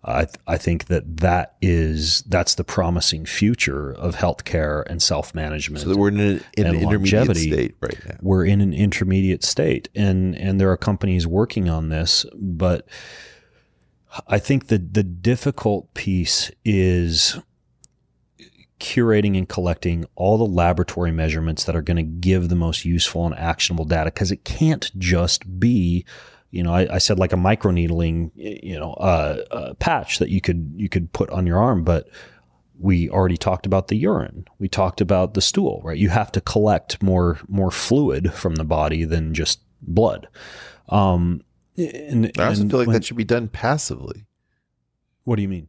I 0.03 0.25
th- 0.25 0.35
I 0.47 0.57
think 0.57 0.85
that 0.85 1.17
that 1.17 1.55
is 1.61 2.21
that's 2.23 2.55
the 2.55 2.63
promising 2.63 3.25
future 3.25 3.91
of 3.91 4.15
healthcare 4.15 4.85
and 4.87 5.01
self-management 5.01 5.83
so 5.83 5.95
we're 5.95 6.09
in, 6.09 6.19
an, 6.19 6.43
in 6.57 6.67
an 6.67 6.75
intermediate 6.75 7.37
state 7.37 7.75
right 7.81 8.05
now. 8.05 8.15
We're 8.21 8.45
in 8.45 8.61
an 8.61 8.73
intermediate 8.73 9.43
state 9.43 9.89
and 9.95 10.35
and 10.35 10.59
there 10.59 10.71
are 10.71 10.77
companies 10.77 11.27
working 11.27 11.69
on 11.69 11.89
this 11.89 12.25
but 12.33 12.87
I 14.27 14.39
think 14.39 14.67
that 14.67 14.93
the 14.93 15.03
difficult 15.03 15.93
piece 15.93 16.51
is 16.65 17.37
curating 18.79 19.37
and 19.37 19.49
collecting 19.49 20.05
all 20.15 20.37
the 20.37 20.45
laboratory 20.45 21.11
measurements 21.11 21.63
that 21.63 21.75
are 21.75 21.81
going 21.81 21.97
to 21.97 22.03
give 22.03 22.49
the 22.49 22.55
most 22.55 22.85
useful 22.85 23.25
and 23.25 23.35
actionable 23.35 23.85
data 23.85 24.05
because 24.05 24.31
it 24.31 24.43
can't 24.43 24.91
just 24.99 25.59
be 25.59 26.05
you 26.51 26.61
know 26.61 26.73
I, 26.73 26.95
I 26.95 26.97
said 26.99 27.17
like 27.17 27.33
a 27.33 27.37
microneedling 27.37 28.31
you 28.35 28.79
know 28.79 28.93
uh, 28.93 29.43
uh, 29.49 29.73
patch 29.75 30.19
that 30.19 30.29
you 30.29 30.41
could 30.41 30.73
you 30.75 30.89
could 30.89 31.11
put 31.11 31.29
on 31.31 31.47
your 31.47 31.57
arm 31.57 31.83
but 31.83 32.07
we 32.79 33.09
already 33.09 33.37
talked 33.37 33.65
about 33.65 33.87
the 33.87 33.95
urine. 33.95 34.45
We 34.59 34.67
talked 34.67 35.01
about 35.01 35.33
the 35.33 35.41
stool 35.41 35.81
right? 35.83 35.97
You 35.97 36.09
have 36.09 36.31
to 36.33 36.41
collect 36.41 37.01
more 37.01 37.39
more 37.47 37.71
fluid 37.71 38.31
from 38.33 38.55
the 38.55 38.63
body 38.63 39.05
than 39.05 39.33
just 39.33 39.61
blood. 39.81 40.27
Um 40.89 41.41
and, 41.77 42.31
I 42.39 42.47
also 42.47 42.67
feel 42.67 42.79
like 42.79 42.87
when- 42.87 42.93
that 42.93 43.05
should 43.05 43.17
be 43.17 43.23
done 43.23 43.47
passively. 43.47 44.25
what 45.23 45.35
do 45.35 45.41
you 45.41 45.49
mean 45.49 45.67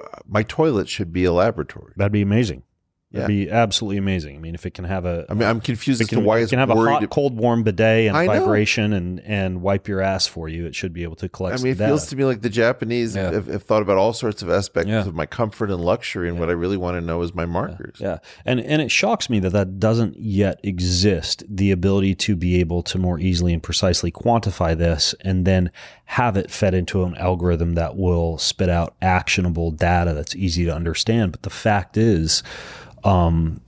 uh, 0.00 0.18
My 0.26 0.42
toilet 0.42 0.88
should 0.88 1.12
be 1.12 1.24
a 1.24 1.32
laboratory. 1.32 1.92
that'd 1.96 2.12
be 2.12 2.22
amazing 2.22 2.62
Yeah. 3.10 3.20
that'd 3.20 3.34
be 3.34 3.50
absolutely 3.50 3.96
amazing 3.96 4.36
i 4.36 4.38
mean 4.38 4.54
if 4.54 4.66
it 4.66 4.74
can 4.74 4.84
have 4.84 5.06
a 5.06 5.24
I 5.30 5.34
mean, 5.34 5.48
I'm 5.48 5.62
confused 5.62 6.02
It 6.02 6.04
as 6.04 6.08
can, 6.10 6.18
to 6.18 6.24
why 6.24 6.40
it 6.40 6.50
can 6.50 6.58
have 6.58 6.68
a 6.68 6.74
worried. 6.74 6.92
hot, 7.00 7.08
cold, 7.10 7.34
warm 7.38 7.62
bidet 7.62 8.06
and 8.08 8.14
I 8.14 8.26
know. 8.26 8.40
vibration 8.40 8.92
and, 8.92 9.20
and 9.20 9.62
wipe 9.62 9.88
your 9.88 10.02
ass 10.02 10.26
for 10.26 10.46
you. 10.46 10.66
It 10.66 10.74
should 10.74 10.92
be 10.92 11.04
able 11.04 11.16
to 11.16 11.28
collect. 11.30 11.58
I 11.58 11.62
mean, 11.62 11.72
it 11.72 11.78
the 11.78 11.86
feels 11.86 12.06
to 12.08 12.16
me 12.16 12.24
like 12.26 12.42
the 12.42 12.50
Japanese 12.50 13.16
Yeah. 13.16 13.30
have, 13.32 13.46
have 13.46 13.62
thought 13.62 13.80
about 13.80 13.96
all 13.96 14.12
sorts 14.12 14.42
of 14.42 14.50
aspects 14.50 14.90
Yeah. 14.90 15.06
of 15.06 15.14
my 15.14 15.24
comfort 15.24 15.70
and 15.70 15.80
luxury, 15.82 16.28
and 16.28 16.38
what 16.38 16.50
I 16.50 16.52
really 16.52 16.76
want 16.76 16.96
to 16.96 17.00
know 17.00 17.22
is 17.22 17.34
my 17.34 17.46
markers. 17.46 17.96
Yeah, 17.98 18.18
and 18.44 18.60
and 18.60 18.82
it 18.82 18.90
shocks 18.90 19.30
me 19.30 19.38
that 19.40 19.50
that 19.54 19.80
doesn't 19.80 20.18
yet 20.18 20.60
exist. 20.62 21.44
The 21.48 21.70
ability 21.70 22.14
to 22.16 22.36
be 22.36 22.60
able 22.60 22.82
to 22.82 22.98
more 22.98 23.18
easily 23.18 23.54
and 23.54 23.62
precisely 23.62 24.12
quantify 24.12 24.76
this, 24.76 25.14
and 25.22 25.46
then 25.46 25.70
have 26.04 26.36
it 26.36 26.50
fed 26.50 26.74
into 26.74 27.04
an 27.04 27.14
algorithm 27.16 27.74
that 27.74 27.96
will 27.96 28.36
spit 28.36 28.68
out 28.68 28.96
actionable 29.00 29.70
data 29.70 30.12
that's 30.12 30.36
easy 30.36 30.66
to 30.66 30.74
understand. 30.74 31.32
But 31.32 31.42
the 31.42 31.50
fact 31.50 31.96
is, 31.96 32.42
um, 33.08 33.60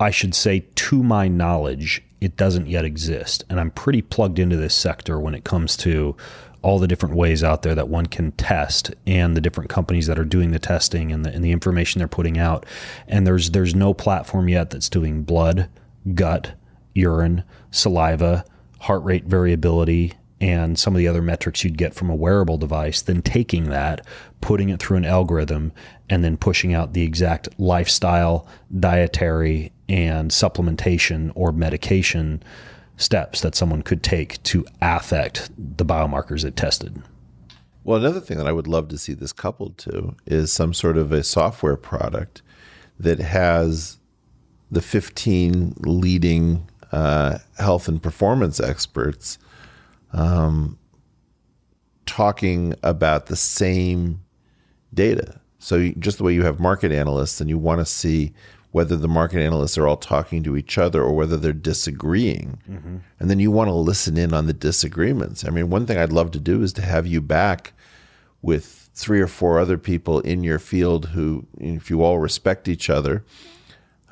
I 0.00 0.10
should 0.10 0.34
say, 0.34 0.60
to 0.60 1.02
my 1.02 1.28
knowledge, 1.28 2.02
it 2.20 2.36
doesn't 2.36 2.66
yet 2.66 2.84
exist. 2.84 3.44
And 3.48 3.60
I'm 3.60 3.70
pretty 3.70 4.02
plugged 4.02 4.38
into 4.38 4.56
this 4.56 4.74
sector 4.74 5.20
when 5.20 5.34
it 5.34 5.44
comes 5.44 5.76
to 5.78 6.16
all 6.62 6.78
the 6.78 6.88
different 6.88 7.14
ways 7.14 7.44
out 7.44 7.62
there 7.62 7.74
that 7.74 7.88
one 7.88 8.06
can 8.06 8.32
test 8.32 8.94
and 9.06 9.36
the 9.36 9.40
different 9.40 9.70
companies 9.70 10.06
that 10.06 10.18
are 10.18 10.24
doing 10.24 10.50
the 10.50 10.58
testing 10.58 11.12
and 11.12 11.24
the, 11.24 11.30
and 11.30 11.44
the 11.44 11.52
information 11.52 11.98
they're 11.98 12.08
putting 12.08 12.38
out. 12.38 12.64
And 13.06 13.26
there's 13.26 13.50
there's 13.50 13.74
no 13.74 13.92
platform 13.94 14.48
yet 14.48 14.70
that's 14.70 14.88
doing 14.88 15.22
blood, 15.22 15.68
gut, 16.14 16.52
urine, 16.94 17.44
saliva, 17.70 18.44
heart 18.80 19.04
rate 19.04 19.26
variability, 19.26 20.14
and 20.40 20.78
some 20.78 20.94
of 20.94 20.98
the 20.98 21.08
other 21.08 21.22
metrics 21.22 21.64
you'd 21.64 21.78
get 21.78 21.94
from 21.94 22.10
a 22.10 22.14
wearable 22.14 22.58
device, 22.58 23.00
then 23.00 23.22
taking 23.22 23.64
that, 23.64 24.04
putting 24.40 24.68
it 24.68 24.80
through 24.80 24.96
an 24.96 25.04
algorithm, 25.04 25.72
and 26.08 26.22
then 26.22 26.36
pushing 26.36 26.74
out 26.74 26.92
the 26.92 27.02
exact 27.02 27.48
lifestyle, 27.58 28.46
dietary, 28.78 29.72
and 29.88 30.30
supplementation 30.30 31.32
or 31.34 31.52
medication 31.52 32.42
steps 32.96 33.40
that 33.40 33.54
someone 33.54 33.82
could 33.82 34.02
take 34.02 34.42
to 34.44 34.64
affect 34.80 35.50
the 35.56 35.84
biomarkers 35.84 36.44
it 36.44 36.56
tested. 36.56 37.02
Well, 37.84 37.98
another 37.98 38.20
thing 38.20 38.38
that 38.38 38.48
I 38.48 38.52
would 38.52 38.66
love 38.66 38.88
to 38.88 38.98
see 38.98 39.12
this 39.12 39.32
coupled 39.32 39.78
to 39.78 40.16
is 40.26 40.52
some 40.52 40.74
sort 40.74 40.96
of 40.96 41.12
a 41.12 41.22
software 41.22 41.76
product 41.76 42.42
that 42.98 43.20
has 43.20 43.98
the 44.70 44.82
15 44.82 45.74
leading 45.78 46.68
uh, 46.90 47.38
health 47.58 47.86
and 47.86 48.02
performance 48.02 48.58
experts 48.58 49.38
um, 50.12 50.78
talking 52.06 52.74
about 52.82 53.26
the 53.26 53.36
same 53.36 54.22
data. 54.92 55.40
So, 55.66 55.88
just 55.98 56.18
the 56.18 56.22
way 56.22 56.32
you 56.32 56.44
have 56.44 56.60
market 56.60 56.92
analysts 56.92 57.40
and 57.40 57.50
you 57.50 57.58
want 57.58 57.80
to 57.80 57.84
see 57.84 58.32
whether 58.70 58.94
the 58.94 59.08
market 59.08 59.40
analysts 59.40 59.76
are 59.76 59.88
all 59.88 59.96
talking 59.96 60.44
to 60.44 60.56
each 60.56 60.78
other 60.78 61.02
or 61.02 61.12
whether 61.12 61.36
they're 61.36 61.52
disagreeing. 61.52 62.60
And 63.18 63.28
then 63.28 63.40
you 63.40 63.50
want 63.50 63.66
to 63.66 63.74
listen 63.74 64.16
in 64.16 64.32
on 64.32 64.46
the 64.46 64.52
disagreements. 64.52 65.44
I 65.44 65.50
mean, 65.50 65.68
one 65.68 65.84
thing 65.84 65.98
I'd 65.98 66.12
love 66.12 66.30
to 66.30 66.38
do 66.38 66.62
is 66.62 66.72
to 66.74 66.82
have 66.82 67.04
you 67.04 67.20
back 67.20 67.72
with 68.42 68.90
three 68.94 69.20
or 69.20 69.26
four 69.26 69.58
other 69.58 69.76
people 69.76 70.20
in 70.20 70.44
your 70.44 70.60
field 70.60 71.06
who, 71.06 71.48
if 71.58 71.90
you 71.90 72.00
all 72.00 72.20
respect 72.20 72.68
each 72.68 72.88
other, 72.88 73.24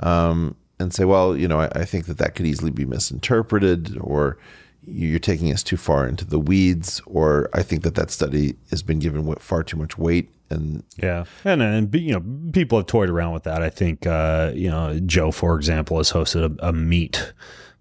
um, 0.00 0.56
and 0.80 0.92
say, 0.92 1.04
well, 1.04 1.36
you 1.36 1.46
know, 1.46 1.60
I, 1.60 1.68
I 1.72 1.84
think 1.84 2.06
that 2.06 2.18
that 2.18 2.34
could 2.34 2.46
easily 2.46 2.72
be 2.72 2.84
misinterpreted, 2.84 3.96
or 4.00 4.38
you're 4.84 5.20
taking 5.20 5.52
us 5.52 5.62
too 5.62 5.76
far 5.76 6.08
into 6.08 6.24
the 6.24 6.40
weeds, 6.40 7.00
or 7.06 7.48
I 7.52 7.62
think 7.62 7.84
that 7.84 7.94
that 7.94 8.10
study 8.10 8.56
has 8.70 8.82
been 8.82 8.98
given 8.98 9.32
far 9.36 9.62
too 9.62 9.76
much 9.76 9.96
weight. 9.96 10.30
And 10.50 10.84
Yeah, 10.96 11.24
and 11.44 11.62
and 11.62 11.94
you 11.94 12.12
know 12.12 12.50
people 12.52 12.78
have 12.78 12.86
toyed 12.86 13.10
around 13.10 13.32
with 13.32 13.44
that. 13.44 13.62
I 13.62 13.70
think 13.70 14.06
uh, 14.06 14.52
you 14.54 14.70
know 14.70 14.98
Joe, 15.00 15.30
for 15.30 15.56
example, 15.56 15.96
has 15.98 16.12
hosted 16.12 16.58
a, 16.60 16.68
a 16.68 16.72
meat 16.72 17.32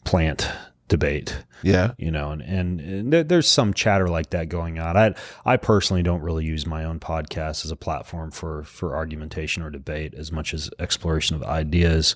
plant 0.03 0.49
debate. 0.89 1.43
yeah, 1.64 1.93
you 1.97 2.11
know, 2.11 2.32
and, 2.32 2.41
and, 2.41 2.80
and 2.80 3.14
there, 3.14 3.24
there's 3.24 3.47
some 3.47 3.74
chatter 3.74 4.07
like 4.07 4.30
that 4.32 4.49
going 4.49 4.80
on. 4.80 4.97
I 4.97 5.16
I 5.45 5.57
personally 5.57 6.03
don't 6.03 6.22
really 6.22 6.45
use 6.45 6.66
my 6.68 6.84
own 6.84 6.99
podcast 6.99 7.66
as 7.66 7.72
a 7.72 7.76
platform 7.76 8.32
for 8.32 8.64
for 8.64 8.95
argumentation 8.95 9.64
or 9.64 9.70
debate 9.70 10.14
as 10.14 10.32
much 10.32 10.53
as 10.53 10.70
exploration 10.80 11.36
of 11.36 11.43
ideas. 11.43 12.16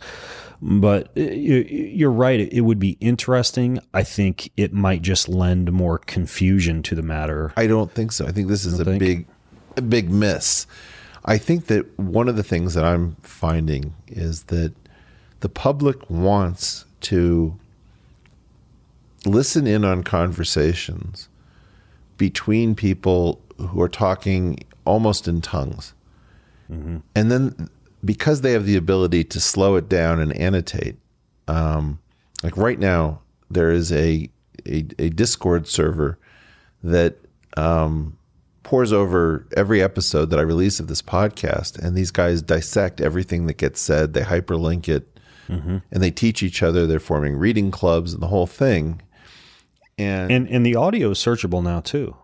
But 0.62 1.08
uh, 1.18 1.22
you, 1.22 1.58
you're 1.70 2.12
right; 2.12 2.40
it 2.40 2.62
would 2.62 2.80
be 2.80 2.98
interesting. 3.00 3.80
I 3.94 4.04
think 4.04 4.52
it 4.58 4.74
might 4.74 5.02
just 5.02 5.30
lend 5.30 5.72
more 5.72 5.98
confusion 5.98 6.84
to 6.84 6.96
the 6.96 7.04
matter. 7.04 7.54
I 7.58 7.68
don't 7.68 7.92
think 7.92 8.12
so. 8.12 8.28
I 8.28 8.32
think 8.32 8.48
this 8.48 8.66
is 8.66 8.80
a 8.80 8.86
think? 8.86 9.00
big, 9.00 9.28
a 9.78 9.82
big 9.82 10.10
miss. 10.10 10.68
I 11.26 11.38
think 11.38 11.68
that 11.68 12.00
one 12.00 12.30
of 12.30 12.36
the 12.36 12.44
things 12.44 12.74
that 12.74 12.86
I'm 12.86 13.16
finding 13.22 13.94
is 14.08 14.44
that 14.44 14.74
the 15.42 15.50
public 15.50 16.10
wants 16.10 16.86
to 17.02 17.58
listen 19.26 19.68
in 19.68 19.84
on 19.86 20.04
conversations 20.04 21.30
between 22.18 22.76
people 22.76 23.42
who 23.58 23.82
are 23.82 23.90
talking 23.90 24.60
almost 24.86 25.28
in 25.28 25.42
tongues. 25.42 25.94
And 27.16 27.32
then 27.32 27.70
because 28.04 28.42
they 28.42 28.54
have 28.54 28.66
the 28.66 28.76
ability 28.76 29.24
to 29.26 29.40
slow 29.40 29.76
it 29.76 29.88
down 29.90 30.20
and 30.20 30.34
annotate, 30.34 30.98
um, 31.48 32.00
like 32.44 32.58
right 32.58 32.80
now, 32.80 33.22
there 33.50 33.72
is 33.72 33.92
a, 33.92 34.30
a, 34.66 34.86
a 35.00 35.10
Discord 35.10 35.68
server 35.68 36.18
that 36.84 37.18
um, 37.56 38.17
pours 38.68 38.92
over 38.94 39.48
every 39.56 39.82
episode 39.82 40.30
that 40.30 40.40
I 40.40 40.44
release 40.44 40.80
of 40.80 40.88
this 40.88 41.02
podcast, 41.02 41.80
and 41.80 41.96
these 41.96 42.12
guys 42.12 42.42
dissect 42.42 43.00
everything 43.02 43.48
that 43.48 43.58
gets 43.58 43.80
said. 43.82 44.14
They 44.14 44.22
hyperlink 44.22 44.90
it, 44.90 45.18
mm-hmm. 45.48 45.78
and 45.90 46.04
they 46.04 46.12
teach 46.12 46.44
each 46.44 46.62
other. 46.62 46.86
They're 46.86 47.00
forming 47.00 47.38
reading 47.38 47.72
clubs 47.72 48.14
and 48.14 48.22
the 48.22 48.28
whole 48.28 48.46
thing. 48.46 49.02
And, 49.98 50.32
And 50.32 50.48
and 50.50 50.66
the 50.66 50.76
audio 50.76 51.12
is 51.12 51.18
searchable 51.18 51.64
now 51.64 51.80
too. 51.80 52.16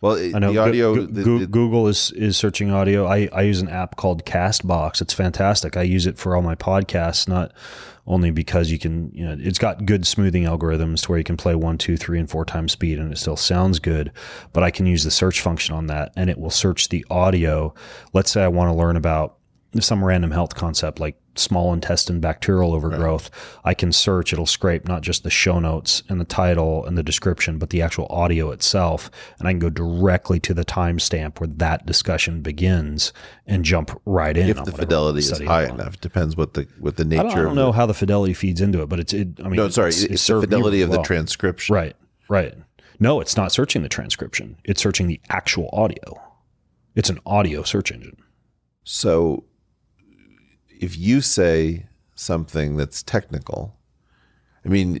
well, 0.00 0.14
it- 0.16 0.34
I 0.34 0.38
know 0.40 0.52
the 0.52 0.58
audio. 0.58 0.94
Go- 0.96 1.06
the- 1.06 1.22
Go- 1.22 1.38
the- 1.38 1.46
Google 1.46 1.86
is 1.88 2.10
is 2.10 2.36
searching 2.36 2.70
audio. 2.72 3.06
I, 3.06 3.28
I 3.32 3.42
use 3.42 3.60
an 3.62 3.68
app 3.68 3.96
called 3.96 4.26
Castbox. 4.26 5.00
It's 5.00 5.14
fantastic. 5.14 5.76
I 5.76 5.82
use 5.82 6.06
it 6.06 6.18
for 6.18 6.34
all 6.36 6.42
my 6.42 6.56
podcasts, 6.56 7.28
not 7.28 7.52
only 8.06 8.30
because 8.30 8.70
you 8.70 8.78
can, 8.78 9.10
you 9.14 9.24
know, 9.24 9.36
it's 9.38 9.58
got 9.58 9.86
good 9.86 10.06
smoothing 10.06 10.44
algorithms 10.44 11.02
to 11.02 11.08
where 11.08 11.18
you 11.18 11.24
can 11.24 11.36
play 11.36 11.54
one, 11.54 11.78
two, 11.78 11.96
three, 11.96 12.18
and 12.18 12.28
four 12.28 12.44
times 12.44 12.72
speed 12.72 12.98
and 12.98 13.12
it 13.12 13.18
still 13.18 13.36
sounds 13.36 13.78
good. 13.78 14.10
But 14.52 14.64
I 14.64 14.70
can 14.70 14.86
use 14.86 15.04
the 15.04 15.10
search 15.10 15.40
function 15.40 15.74
on 15.74 15.86
that 15.86 16.12
and 16.16 16.28
it 16.28 16.38
will 16.38 16.50
search 16.50 16.88
the 16.88 17.06
audio. 17.10 17.74
Let's 18.12 18.32
say 18.32 18.42
I 18.42 18.48
want 18.48 18.70
to 18.70 18.74
learn 18.76 18.96
about 18.96 19.38
some 19.80 20.04
random 20.04 20.32
health 20.32 20.54
concept 20.54 21.00
like 21.00 21.16
small 21.34 21.72
intestine 21.72 22.20
bacterial 22.20 22.74
overgrowth, 22.74 23.30
I 23.64 23.74
can 23.74 23.92
search, 23.92 24.32
it'll 24.32 24.46
scrape 24.46 24.86
not 24.86 25.02
just 25.02 25.22
the 25.22 25.30
show 25.30 25.58
notes 25.58 26.02
and 26.08 26.20
the 26.20 26.24
title 26.24 26.84
and 26.84 26.96
the 26.96 27.02
description, 27.02 27.58
but 27.58 27.70
the 27.70 27.82
actual 27.82 28.06
audio 28.10 28.50
itself. 28.50 29.10
And 29.38 29.48
I 29.48 29.52
can 29.52 29.58
go 29.58 29.70
directly 29.70 30.40
to 30.40 30.54
the 30.54 30.64
timestamp 30.64 31.40
where 31.40 31.48
that 31.48 31.86
discussion 31.86 32.42
begins 32.42 33.12
and 33.46 33.64
jump 33.64 34.00
right 34.04 34.36
in. 34.36 34.48
if 34.48 34.64
the 34.64 34.72
fidelity 34.72 35.20
is 35.20 35.38
high 35.40 35.66
enough, 35.66 36.00
depends 36.00 36.36
what 36.36 36.54
the 36.54 36.66
what 36.78 36.96
the 36.96 37.04
I 37.04 37.06
nature. 37.06 37.22
don't, 37.22 37.30
I 37.38 37.42
don't 37.42 37.54
know 37.54 37.66
the, 37.66 37.72
how 37.72 37.86
the 37.86 37.94
fidelity 37.94 38.34
feeds 38.34 38.60
into 38.60 38.82
it, 38.82 38.88
but 38.88 39.00
it's, 39.00 39.12
it, 39.12 39.28
I 39.40 39.44
mean, 39.44 39.56
No, 39.56 39.68
sorry, 39.68 39.88
it's, 39.88 40.02
it's, 40.02 40.26
the 40.26 40.40
fidelity 40.40 40.82
of 40.82 40.90
the 40.90 41.02
transcription. 41.02 41.74
Right, 41.74 41.96
right. 42.28 42.54
No, 43.00 43.20
it's 43.20 43.36
not 43.36 43.50
searching 43.50 43.82
the 43.82 43.88
transcription. 43.88 44.56
It's 44.64 44.80
searching 44.80 45.08
the 45.08 45.20
actual 45.28 45.68
audio. 45.72 46.22
It's 46.94 47.10
an 47.10 47.18
audio 47.26 47.62
search 47.62 47.90
engine. 47.90 48.16
So 48.84 49.44
if 50.82 50.98
you 50.98 51.20
say 51.20 51.86
something 52.16 52.76
that's 52.76 53.02
technical, 53.04 53.76
I 54.64 54.68
mean, 54.68 54.98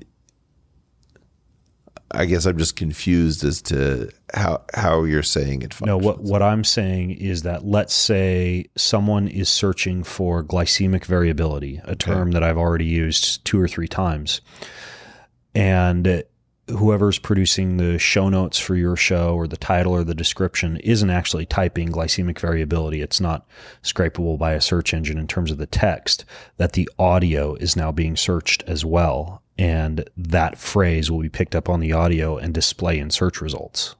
I 2.12 2.24
guess 2.26 2.46
I'm 2.46 2.56
just 2.56 2.76
confused 2.76 3.42
as 3.44 3.60
to 3.62 4.10
how 4.32 4.62
how 4.74 5.04
you're 5.04 5.22
saying 5.22 5.62
it 5.62 5.74
functions. 5.74 5.86
No, 5.86 5.96
what 5.98 6.20
what 6.20 6.42
I'm 6.42 6.62
saying 6.62 7.12
is 7.12 7.42
that 7.42 7.64
let's 7.64 7.94
say 7.94 8.66
someone 8.76 9.26
is 9.26 9.48
searching 9.48 10.04
for 10.04 10.44
glycemic 10.44 11.04
variability, 11.04 11.80
a 11.84 11.96
term 11.96 12.30
that 12.32 12.42
I've 12.44 12.58
already 12.58 12.84
used 12.84 13.44
two 13.44 13.60
or 13.60 13.66
three 13.66 13.88
times, 13.88 14.40
and 15.54 16.22
whoever's 16.78 17.18
producing 17.18 17.76
the 17.76 17.98
show 17.98 18.28
notes 18.28 18.58
for 18.58 18.74
your 18.74 18.96
show 18.96 19.34
or 19.34 19.46
the 19.46 19.56
title 19.56 19.92
or 19.92 20.04
the 20.04 20.14
description 20.14 20.76
isn't 20.78 21.10
actually 21.10 21.46
typing 21.46 21.88
glycemic 21.88 22.38
variability. 22.38 23.00
It's 23.00 23.20
not 23.20 23.46
scrapable 23.82 24.38
by 24.38 24.52
a 24.52 24.60
search 24.60 24.92
engine 24.92 25.18
in 25.18 25.26
terms 25.26 25.50
of 25.50 25.58
the 25.58 25.66
text, 25.66 26.24
that 26.56 26.72
the 26.72 26.88
audio 26.98 27.54
is 27.54 27.76
now 27.76 27.92
being 27.92 28.16
searched 28.16 28.62
as 28.66 28.84
well. 28.84 29.42
And 29.58 30.08
that 30.16 30.58
phrase 30.58 31.10
will 31.10 31.20
be 31.20 31.28
picked 31.28 31.54
up 31.54 31.68
on 31.68 31.80
the 31.80 31.92
audio 31.92 32.36
and 32.36 32.54
display 32.54 32.98
in 32.98 33.10
search 33.10 33.40
results. 33.40 33.94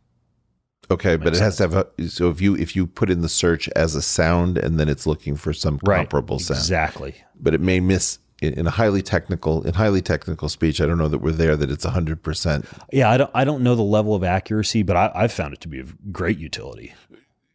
Okay, 0.91 1.17
but 1.17 1.35
it 1.35 1.41
has 1.41 1.57
to 1.57 1.63
have 1.63 1.75
a, 1.75 2.09
so 2.09 2.29
if 2.29 2.41
you 2.41 2.55
if 2.57 2.77
you 2.77 2.87
put 2.87 3.09
in 3.09 3.23
the 3.23 3.29
search 3.29 3.69
as 3.71 3.95
a 3.95 4.03
sound 4.03 4.59
and 4.59 4.79
then 4.79 4.89
it's 4.89 5.07
looking 5.07 5.37
for 5.37 5.53
some 5.53 5.79
comparable 5.79 6.39
sound. 6.39 6.59
Exactly. 6.59 7.15
But 7.39 7.55
it 7.55 7.61
may 7.61 7.81
miss 7.81 8.19
in, 8.43 8.55
in 8.55 8.67
a 8.67 8.71
highly 8.71 9.03
technical 9.03 9.63
in 9.67 9.75
highly 9.75 10.03
technical 10.03 10.49
speech. 10.49 10.81
I 10.81 10.87
don't 10.87 10.99
know 10.99 11.09
that 11.09 11.19
we're 11.19 11.33
there 11.33 11.57
that 11.57 11.71
it's 11.71 11.85
hundred 11.85 12.23
percent. 12.23 12.67
Yeah, 12.93 13.11
I 13.11 13.17
don't 13.17 13.31
I 13.35 13.45
don't 13.45 13.63
know 13.63 13.75
the 13.75 13.83
level 13.83 14.15
of 14.15 14.25
accuracy, 14.25 14.83
but 14.83 14.97
I, 14.97 15.13
I've 15.15 15.33
found 15.33 15.55
it 15.55 15.61
to 15.63 15.69
be 15.69 15.79
of 15.79 16.13
great 16.13 16.39
utility. 16.39 16.95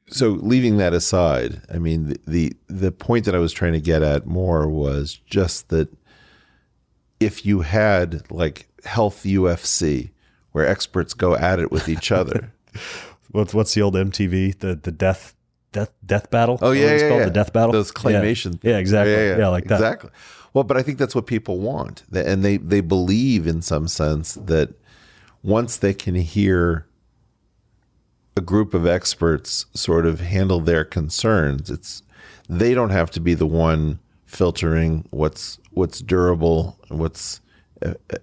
So 0.10 0.30
leaving 0.30 0.78
that 0.78 0.94
aside, 0.94 1.62
I 1.74 1.78
mean 1.78 2.08
the, 2.08 2.20
the 2.26 2.54
the 2.68 2.92
point 2.92 3.26
that 3.26 3.36
I 3.36 3.40
was 3.40 3.52
trying 3.52 3.74
to 3.74 3.82
get 3.82 4.02
at 4.02 4.26
more 4.26 4.68
was 4.70 5.20
just 5.26 5.70
that 5.70 5.90
if 7.20 7.46
you 7.46 7.62
had 7.62 8.30
like 8.32 8.70
health 8.86 9.24
UFC 9.24 10.12
where 10.54 10.66
experts 10.66 11.14
go 11.14 11.36
at 11.36 11.60
it 11.60 11.72
with 11.72 11.90
each 11.90 12.12
other. 12.12 12.54
What's 13.32 13.54
what's 13.54 13.74
the 13.74 13.82
old 13.82 13.94
MTV 13.94 14.60
the 14.60 14.76
the 14.76 14.92
death 14.92 15.36
death 15.74 15.92
death 16.06 16.32
battle? 16.32 16.58
Oh 16.62 16.72
yeah, 16.72 16.88
it's 16.88 17.04
yeah, 17.04 17.10
called? 17.10 17.20
yeah. 17.20 17.26
the 17.26 17.32
death 17.32 17.52
battle. 17.52 17.74
Those 17.74 17.92
claymation. 17.92 18.60
Yeah, 18.64 18.72
yeah 18.72 18.78
exactly. 18.78 19.14
Yeah, 19.14 19.50
like 19.50 19.66
that. 19.66 19.76
Exactly. 19.76 20.10
Well, 20.54 20.64
but 20.64 20.78
I 20.78 20.82
think 20.82 20.98
that's 20.98 21.16
what 21.16 21.28
people 21.28 21.60
want, 21.60 22.04
and 22.14 22.44
they 22.44 22.58
they 22.58 22.82
believe 22.82 23.48
in 23.48 23.62
some 23.62 23.88
sense 23.88 24.34
that 24.36 24.74
once 25.44 25.78
they 25.78 25.94
can 25.94 26.16
hear 26.16 26.86
a 28.36 28.42
group 28.42 28.74
of 28.74 28.86
experts 28.86 29.66
sort 29.74 30.06
of 30.06 30.20
handle 30.20 30.60
their 30.60 30.86
concerns, 30.86 31.70
it's 31.70 32.04
they 32.50 32.74
don't 32.74 32.92
have 32.92 33.12
to 33.12 33.20
be 33.20 33.34
the 33.34 33.48
one 33.48 34.00
filtering 34.26 35.08
what's 35.10 35.60
what's 35.72 36.00
durable, 36.00 36.78
what's 36.90 37.42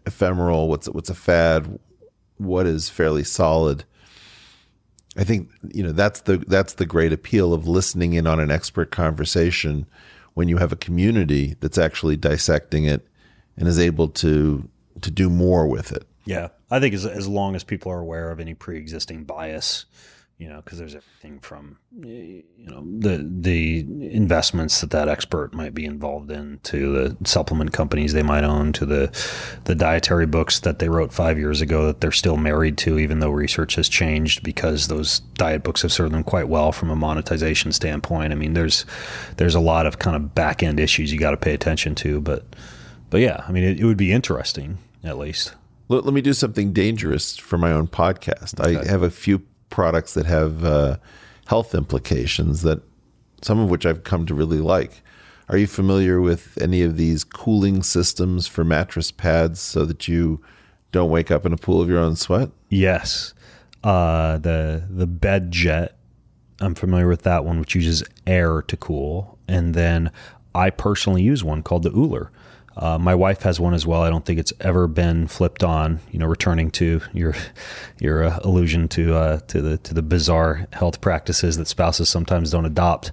ephemeral, 0.07 0.69
what's 0.69 0.89
what's 0.89 1.11
a 1.11 1.15
fad, 1.15 1.79
what 2.39 2.67
is 2.67 2.89
fairly 2.89 3.25
solid. 3.25 3.85
I 5.17 5.25
think 5.25 5.51
you 5.73 5.83
know 5.83 5.93
that's 5.93 6.23
the 6.23 6.39
that's 6.39 6.75
the 6.75 6.87
great 6.87 7.13
appeal 7.13 7.53
of 7.53 7.69
listening 7.69 8.15
in 8.15 8.27
on 8.27 8.41
an 8.41 8.51
expert 8.51 8.91
conversation 8.91 9.87
when 10.35 10.49
you 10.49 10.59
have 10.59 10.73
a 10.73 10.77
community 10.77 11.57
that's 11.61 11.79
actually 11.79 12.17
dissecting 12.17 12.85
it 12.85 13.07
and 13.57 13.67
is 13.69 13.79
able 13.79 14.09
to 14.09 14.69
to 15.01 15.11
do 15.11 15.29
more 15.31 15.67
with 15.67 15.93
it. 15.93 16.07
Yeah, 16.25 16.49
I 16.71 16.81
think 16.81 16.95
as 16.95 17.07
as 17.07 17.27
long 17.27 17.55
as 17.55 17.65
people 17.65 17.91
are 17.91 18.01
aware 18.01 18.31
of 18.31 18.41
any 18.41 18.55
pre-existing 18.55 19.25
bias, 19.25 19.87
you 20.39 20.49
know, 20.49 20.57
because 20.57 20.79
there's 20.79 20.97
everything 20.97 21.39
from 21.39 21.79
you 22.03 22.43
know 22.59 22.83
the 22.99 23.25
the 23.25 23.87
investments 24.11 24.81
that 24.81 24.91
that 24.91 25.09
expert 25.09 25.55
might 25.55 25.75
be 25.75 25.85
involved 25.85 26.31
in 26.31 26.59
to 26.65 26.93
the 26.93 27.17
supplement 27.29 27.73
companies 27.73 28.13
they 28.13 28.23
might 28.23 28.43
own 28.43 28.73
to 28.73 28.85
the 28.85 29.11
the 29.65 29.77
dietary 29.77 30.27
books 30.27 30.59
that 30.61 30.81
they 30.81 30.89
wrote 30.89 31.13
five 31.13 31.39
years 31.39 31.61
ago 31.61 31.87
that 31.87 32.01
they're 32.01 32.11
still 32.11 32.37
married 32.37 32.77
to, 32.77 32.99
even 32.99 33.21
though 33.21 33.31
research 33.31 33.77
has 33.77 33.89
changed 33.89 34.43
because 34.43 34.89
those 34.89 35.21
diet 35.35 35.63
books 35.63 35.83
have 35.83 35.93
served 35.93 36.13
them 36.13 36.25
quite 36.25 36.49
well 36.49 36.73
from 36.73 36.91
a 36.91 36.97
monetization 36.97 37.71
standpoint. 37.71 38.33
I 38.33 38.37
mean, 38.37 38.55
there's 38.55 38.85
there's 39.37 39.55
a 39.55 39.61
lot 39.61 39.87
of 39.87 40.01
kind 40.01 40.17
of 40.17 40.35
back 40.35 40.65
end 40.65 40.81
issues 40.81 41.13
you 41.13 41.19
got 41.19 41.31
to 41.31 41.37
pay 41.37 41.55
attention 41.55 41.95
to, 41.97 42.21
but 42.21 42.45
but 43.09 43.21
yeah, 43.21 43.45
I 43.47 43.53
mean, 43.53 43.63
it, 43.63 43.79
it 43.79 43.85
would 43.85 43.97
be 43.97 44.11
interesting 44.11 44.79
at 45.05 45.17
least. 45.17 45.55
Let, 45.89 46.05
let 46.05 46.15
me 46.15 46.23
do 46.23 46.33
something 46.33 46.73
dangerous 46.73 47.37
for 47.37 47.59
my 47.59 47.71
own 47.71 47.87
podcast. 47.87 48.59
I 48.59 48.85
have 48.91 49.03
a 49.03 49.11
few 49.11 49.43
products 49.75 50.15
that 50.15 50.25
have 50.25 50.65
uh, 50.65 50.97
health 51.49 51.75
implications 51.75 52.63
that 52.63 52.81
some 53.43 53.59
of 53.59 53.69
which 53.69 53.85
I've 53.85 54.05
come 54.05 54.25
to 54.27 54.35
really 54.35 54.61
like. 54.61 55.03
Are 55.49 55.59
you 55.59 55.67
familiar 55.67 56.21
with 56.21 56.57
any 56.63 56.83
of 56.83 56.97
these 56.97 57.25
cooling 57.25 57.83
systems 57.83 58.47
for 58.47 58.63
mattress 58.63 59.11
pads 59.11 59.59
so 59.59 59.85
that 59.85 60.07
you 60.07 60.41
don't 60.93 61.11
wake 61.11 61.33
up 61.33 61.45
in 61.45 61.53
a 61.53 61.57
pool 61.57 61.81
of 61.81 61.89
your 61.89 61.99
own 61.99 62.15
sweat? 62.15 62.51
Yes. 62.71 63.35
Uh, 63.83 64.39
the 64.39 64.87
the 64.89 65.09
bed 65.09 65.51
jet. 65.51 65.99
I'm 66.61 66.77
familiar 66.77 67.09
with 67.09 67.23
that 67.23 67.45
one, 67.45 67.59
which 67.59 67.75
uses 67.75 68.05
air 68.29 68.63
to 68.63 68.77
cool. 68.77 69.39
And 69.49 69.75
then 69.75 70.13
I 70.55 70.71
personally 70.71 71.23
use 71.23 71.43
one 71.43 71.65
called 71.65 71.83
the 71.83 71.91
Ooler. 71.91 72.31
Uh, 72.77 72.99
my 72.99 73.15
wife 73.15 73.43
has 73.43 73.61
one 73.61 73.73
as 73.73 73.87
well. 73.87 74.03
I 74.03 74.11
don't 74.11 74.25
think 74.25 74.41
it's 74.41 74.53
ever 74.61 74.89
been 74.89 75.29
flipped 75.29 75.63
on. 75.63 76.01
You 76.11 76.19
know, 76.19 76.27
returning 76.27 76.71
to 76.73 77.01
your 77.13 77.35
your 78.01 78.25
uh, 78.25 78.41
allusion 78.43 78.89
to 78.89 79.15
uh, 79.15 79.41
to 79.49 79.63
the 79.63 79.79
to 79.79 79.95
the 79.95 80.03
bizarre 80.03 80.67
health 80.73 81.01
practices 81.01 81.57
that 81.57 81.69
spouses 81.69 82.09
sometimes 82.09 82.51
don't 82.51 82.67
adopt. 82.67 83.13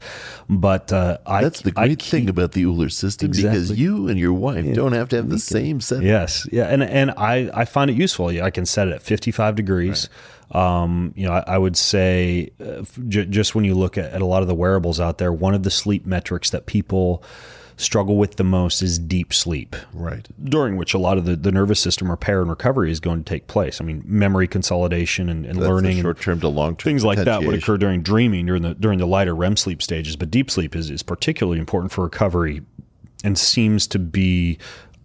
But 0.50 0.92
uh, 0.92 1.20
I 1.28 1.44
That's 1.44 1.62
the 1.62 1.74
I 1.78 1.88
great 1.88 2.02
thing 2.02 2.28
about 2.30 2.54
the 2.54 2.64
Ooler 2.66 2.90
system 2.90 3.32
because 3.32 3.72
you 3.72 4.08
and 4.08 4.18
your 4.20 4.34
wife 4.34 4.74
don't 4.74 4.94
have 4.94 5.10
to 5.10 5.18
have 5.18 5.30
the 5.30 5.40
same 5.40 5.80
set. 5.80 6.02
Yes, 6.02 6.48
yeah, 6.52 6.66
and 6.66 6.82
and 6.82 7.12
I 7.12 7.52
I 7.54 7.66
find 7.66 7.92
it 7.92 7.98
useful. 7.98 8.32
Yeah, 8.32 8.46
I 8.46 8.50
can 8.50 8.66
set 8.66 8.88
it 8.88 8.94
at 8.96 9.02
55 9.04 9.56
degrees. 9.56 10.10
Um, 10.52 11.14
you 11.16 11.26
know, 11.28 11.34
I, 11.34 11.44
I 11.48 11.58
would 11.58 11.78
say 11.78 12.50
uh, 12.60 12.80
f- 12.82 13.00
j- 13.08 13.26
just 13.26 13.56
when 13.56 13.64
you 13.64 13.74
look 13.74 13.98
at, 13.98 14.12
at 14.12 14.22
a 14.22 14.26
lot 14.26 14.42
of 14.42 14.50
the 14.50 14.56
wearables 14.56 15.00
out 15.00 15.18
there, 15.18 15.32
one 15.32 15.54
of 15.54 15.64
the 15.64 15.72
sleep 15.72 16.06
metrics 16.06 16.50
that 16.50 16.66
people 16.66 17.24
struggle 17.78 18.18
with 18.18 18.36
the 18.36 18.44
most 18.44 18.82
is 18.82 19.00
deep 19.00 19.34
sleep. 19.34 19.76
Right. 19.94 20.28
During 20.44 20.78
which 20.78 20.94
a 20.94 20.98
lot 20.98 21.18
of 21.18 21.26
the, 21.26 21.36
the 21.36 21.52
nervous 21.52 21.80
system 21.80 22.10
repair 22.10 22.42
and 22.42 22.50
recovery 22.50 22.92
is 22.92 23.00
going 23.00 23.24
to 23.24 23.30
take 23.30 23.48
place. 23.48 23.82
I 23.82 23.84
mean, 23.84 24.04
memory 24.06 24.48
consolidation 24.48 25.30
and, 25.30 25.46
and 25.46 25.60
learning 25.60 26.02
short 26.02 26.20
term 26.20 26.40
to 26.42 26.48
long 26.48 26.76
term. 26.76 26.92
things 26.92 27.04
like 27.04 27.18
that 27.20 27.44
would 27.44 27.56
occur 27.56 27.78
during 27.78 28.02
dreaming 28.02 28.46
during 28.46 28.62
the 28.62 28.74
during 28.76 29.00
the 29.00 29.08
lighter 29.08 29.36
REM 29.36 29.58
sleep 29.58 29.82
stages. 29.82 30.16
But 30.16 30.32
deep 30.32 30.52
sleep 30.52 30.76
is, 30.76 30.90
is 30.90 31.04
particularly 31.04 31.60
important 31.60 31.92
for 31.92 32.04
recovery 32.04 32.62
and 33.24 33.38
seems 33.38 33.88
to 33.88 34.00
be 34.00 34.58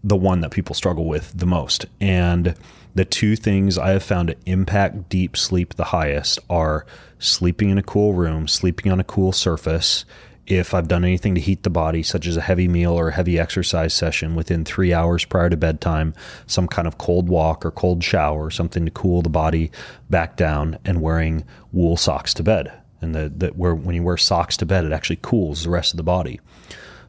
the 0.02 0.16
one 0.16 0.40
that 0.40 0.50
people 0.50 0.74
struggle 0.74 1.04
with 1.04 1.32
the 1.36 1.46
most. 1.46 1.86
And 2.00 2.54
the 2.94 3.04
two 3.04 3.36
things 3.36 3.76
I 3.76 3.90
have 3.90 4.02
found 4.02 4.28
to 4.28 4.36
impact 4.46 5.08
deep 5.08 5.36
sleep 5.36 5.74
the 5.74 5.84
highest 5.84 6.38
are 6.48 6.86
sleeping 7.18 7.70
in 7.70 7.78
a 7.78 7.82
cool 7.82 8.14
room, 8.14 8.48
sleeping 8.48 8.90
on 8.90 9.00
a 9.00 9.04
cool 9.04 9.32
surface. 9.32 10.04
If 10.46 10.74
I've 10.74 10.86
done 10.86 11.04
anything 11.04 11.34
to 11.34 11.40
heat 11.40 11.64
the 11.64 11.70
body, 11.70 12.04
such 12.04 12.26
as 12.26 12.36
a 12.36 12.40
heavy 12.40 12.68
meal 12.68 12.92
or 12.92 13.08
a 13.08 13.12
heavy 13.12 13.36
exercise 13.36 13.92
session 13.92 14.36
within 14.36 14.64
three 14.64 14.92
hours 14.92 15.24
prior 15.24 15.50
to 15.50 15.56
bedtime, 15.56 16.14
some 16.46 16.68
kind 16.68 16.86
of 16.86 16.98
cold 16.98 17.28
walk 17.28 17.66
or 17.66 17.72
cold 17.72 18.04
shower, 18.04 18.50
something 18.50 18.84
to 18.84 18.90
cool 18.92 19.22
the 19.22 19.28
body 19.28 19.72
back 20.08 20.36
down, 20.36 20.78
and 20.84 21.02
wearing 21.02 21.44
wool 21.72 21.96
socks 21.96 22.32
to 22.34 22.44
bed. 22.44 22.72
And 23.00 23.14
that 23.14 23.56
where 23.56 23.74
when 23.74 23.96
you 23.96 24.02
wear 24.04 24.16
socks 24.16 24.56
to 24.58 24.66
bed, 24.66 24.84
it 24.84 24.92
actually 24.92 25.18
cools 25.20 25.64
the 25.64 25.70
rest 25.70 25.92
of 25.92 25.96
the 25.96 26.02
body. 26.02 26.40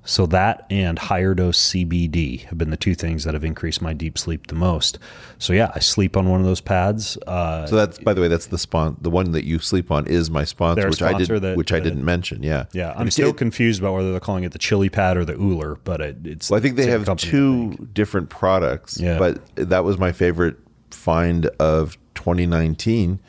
So 0.10 0.26
that 0.28 0.66
and 0.70 0.98
higher 0.98 1.34
dose 1.36 1.60
CBD 1.60 2.46
have 2.46 2.58
been 2.58 2.70
the 2.70 2.78
two 2.78 2.96
things 2.96 3.26
that 3.26 3.34
have 3.34 3.44
increased 3.44 3.82
my 3.82 3.92
deep 3.92 4.18
sleep 4.18 4.48
the 4.48 4.56
most. 4.56 5.00
So 5.38 5.52
yeah, 5.52 5.70
I 5.76 5.80
sleep 5.80 6.16
on 6.16 6.30
one 6.30 6.40
of 6.40 6.46
those 6.46 6.62
pads. 6.62 7.18
Uh, 7.28 7.68
So 7.68 7.76
that's 7.76 8.00
by 8.00 8.14
the 8.14 8.22
way, 8.22 8.30
that's 8.30 8.46
the 8.46 8.58
spon 8.58 8.96
the 9.02 9.10
one 9.10 9.34
that 9.34 9.44
you 9.44 9.60
sleep 9.60 9.92
on 9.92 10.08
is 10.08 10.32
my 10.32 10.46
sponsor, 10.46 10.88
which 10.90 11.02
I 11.02 11.12
did, 11.18 11.28
that, 11.42 11.58
which 11.58 11.74
I 11.74 11.82
didn't 11.82 12.06
mention. 12.06 12.42
Yeah. 12.42 12.66
yeah, 12.72 12.94
I'm 12.96 13.12
still 13.12 13.32
it- 13.32 13.38
confused 13.38 13.82
about 13.82 13.96
whether 13.96 14.12
they're 14.12 14.22
calling 14.22 14.46
it 14.46 14.54
the 14.54 14.60
chili 14.60 14.88
pad 14.90 15.18
or 15.18 15.26
the 15.26 15.36
Ooler, 15.36 15.76
but 15.84 16.00
it, 16.00 16.18
it's. 16.24 16.50
Well, 16.50 16.58
I 16.58 16.62
think 16.62 16.78
they 16.78 16.88
have 16.88 17.06
company, 17.06 17.30
two 17.30 17.90
different 17.94 18.30
products, 18.30 18.98
Yeah. 19.00 19.20
but 19.20 19.42
that 19.58 19.84
was 19.84 19.98
my 19.98 20.14
favorite 20.14 20.56
find 20.90 21.48
of 21.60 21.98
2019 22.16 23.20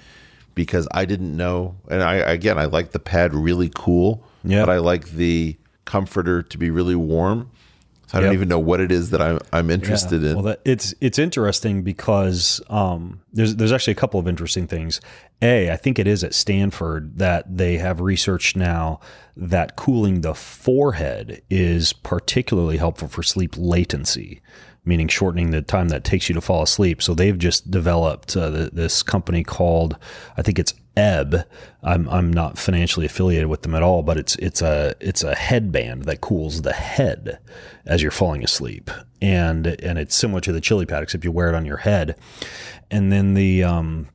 because 0.54 0.86
I 0.92 1.04
didn't 1.06 1.36
know, 1.36 1.74
and 1.90 2.04
I 2.04 2.14
again 2.16 2.56
I 2.56 2.66
like 2.66 2.92
the 2.92 2.98
pad 3.00 3.34
really 3.34 3.70
cool, 3.74 4.22
Yeah. 4.44 4.64
but 4.64 4.70
I 4.70 4.78
like 4.78 5.10
the 5.10 5.56
comforter 5.88 6.42
to 6.42 6.58
be 6.58 6.70
really 6.70 6.94
warm. 6.94 7.50
So 8.06 8.16
I 8.16 8.20
don't 8.22 8.32
even 8.32 8.48
know 8.48 8.58
what 8.58 8.80
it 8.80 8.90
is 8.90 9.10
that 9.10 9.20
I'm 9.20 9.38
I'm 9.52 9.68
interested 9.70 10.22
Yeah. 10.22 10.30
in. 10.30 10.34
Well, 10.36 10.44
that, 10.44 10.60
it's 10.64 10.94
it's 11.00 11.18
interesting 11.18 11.82
because 11.82 12.58
um, 12.70 13.20
there's 13.34 13.56
there's 13.56 13.72
actually 13.72 13.92
a 13.92 13.96
couple 13.96 14.18
of 14.18 14.26
interesting 14.26 14.66
things. 14.66 15.00
A, 15.42 15.70
I 15.70 15.76
think 15.76 15.98
it 15.98 16.06
is 16.06 16.24
at 16.24 16.32
Stanford 16.34 17.18
that 17.18 17.44
they 17.58 17.76
have 17.76 18.00
research 18.00 18.56
now 18.56 19.00
that 19.36 19.76
cooling 19.76 20.22
the 20.22 20.34
forehead 20.34 21.42
is 21.50 21.92
particularly 21.92 22.78
helpful 22.78 23.08
for 23.08 23.22
sleep 23.22 23.54
latency, 23.58 24.40
meaning 24.86 25.08
shortening 25.08 25.50
the 25.50 25.60
time 25.60 25.88
that 25.90 26.02
takes 26.02 26.30
you 26.30 26.34
to 26.34 26.40
fall 26.40 26.62
asleep. 26.62 27.02
So 27.02 27.14
they've 27.14 27.38
just 27.38 27.70
developed 27.70 28.36
uh, 28.38 28.50
th- 28.50 28.70
this 28.72 29.02
company 29.02 29.44
called 29.44 29.98
I 30.38 30.40
think 30.42 30.58
it's 30.58 30.72
Ebb. 30.98 31.46
I'm 31.82 32.08
I'm 32.08 32.32
not 32.32 32.58
financially 32.58 33.06
affiliated 33.06 33.46
with 33.46 33.62
them 33.62 33.74
at 33.74 33.82
all, 33.82 34.02
but 34.02 34.18
it's 34.18 34.34
it's 34.36 34.60
a 34.60 34.94
it's 35.00 35.22
a 35.22 35.34
headband 35.34 36.04
that 36.04 36.20
cools 36.20 36.62
the 36.62 36.72
head 36.72 37.38
as 37.86 38.02
you're 38.02 38.10
falling 38.10 38.42
asleep, 38.42 38.90
and 39.22 39.66
and 39.66 39.98
it's 39.98 40.14
similar 40.16 40.40
to 40.40 40.52
the 40.52 40.60
chili 40.60 40.86
pad 40.86 41.02
except 41.04 41.24
you 41.24 41.30
wear 41.30 41.48
it 41.48 41.54
on 41.54 41.64
your 41.64 41.76
head, 41.78 42.16
and 42.90 43.12
then 43.12 43.34
the 43.34 43.62
um 43.62 44.08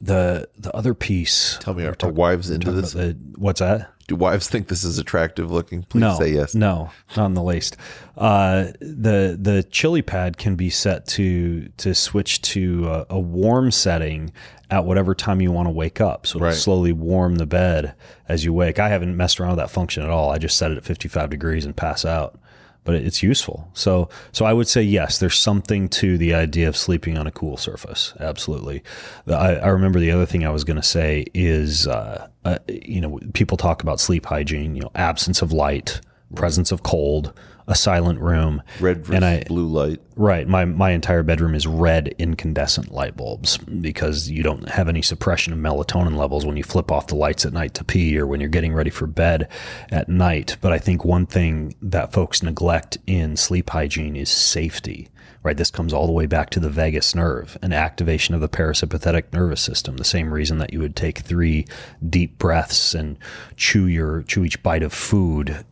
the 0.00 0.48
the 0.56 0.74
other 0.74 0.94
piece. 0.94 1.58
Tell 1.60 1.74
me, 1.74 1.84
are 1.84 1.94
wives 2.10 2.50
into 2.50 2.72
this? 2.72 2.92
the- 2.92 3.18
what's 3.36 3.60
that? 3.60 3.92
Do 4.08 4.16
wives 4.16 4.48
think 4.48 4.68
this 4.68 4.82
is 4.84 4.98
attractive 4.98 5.50
looking? 5.52 5.84
Please 5.84 6.00
no, 6.00 6.18
say 6.18 6.32
yes. 6.32 6.54
No, 6.54 6.90
not 7.16 7.26
in 7.26 7.34
the 7.34 7.42
least. 7.42 7.76
Uh, 8.16 8.72
the 8.80 9.38
the 9.40 9.64
chili 9.70 10.02
pad 10.02 10.38
can 10.38 10.56
be 10.56 10.70
set 10.70 11.06
to 11.08 11.68
to 11.76 11.94
switch 11.94 12.42
to 12.42 12.88
a, 12.88 13.06
a 13.10 13.20
warm 13.20 13.70
setting 13.70 14.32
at 14.70 14.84
whatever 14.84 15.14
time 15.14 15.40
you 15.40 15.52
want 15.52 15.66
to 15.66 15.70
wake 15.72 16.00
up. 16.00 16.26
So 16.26 16.38
it'll 16.38 16.46
Right. 16.48 16.54
slowly 16.54 16.92
warm 16.92 17.36
the 17.36 17.46
bed 17.46 17.94
as 18.28 18.44
you 18.44 18.52
wake. 18.52 18.78
I 18.78 18.88
haven't 18.88 19.16
messed 19.16 19.40
around 19.40 19.50
with 19.52 19.58
that 19.60 19.70
function 19.70 20.02
at 20.02 20.10
all. 20.10 20.30
I 20.30 20.38
just 20.38 20.56
set 20.56 20.70
it 20.70 20.76
at 20.78 20.84
55 20.84 21.30
degrees 21.30 21.64
and 21.64 21.76
pass 21.76 22.04
out. 22.04 22.38
But 22.84 22.94
it's 22.94 23.22
useful. 23.22 23.68
So 23.74 24.08
so 24.32 24.46
I 24.46 24.52
would 24.52 24.68
say 24.68 24.82
yes, 24.82 25.18
there's 25.18 25.38
something 25.38 25.88
to 25.90 26.16
the 26.16 26.34
idea 26.34 26.68
of 26.68 26.76
sleeping 26.76 27.18
on 27.18 27.26
a 27.26 27.30
cool 27.30 27.56
surface. 27.56 28.14
Absolutely. 28.18 28.82
I, 29.26 29.56
I 29.56 29.68
remember 29.68 30.00
the 30.00 30.10
other 30.10 30.26
thing 30.26 30.46
I 30.46 30.50
was 30.50 30.64
going 30.64 30.78
to 30.78 30.82
say 30.82 31.26
is, 31.34 31.86
uh, 31.86 32.28
uh, 32.44 32.58
you 32.68 33.00
know, 33.00 33.18
people 33.34 33.56
talk 33.56 33.82
about 33.82 34.00
sleep 34.00 34.24
hygiene. 34.26 34.74
You 34.74 34.82
know, 34.82 34.90
absence 34.94 35.42
of 35.42 35.52
light, 35.52 36.00
presence 36.34 36.72
of 36.72 36.82
cold, 36.82 37.34
a 37.68 37.74
silent 37.74 38.18
room, 38.18 38.62
Red 38.80 39.04
versus 39.04 39.14
and 39.14 39.24
I 39.24 39.44
blue 39.44 39.66
light. 39.66 40.00
Right. 40.16 40.48
My 40.48 40.64
my 40.64 40.90
entire 40.90 41.22
bedroom 41.22 41.54
is 41.54 41.66
red 41.66 42.14
incandescent 42.18 42.90
light 42.90 43.16
bulbs 43.16 43.58
because 43.58 44.28
you 44.28 44.42
don't 44.42 44.68
have 44.70 44.88
any 44.88 45.02
suppression 45.02 45.52
of 45.52 45.58
melatonin 45.58 46.16
levels 46.16 46.44
when 46.44 46.56
you 46.56 46.64
flip 46.64 46.90
off 46.90 47.06
the 47.06 47.14
lights 47.14 47.44
at 47.44 47.52
night 47.52 47.74
to 47.74 47.84
pee 47.84 48.18
or 48.18 48.26
when 48.26 48.40
you're 48.40 48.48
getting 48.48 48.72
ready 48.72 48.90
for 48.90 49.06
bed 49.06 49.48
at 49.92 50.08
night. 50.08 50.56
But 50.60 50.72
I 50.72 50.78
think 50.78 51.04
one 51.04 51.26
thing 51.26 51.76
that 51.82 52.12
folks 52.12 52.42
neglect 52.42 52.98
in 53.06 53.36
sleep 53.36 53.70
hygiene 53.70 54.16
is 54.16 54.30
safety. 54.30 55.08
Right. 55.48 55.56
This 55.56 55.70
comes 55.70 55.94
all 55.94 56.06
the 56.06 56.12
way 56.12 56.26
back 56.26 56.50
to 56.50 56.60
the 56.60 56.68
vagus 56.68 57.14
nerve 57.14 57.56
and 57.62 57.72
activation 57.72 58.34
of 58.34 58.42
the 58.42 58.50
parasympathetic 58.50 59.32
nervous 59.32 59.62
system. 59.62 59.96
The 59.96 60.04
same 60.04 60.30
reason 60.30 60.58
that 60.58 60.74
you 60.74 60.80
would 60.80 60.94
take 60.94 61.20
three 61.20 61.64
deep 62.06 62.36
breaths 62.36 62.92
and 62.92 63.16
chew 63.56 63.86
your 63.86 64.24
chew 64.24 64.44
each 64.44 64.62
bite 64.62 64.82
of 64.82 64.92
food 64.92 65.64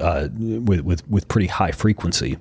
uh, 0.00 0.28
with, 0.38 0.80
with 0.80 1.06
with 1.06 1.28
pretty 1.28 1.48
high 1.48 1.70
frequency. 1.70 2.38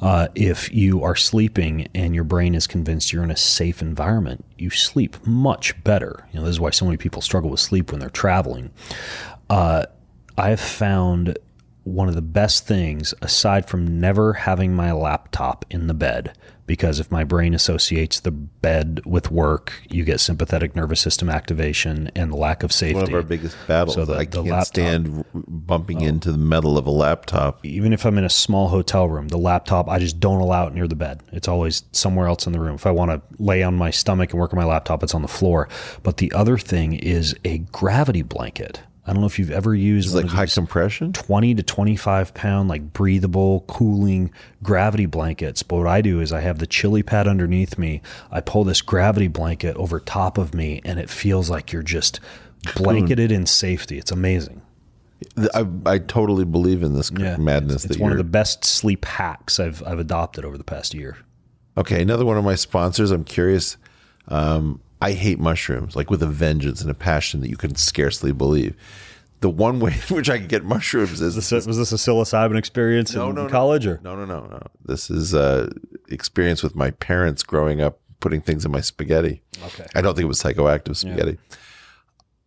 Uh, 0.00 0.28
if 0.34 0.72
you 0.72 1.02
are 1.02 1.14
sleeping 1.14 1.88
and 1.94 2.14
your 2.14 2.24
brain 2.24 2.54
is 2.54 2.66
convinced 2.66 3.12
you're 3.12 3.22
in 3.22 3.30
a 3.30 3.36
safe 3.36 3.82
environment, 3.82 4.46
you 4.56 4.70
sleep 4.70 5.18
much 5.26 5.84
better. 5.84 6.26
You 6.32 6.38
know, 6.38 6.46
this 6.46 6.52
is 6.52 6.60
why 6.60 6.70
so 6.70 6.86
many 6.86 6.96
people 6.96 7.20
struggle 7.20 7.50
with 7.50 7.60
sleep 7.60 7.90
when 7.90 8.00
they're 8.00 8.08
traveling. 8.08 8.70
Uh, 9.50 9.84
I've 10.38 10.58
found 10.58 11.36
one 11.84 12.08
of 12.08 12.14
the 12.14 12.22
best 12.22 12.66
things, 12.66 13.14
aside 13.22 13.66
from 13.68 14.00
never 14.00 14.32
having 14.32 14.74
my 14.74 14.90
laptop 14.92 15.64
in 15.70 15.86
the 15.86 15.94
bed, 15.94 16.36
because 16.66 16.98
if 16.98 17.10
my 17.12 17.24
brain 17.24 17.52
associates 17.52 18.20
the 18.20 18.30
bed 18.30 19.02
with 19.04 19.30
work, 19.30 19.74
you 19.90 20.02
get 20.02 20.18
sympathetic 20.18 20.74
nervous 20.74 20.98
system 21.00 21.28
activation 21.28 22.10
and 22.16 22.32
lack 22.32 22.62
of 22.62 22.72
safety. 22.72 22.94
One 22.94 23.04
of 23.08 23.14
our 23.14 23.22
biggest 23.22 23.54
battles. 23.68 23.96
So 23.96 24.06
the- 24.06 24.14
I 24.14 24.24
the 24.24 24.38
can't 24.38 24.46
laptop- 24.46 24.58
Oh. 24.58 24.64
stand 24.64 25.24
bumping 25.34 26.00
into 26.00 26.32
the 26.32 26.38
metal 26.38 26.78
of 26.78 26.86
a 26.86 26.90
laptop. 26.90 27.60
even 27.66 27.92
if 27.92 28.06
I'm 28.06 28.16
in 28.16 28.24
a 28.24 28.30
small 28.30 28.68
hotel 28.68 29.06
room, 29.08 29.28
the 29.28 29.36
laptop 29.36 29.88
I 29.88 29.98
just 29.98 30.18
don't 30.20 30.40
allow 30.40 30.66
it 30.66 30.74
near 30.74 30.88
the 30.88 30.96
bed. 30.96 31.20
It's 31.32 31.48
always 31.48 31.82
somewhere 31.92 32.26
else 32.28 32.46
in 32.46 32.54
the 32.54 32.60
room. 32.60 32.76
If 32.76 32.86
I 32.86 32.90
want 32.92 33.10
to 33.10 33.20
lay 33.38 33.62
on 33.62 33.74
my 33.74 33.90
stomach 33.90 34.30
and 34.32 34.40
work 34.40 34.54
on 34.54 34.58
my 34.58 34.64
laptop, 34.64 35.02
it's 35.02 35.14
on 35.14 35.20
the 35.22 35.28
floor. 35.28 35.68
But 36.02 36.16
the 36.16 36.32
other 36.32 36.56
thing 36.56 36.94
is 36.94 37.34
a 37.44 37.58
gravity 37.58 38.22
blanket. 38.22 38.80
I 39.06 39.12
don't 39.12 39.20
know 39.20 39.26
if 39.26 39.38
you've 39.38 39.50
ever 39.50 39.74
used 39.74 40.14
like 40.14 40.26
high 40.26 40.46
compression. 40.46 41.12
20 41.12 41.56
to 41.56 41.62
25 41.62 42.34
pound 42.34 42.68
like 42.68 42.92
breathable 42.92 43.64
cooling 43.68 44.32
gravity 44.62 45.06
blankets 45.06 45.62
but 45.62 45.76
what 45.76 45.86
i 45.86 46.00
do 46.00 46.20
is 46.20 46.32
i 46.32 46.40
have 46.40 46.58
the 46.58 46.66
chili 46.66 47.02
pad 47.02 47.28
underneath 47.28 47.76
me 47.76 48.00
i 48.30 48.40
pull 48.40 48.64
this 48.64 48.80
gravity 48.80 49.28
blanket 49.28 49.76
over 49.76 50.00
top 50.00 50.38
of 50.38 50.54
me 50.54 50.80
and 50.84 50.98
it 50.98 51.10
feels 51.10 51.50
like 51.50 51.72
you're 51.72 51.82
just 51.82 52.18
blanketed 52.76 53.30
in 53.30 53.44
safety 53.44 53.98
it's 53.98 54.10
amazing 54.10 54.62
I, 55.54 55.66
I 55.86 55.98
totally 55.98 56.44
believe 56.44 56.82
in 56.82 56.94
this 56.94 57.10
yeah 57.16 57.36
madness. 57.36 57.84
it's, 57.84 57.94
it's 57.94 57.98
one 57.98 58.12
of 58.12 58.18
the 58.18 58.24
best 58.24 58.64
sleep 58.64 59.04
hacks 59.04 59.60
i've, 59.60 59.82
I've 59.86 59.98
adopted 59.98 60.44
over 60.44 60.56
the 60.56 60.64
past 60.64 60.94
year 60.94 61.18
Okay, 61.76 62.02
another 62.02 62.24
one 62.24 62.36
of 62.36 62.44
my 62.44 62.54
sponsors. 62.54 63.10
I'm 63.10 63.24
curious. 63.24 63.76
Um, 64.28 64.80
I 65.04 65.12
hate 65.12 65.38
mushrooms, 65.38 65.94
like 65.94 66.08
with 66.08 66.22
a 66.22 66.26
vengeance 66.26 66.80
and 66.80 66.90
a 66.90 66.94
passion 66.94 67.42
that 67.42 67.50
you 67.50 67.58
can 67.58 67.74
scarcely 67.74 68.32
believe. 68.32 68.74
The 69.40 69.50
one 69.50 69.78
way 69.78 69.92
in 70.08 70.16
which 70.16 70.30
I 70.30 70.38
can 70.38 70.46
get 70.46 70.64
mushrooms 70.64 71.20
is 71.20 71.34
this 71.34 71.66
was 71.66 71.76
this 71.76 71.92
a 71.92 71.96
psilocybin 71.96 72.56
experience 72.56 73.14
no, 73.14 73.28
in 73.28 73.34
no, 73.34 73.42
no. 73.42 73.50
college 73.50 73.86
or 73.86 74.00
no, 74.02 74.16
no, 74.16 74.24
no, 74.24 74.46
no. 74.46 74.62
This 74.82 75.10
is 75.10 75.34
uh, 75.34 75.68
experience 76.08 76.62
with 76.62 76.74
my 76.74 76.90
parents 76.90 77.42
growing 77.42 77.82
up 77.82 78.00
putting 78.20 78.40
things 78.40 78.64
in 78.64 78.72
my 78.72 78.80
spaghetti. 78.80 79.42
Okay. 79.66 79.84
I 79.94 80.00
don't 80.00 80.14
think 80.14 80.24
it 80.24 80.28
was 80.28 80.42
psychoactive 80.42 80.96
spaghetti. 80.96 81.36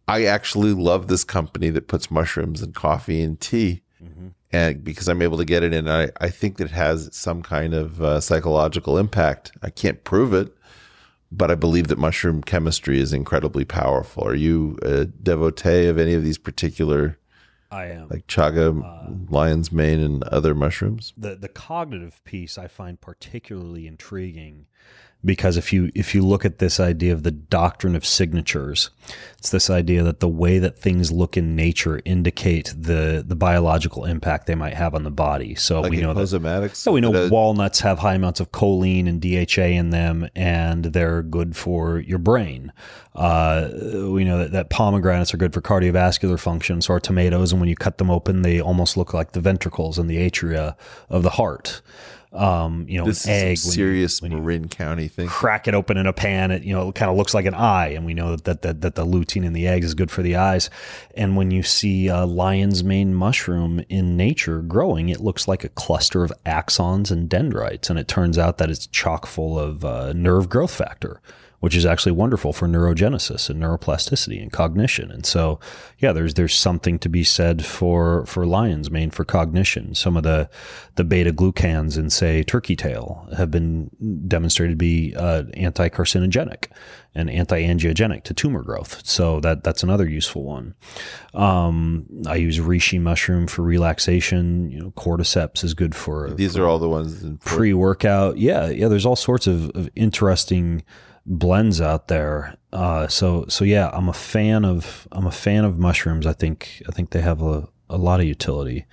I 0.08 0.26
actually 0.26 0.74
love 0.74 1.10
this 1.10 1.24
company 1.24 1.70
that 1.70 1.88
puts 1.88 2.10
mushrooms 2.10 2.64
in 2.64 2.74
coffee 2.74 3.22
and 3.22 3.40
tea. 3.40 3.84
Mm-hmm. 4.04 4.30
And 4.52 4.84
because 4.84 5.08
I'm 5.08 5.22
able 5.22 5.38
to 5.38 5.46
get 5.46 5.62
it 5.62 5.76
in, 5.76 5.88
I, 5.88 6.10
I 6.20 6.30
think 6.30 6.58
that 6.58 6.66
it 6.66 6.72
has 6.72 7.16
some 7.16 7.44
kind 7.44 7.76
of 7.76 8.02
uh, 8.02 8.20
psychological 8.20 8.98
impact. 8.98 9.52
I 9.62 9.70
can't 9.70 10.04
prove 10.04 10.34
it, 10.34 10.52
but 11.32 11.52
I 11.52 11.56
believe 11.56 11.88
that 11.88 11.98
mushroom 11.98 12.42
chemistry 12.42 13.00
is 13.00 13.14
incredibly 13.14 13.66
powerful. 13.66 14.26
Are 14.28 14.36
you 14.36 14.78
a 14.82 15.06
devotee 15.06 15.88
of 15.88 15.98
any 15.98 16.14
of 16.14 16.24
these 16.24 16.38
particular, 16.38 17.18
i 17.70 17.86
am 17.88 18.08
like 18.10 18.26
chaga, 18.28 18.82
Uh, 18.84 19.14
lion's 19.30 19.72
mane, 19.72 20.00
and 20.02 20.24
other 20.26 20.56
mushrooms? 20.56 21.14
the 21.18 21.36
the 21.36 21.50
cognitive 21.50 22.24
piece 22.24 22.58
I 22.58 22.68
find 22.68 23.00
particularly 23.02 23.88
intriguing 23.88 24.68
because 25.26 25.58
if 25.58 25.74
you 25.74 25.92
if 25.96 26.14
you 26.14 26.22
look 26.22 26.46
at 26.46 26.60
this 26.60 26.80
idea 26.80 27.12
of 27.12 27.24
the 27.24 27.32
doctrine 27.32 27.96
of 27.96 28.06
signatures, 28.06 28.92
it's 29.38 29.50
this 29.50 29.70
idea 29.70 30.04
that 30.04 30.20
the 30.20 30.28
way 30.28 30.60
that 30.60 30.78
things 30.78 31.12
look 31.12 31.36
in 31.36 31.56
nature 31.56 32.02
indicate 32.06 32.74
the 32.78 33.24
the 33.26 33.36
biological 33.36 34.06
impact 34.06 34.46
they 34.46 34.56
might 34.56 34.76
have 34.76 34.94
on 34.94 35.04
the 35.04 35.12
body. 35.12 35.56
So 35.56 35.82
Like 35.82 35.92
we 35.92 35.98
know 35.98 36.14
that 36.14 36.20
so 36.76 36.92
we 36.92 37.02
know 37.02 37.12
that 37.12 37.32
walnuts 37.32 37.80
have 37.80 38.00
high 38.00 38.16
amounts 38.16 38.40
of 38.40 38.52
choline 38.52 39.08
and 39.08 39.22
DHA 39.22 39.78
in 39.78 39.90
them, 39.90 40.30
and 40.36 40.86
they're 40.86 41.24
good 41.24 41.56
for 41.56 42.00
your 42.00 42.20
brain. 42.20 42.72
Uh, 43.16 43.70
we 44.12 44.24
know 44.24 44.38
that, 44.38 44.52
that 44.52 44.70
pomegranates 44.70 45.34
are 45.34 45.38
good 45.38 45.52
for 45.52 45.62
cardiovascular 45.62 46.40
function. 46.40 46.82
So 46.82 46.94
are 46.94 47.00
tomatoes, 47.00 47.52
and 47.52 47.60
when 47.60 47.68
you 47.68 47.76
cut 47.76 47.98
them 47.98 48.12
open, 48.12 48.44
they 48.44 48.62
almost 48.62 48.96
look 48.96 49.14
like 49.14 49.32
the 49.32 49.42
ventricles 49.42 49.98
and 49.98 50.08
the 50.08 50.18
atria 50.30 50.76
of 51.10 51.24
the 51.24 51.32
heart. 51.32 51.82
Um, 52.34 52.86
you 52.90 53.00
know, 53.00 53.06
This 53.06 53.26
an 53.26 53.32
egg 53.32 53.58
some 53.58 53.70
when 53.70 53.72
you- 53.80 53.86
serious 53.86 54.22
when 54.22 54.32
you 54.32 54.38
Marin 54.40 54.68
County 54.68 55.08
thing. 55.08 55.28
crack 55.28 55.68
it 55.68 55.74
open 55.74 55.96
in 55.98 56.06
a 56.06 56.14
pan. 56.14 56.52
It 56.52 56.64
you 56.64 56.74
know 56.74 56.90
it 56.90 56.96
kind 56.96 57.10
of 57.10 57.16
looks 57.18 57.34
like 57.34 57.46
an 57.46 57.54
eye, 57.54 57.88
and 57.90 58.06
we 58.06 58.14
know 58.14 58.36
that 58.36 58.44
that, 58.44 58.62
that, 58.64 58.82
that 58.82 58.96
the 58.96 59.06
lutein 59.06 59.46
in 59.46 59.54
the 59.54 59.66
eggs 59.68 59.86
is 59.88 59.94
good 59.94 60.12
for 60.12 60.22
the 60.22 60.36
eyes. 60.36 60.70
And 61.16 61.38
when 61.38 61.52
you 61.52 61.64
see 61.64 62.08
a 62.10 62.26
lion's 62.26 62.84
mane 62.84 63.14
mushroom 63.16 63.82
in 63.90 64.18
nature 64.18 64.62
growing, 64.62 65.08
it 65.10 65.22
looks 65.22 65.48
like 65.48 65.64
a 65.64 65.70
cluster 65.70 66.24
of 66.24 66.34
axons 66.46 67.12
and 67.12 67.30
dendrites, 67.30 67.90
and 67.90 67.98
it 67.98 68.08
turns 68.10 68.38
out 68.38 68.58
that 68.58 68.70
it's 68.70 68.88
chock 68.88 69.26
full 69.26 69.58
of 69.58 69.86
uh, 69.86 70.12
nerve 70.14 70.50
growth 70.50 70.72
factor. 70.76 71.22
Which 71.60 71.76
is 71.76 71.88
actually 71.88 72.12
wonderful 72.12 72.54
for 72.54 72.68
neurogenesis 72.68 73.50
and 73.50 73.60
neuroplasticity 73.60 74.40
and 74.40 74.52
cognition, 74.52 75.10
and 75.10 75.26
so 75.26 75.60
yeah, 75.98 76.14
there's 76.14 76.36
there's 76.36 76.54
something 76.54 77.00
to 77.00 77.10
be 77.10 77.24
said 77.24 77.66
for 77.66 78.28
for 78.28 78.46
lion's 78.46 78.92
mane 78.92 79.10
for 79.10 79.26
cognition. 79.26 79.96
Some 79.96 80.16
of 80.16 80.22
the 80.22 80.52
the 80.96 81.04
beta 81.04 81.34
glucans 81.34 81.98
in 81.98 82.12
say 82.12 82.44
turkey 82.44 82.76
tail 82.76 83.28
have 83.36 83.50
been 83.50 83.90
demonstrated 84.28 84.74
to 84.74 84.78
be 84.78 85.16
uh, 85.16 85.46
anti-carcinogenic 85.56 86.68
and 87.16 87.28
anti-angiogenic 87.28 88.22
to 88.26 88.36
tumor 88.36 88.62
growth. 88.62 89.02
So 89.04 89.40
that 89.40 89.64
that's 89.64 89.82
another 89.82 90.08
useful 90.08 90.44
one. 90.44 90.76
Um, 91.34 92.06
I 92.28 92.36
use 92.36 92.60
reishi 92.60 93.02
mushroom 93.02 93.48
for 93.48 93.64
relaxation. 93.64 94.70
You 94.70 94.80
know, 94.80 94.92
cordyceps 94.92 95.64
is 95.64 95.74
good 95.74 95.96
for 95.96 96.30
These 96.30 96.56
are 96.56 96.68
all 96.68 96.78
the 96.78 96.88
ones 96.88 97.24
in 97.24 97.40
pre-workout. 97.40 98.38
Yeah, 98.38 98.70
yeah. 98.70 98.90
There's 98.90 99.08
all 99.08 99.16
sorts 99.16 99.48
of, 99.48 99.72
of 99.72 99.90
interesting 99.96 100.84
blends 101.28 101.82
out 101.82 102.08
there. 102.08 102.56
Uh, 102.74 103.08
so 103.08 103.46
so 103.48 103.66
yeah, 103.66 103.90
I'm 103.94 104.10
a 104.10 104.14
fan 104.14 104.66
of 104.66 105.08
I'm 105.12 105.28
a 105.28 105.32
fan 105.32 105.66
of 105.66 105.78
mushrooms. 105.78 106.26
I 106.26 106.34
think 106.34 106.82
I 106.88 106.92
think 106.92 107.12
they 107.12 107.22
have 107.22 107.42
a, 107.42 107.68
a 107.90 107.98
lot 107.98 108.20
of 108.20 108.26
utility. 108.26 108.86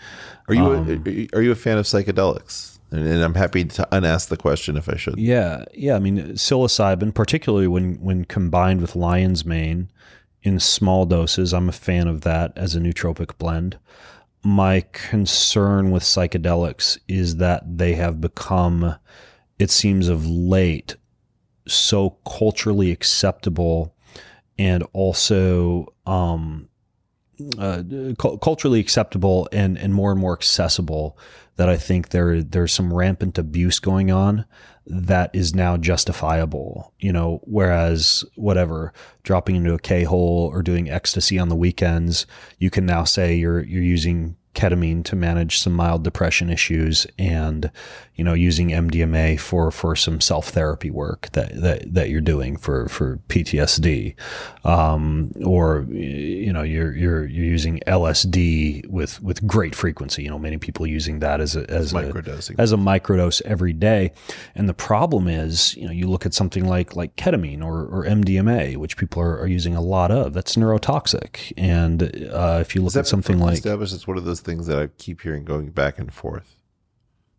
Are 0.49 0.55
you 0.55 0.65
Um, 0.65 1.03
a, 1.07 1.29
are 1.35 1.43
you 1.43 1.53
a 1.53 1.57
fan 1.57 1.79
of 1.79 1.87
psychedelics? 1.87 2.79
And, 2.91 3.07
and 3.07 3.23
I'm 3.23 3.35
happy 3.35 3.65
to 3.65 3.89
unask 3.91 4.29
the 4.29 4.37
question 4.37 4.77
if 4.77 4.89
I 4.89 4.97
should. 4.97 5.19
Yeah, 5.19 5.65
yeah. 5.73 5.97
I 5.97 5.99
mean, 5.99 6.17
psilocybin, 6.35 7.15
particularly 7.15 7.69
when 7.69 7.95
when 8.01 8.25
combined 8.25 8.81
with 8.81 8.97
lion's 8.97 9.45
mane 9.45 9.91
in 10.43 10.61
small 10.61 11.07
doses, 11.07 11.55
I'm 11.55 11.69
a 11.69 11.73
fan 11.73 12.07
of 12.09 12.21
that 12.23 12.53
as 12.57 12.75
a 12.75 12.81
nootropic 12.81 13.39
blend. 13.39 13.79
My 14.43 14.85
concern 14.93 15.91
with 15.91 16.03
psychedelics 16.03 16.99
is 17.09 17.37
that 17.37 17.79
they 17.79 17.95
have 17.95 18.21
become, 18.21 18.97
it 19.59 19.71
seems 19.71 20.09
of 20.09 20.27
late, 20.27 20.97
so 21.67 22.11
culturally 22.27 22.91
acceptable 22.91 23.95
and 24.59 24.85
also 24.93 25.93
um, 26.07 26.69
uh, 27.59 27.83
cu- 28.19 28.39
culturally 28.39 28.81
acceptable 28.81 29.49
and 29.53 29.77
and 29.77 29.95
more 29.95 30.13
and 30.13 30.21
more 30.21 30.33
accessible 30.33 31.19
that 31.57 31.69
I 31.69 31.77
think 31.77 32.11
there 32.11 32.43
there's 32.43 32.73
some 32.73 32.93
rampant 32.93 33.39
abuse 33.39 33.79
going 33.79 34.11
on 34.11 34.45
that 34.87 35.31
is 35.33 35.55
now 35.55 35.77
justifiable. 35.77 36.93
You 36.99 37.13
know, 37.13 37.41
whereas 37.45 38.25
whatever 38.37 38.93
dropping 39.23 39.57
into 39.57 39.75
a 39.75 39.79
K 39.79 40.05
hole 40.05 40.51
or 40.53 40.63
doing 40.63 40.91
ecstasy 40.91 41.39
on 41.39 41.49
the 41.49 41.57
weekends, 41.57 42.27
you 42.59 42.71
can 42.71 42.87
now 42.87 43.05
say 43.05 43.35
you're 43.35 43.63
you're 43.65 43.83
using 43.83 44.37
ketamine 44.55 45.05
to 45.05 45.17
manage 45.17 45.59
some 45.59 45.73
mild 45.73 46.05
depression 46.05 46.49
issues 46.51 47.07
and 47.19 47.71
you 48.15 48.25
know 48.25 48.33
using 48.33 48.71
MDMA 48.71 49.39
for 49.39 49.71
for 49.71 49.97
some 49.97 50.21
self 50.21 50.51
therapy 50.51 50.91
work 50.91 51.29
that, 51.33 51.61
that 51.61 51.93
that 51.93 52.11
you're 52.11 52.21
doing 52.21 52.57
for 52.57 52.89
for 52.89 53.19
PTSD 53.29 54.15
um, 54.65 55.33
or 55.45 55.87
you 55.91 56.53
know 56.53 56.63
you're 56.63 56.95
you're 56.95 57.27
you're 57.27 57.45
using 57.45 57.81
LSD 57.87 58.87
with 58.89 59.21
with 59.21 59.45
great 59.47 59.75
frequency 59.75 60.23
you 60.23 60.31
know 60.31 60.39
many 60.39 60.59
people 60.59 60.87
using 60.87 61.19
that 61.19 61.41
as 61.41 61.57
a 61.57 61.69
as 61.71 61.93
Microdosing. 61.93 62.57
a 62.59 62.61
as 62.61 62.73
a 62.73 62.77
microdose 62.77 63.43
every 63.43 63.73
day 63.73 64.13
and 64.55 64.69
the 64.69 64.75
problem 64.75 65.27
is 65.27 65.77
you 65.77 65.87
know 65.87 65.93
you 65.93 66.07
look 66.07 66.25
at 66.25 66.33
something 66.33 66.67
like 66.67 66.95
like 66.95 67.17
ketamine 67.17 67.65
or, 67.65 67.87
or 67.87 68.05
MDMA 68.05 68.77
which 68.77 68.97
people 68.97 69.21
are, 69.21 69.41
are 69.41 69.47
using 69.47 69.75
a 69.75 69.83
lot 69.83 70.11
of 70.11 70.33
that's 70.33 70.55
neurotoxic 70.55 71.53
and 71.57 72.03
uh, 72.33 72.59
if 72.61 72.75
you 72.75 72.83
look 72.83 72.95
at 72.95 73.07
something 73.07 73.39
like 73.39 73.55
established? 73.55 73.95
It's 73.95 74.07
one 74.07 74.17
of 74.17 74.25
those 74.25 74.41
things 74.45 74.67
that 74.67 74.79
I 74.79 74.87
keep 74.99 75.23
hearing 75.23 75.45
going 75.45 75.71
back 75.71 75.99
and 75.99 76.13
forth. 76.13 76.57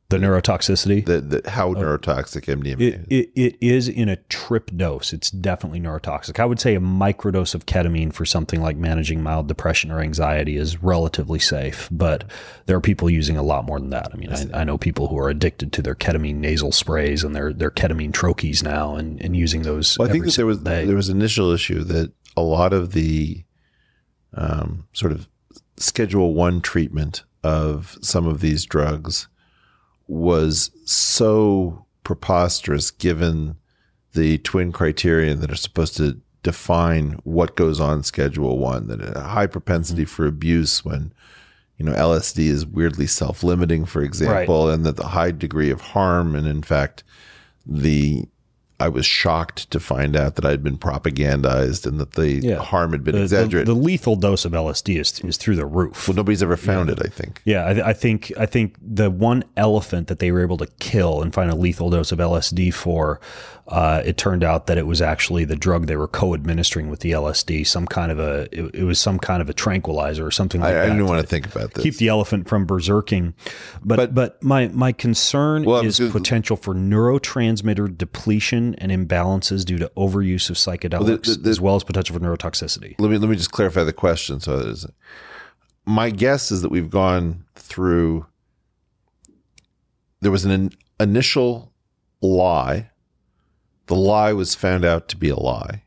the 0.09 0.17
neurotoxicity 0.17 1.03
That, 1.05 1.31
that 1.31 1.47
how 1.47 1.73
neurotoxic 1.73 2.45
MDMA 2.45 2.79
It, 2.79 2.93
is. 2.93 3.05
it, 3.09 3.31
it 3.35 3.55
is 3.59 3.87
in 3.87 4.07
a 4.07 4.17
trip 4.29 4.69
dose. 4.77 5.13
It's 5.13 5.31
definitely 5.31 5.79
neurotoxic. 5.79 6.39
I 6.39 6.45
would 6.45 6.59
say 6.59 6.75
a 6.75 6.79
microdose 6.79 7.55
of 7.55 7.65
ketamine 7.65 8.13
for 8.13 8.23
something 8.23 8.61
like 8.61 8.77
managing 8.77 9.23
mild 9.23 9.47
depression 9.47 9.89
or 9.91 10.01
anxiety 10.01 10.57
is 10.57 10.83
relatively 10.83 11.39
safe, 11.39 11.89
but 11.91 12.23
there 12.67 12.77
are 12.77 12.81
people 12.81 13.09
using 13.09 13.35
a 13.35 13.41
lot 13.41 13.65
more 13.65 13.79
than 13.79 13.89
that. 13.89 14.09
I 14.13 14.17
mean, 14.17 14.31
I, 14.31 14.61
I 14.61 14.63
know 14.63 14.77
people 14.77 15.07
who 15.07 15.17
are 15.17 15.29
addicted 15.29 15.73
to 15.73 15.81
their 15.81 15.95
ketamine 15.95 16.35
nasal 16.35 16.71
sprays 16.71 17.23
and 17.23 17.35
their, 17.35 17.51
their 17.51 17.71
ketamine 17.71 18.11
troches 18.11 18.61
now 18.61 18.95
and, 18.95 19.19
and 19.21 19.35
using 19.35 19.63
those. 19.63 19.97
Well, 19.97 20.07
I 20.07 20.11
think 20.11 20.25
that 20.25 20.35
there 20.35 20.45
was 20.45 20.59
day. 20.59 20.85
there 20.85 20.95
was 20.95 21.09
an 21.09 21.17
initial 21.17 21.49
issue 21.51 21.83
that 21.85 22.11
a 22.37 22.41
lot 22.43 22.73
of 22.73 22.91
the 22.91 23.43
um, 24.35 24.87
sort 24.93 25.11
of 25.13 25.27
Schedule 25.77 26.33
One 26.33 26.61
treatment 26.61 27.23
of 27.43 27.97
some 28.01 28.25
of 28.27 28.41
these 28.41 28.65
drugs 28.65 29.27
was 30.07 30.71
so 30.85 31.85
preposterous, 32.03 32.91
given 32.91 33.55
the 34.13 34.37
twin 34.39 34.71
criterion 34.71 35.41
that 35.41 35.51
are 35.51 35.55
supposed 35.55 35.97
to 35.97 36.19
define 36.43 37.19
what 37.23 37.55
goes 37.55 37.79
on 37.79 38.03
Schedule 38.03 38.57
One. 38.57 38.87
That 38.87 39.17
a 39.17 39.21
high 39.21 39.47
propensity 39.47 40.03
Mm-hmm. 40.03 40.09
for 40.09 40.25
abuse 40.27 40.85
when 40.85 41.11
you 41.77 41.85
know 41.85 41.93
LSD 41.93 42.39
is 42.45 42.65
weirdly 42.65 43.07
self-limiting, 43.07 43.85
for 43.85 44.01
example, 44.01 44.69
and 44.69 44.85
that 44.85 44.95
the 44.95 45.07
high 45.07 45.31
degree 45.31 45.71
of 45.71 45.81
harm, 45.81 46.35
and 46.35 46.47
in 46.47 46.61
fact, 46.61 47.03
the 47.65 48.27
I 48.79 48.89
was 48.89 49.05
shocked 49.05 49.71
to 49.71 49.79
find 49.79 50.15
out 50.17 50.35
that 50.35 50.43
I'd 50.45 50.61
been 50.63 50.77
propagandized 50.77 51.85
and 51.85 51.99
that 51.99 52.11
the 52.13 52.29
Yeah. 52.31 52.57
harm 52.57 52.91
had 52.91 53.03
been 53.03 53.13
the, 53.13 53.19
the, 53.19 53.23
exaggerated. 53.23 53.67
the 53.67 53.73
lethal 53.73 54.15
dose 54.17 54.43
of 54.43 54.51
LSD 54.51 54.99
is, 54.99 55.19
is 55.21 55.37
through 55.37 55.55
the 55.55 55.65
roof. 55.65 56.07
well, 56.07 56.15
nobody's 56.15 56.43
ever 56.43 56.57
found 56.57 56.89
it. 56.89 56.99
I 57.03 57.07
think. 57.07 57.41
Yeah, 57.45 57.63
I, 57.65 57.89
I 57.89 57.93
think 57.93 58.31
I 58.37 58.45
think 58.45 58.75
the 58.81 59.09
one 59.09 59.43
elephant 59.55 60.07
that 60.07 60.19
they 60.19 60.31
were 60.31 60.41
able 60.41 60.57
to 60.57 60.67
kill 60.79 61.21
and 61.21 61.33
find 61.33 61.49
a 61.49 61.55
lethal 61.55 61.89
dose 61.89 62.11
of 62.11 62.19
LSD 62.19 62.73
for, 62.73 63.21
uh, 63.69 64.01
it 64.05 64.17
turned 64.17 64.43
out 64.43 64.67
that 64.67 64.77
it 64.77 64.85
was 64.85 65.01
actually 65.01 65.45
the 65.45 65.55
drug 65.55 65.87
they 65.87 65.95
were 65.95 66.07
co-administering 66.07 66.89
with 66.89 66.99
the 66.99 67.11
LSD, 67.11 67.65
some 67.65 67.87
kind 67.87 68.11
of 68.11 68.19
a 68.19 68.41
it, 68.51 68.75
it 68.75 68.83
was 68.83 68.99
some 68.99 69.17
kind 69.19 69.41
of 69.41 69.49
a 69.49 69.53
tranquilizer 69.53 70.25
or 70.25 70.31
something 70.31 70.59
like 70.61 70.75
I, 70.75 70.83
I 70.83 70.85
didn't 70.87 71.05
want 71.07 71.21
to 71.21 71.27
think 71.27 71.47
about 71.47 71.73
this. 71.73 71.83
keep 71.83 71.95
the 71.95 72.09
elephant 72.09 72.47
from 72.49 72.67
berserking, 72.67 73.33
but 73.83 73.95
But- 73.95 74.13
but, 74.13 74.43
my 74.43 74.67
my 74.67 74.91
concern 74.91 75.63
Well, 75.63 75.79
is 75.85 75.99
potential 76.11 76.57
for 76.57 76.75
neurotransmitter 76.75 77.97
depletion 77.97 78.74
and 78.79 78.91
imbalances 78.91 79.65
due 79.65 79.77
to 79.77 79.91
overuse 79.97 80.49
of 80.49 80.55
psychedelics, 80.57 81.25
the- 81.25 81.35
the- 81.41 81.49
as 81.49 81.59
well 81.61 81.75
as 81.75 81.83
potential 81.83 82.13
for 82.17 82.19
neurotoxicity. 82.23 82.95
let 82.99 83.09
me 83.11 83.17
let 83.17 83.29
me 83.29 83.35
just 83.35 83.51
clarify 83.51 83.83
the 83.83 83.93
question. 83.93 84.39
So, 84.39 84.59
there's, 84.61 84.85
my 85.85 86.09
guess 86.09 86.51
is 86.51 86.61
that 86.61 86.69
we've 86.69 86.89
gone 86.89 87.43
through. 87.55 88.25
There 90.21 90.31
was 90.31 90.45
an 90.45 90.51
in, 90.51 90.71
initial 90.99 91.71
lie. 92.21 92.89
The 93.87 93.95
lie 93.95 94.33
was 94.33 94.55
found 94.55 94.83
out 94.83 95.07
to 95.09 95.17
be 95.17 95.29
a 95.29 95.35
lie. 95.35 95.83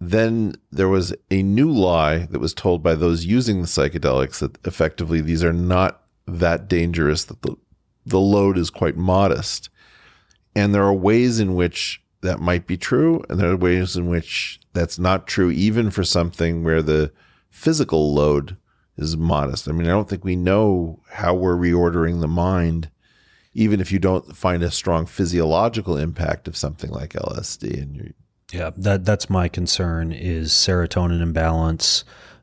Then 0.00 0.54
there 0.70 0.88
was 0.88 1.14
a 1.30 1.42
new 1.42 1.70
lie 1.70 2.26
that 2.30 2.38
was 2.38 2.54
told 2.54 2.82
by 2.82 2.94
those 2.94 3.24
using 3.24 3.60
the 3.60 3.66
psychedelics 3.66 4.38
that 4.40 4.58
effectively 4.66 5.20
these 5.20 5.42
are 5.44 5.52
not 5.52 6.02
that 6.26 6.68
dangerous. 6.68 7.24
That 7.24 7.42
the 7.42 7.56
the 8.04 8.20
load 8.20 8.56
is 8.56 8.70
quite 8.70 8.96
modest, 8.96 9.68
and 10.56 10.74
there 10.74 10.82
are 10.82 10.94
ways 10.94 11.38
in 11.38 11.54
which 11.54 12.02
that 12.22 12.40
might 12.40 12.66
be 12.66 12.78
true, 12.78 13.22
and 13.28 13.38
there 13.38 13.50
are 13.50 13.56
ways 13.56 13.94
in 13.94 14.08
which 14.08 14.58
that's 14.72 14.98
not 14.98 15.26
true, 15.26 15.50
even 15.50 15.90
for 15.90 16.02
something 16.02 16.64
where 16.64 16.80
the 16.80 17.12
physical 17.50 18.14
load 18.14 18.56
is 18.96 19.18
modest. 19.18 19.68
I 19.68 19.72
mean, 19.72 19.86
I 19.86 19.90
don't 19.90 20.08
think 20.08 20.24
we 20.24 20.34
know 20.34 21.00
how 21.10 21.34
we're 21.34 21.56
reordering 21.56 22.20
the 22.20 22.26
mind, 22.26 22.90
even 23.52 23.82
if 23.82 23.92
you 23.92 23.98
don't 23.98 24.34
find 24.34 24.62
a 24.62 24.70
strong 24.70 25.04
physiological 25.04 25.98
impact 25.98 26.48
of 26.48 26.56
something 26.56 26.90
like 26.90 27.12
LSD. 27.12 27.82
And 27.82 28.14
Yeah, 28.50 28.70
that 28.78 29.04
that's 29.04 29.28
my 29.28 29.48
concern 29.48 30.10
is 30.10 30.52
serotonin 30.52 31.20
imbalance, 31.20 32.02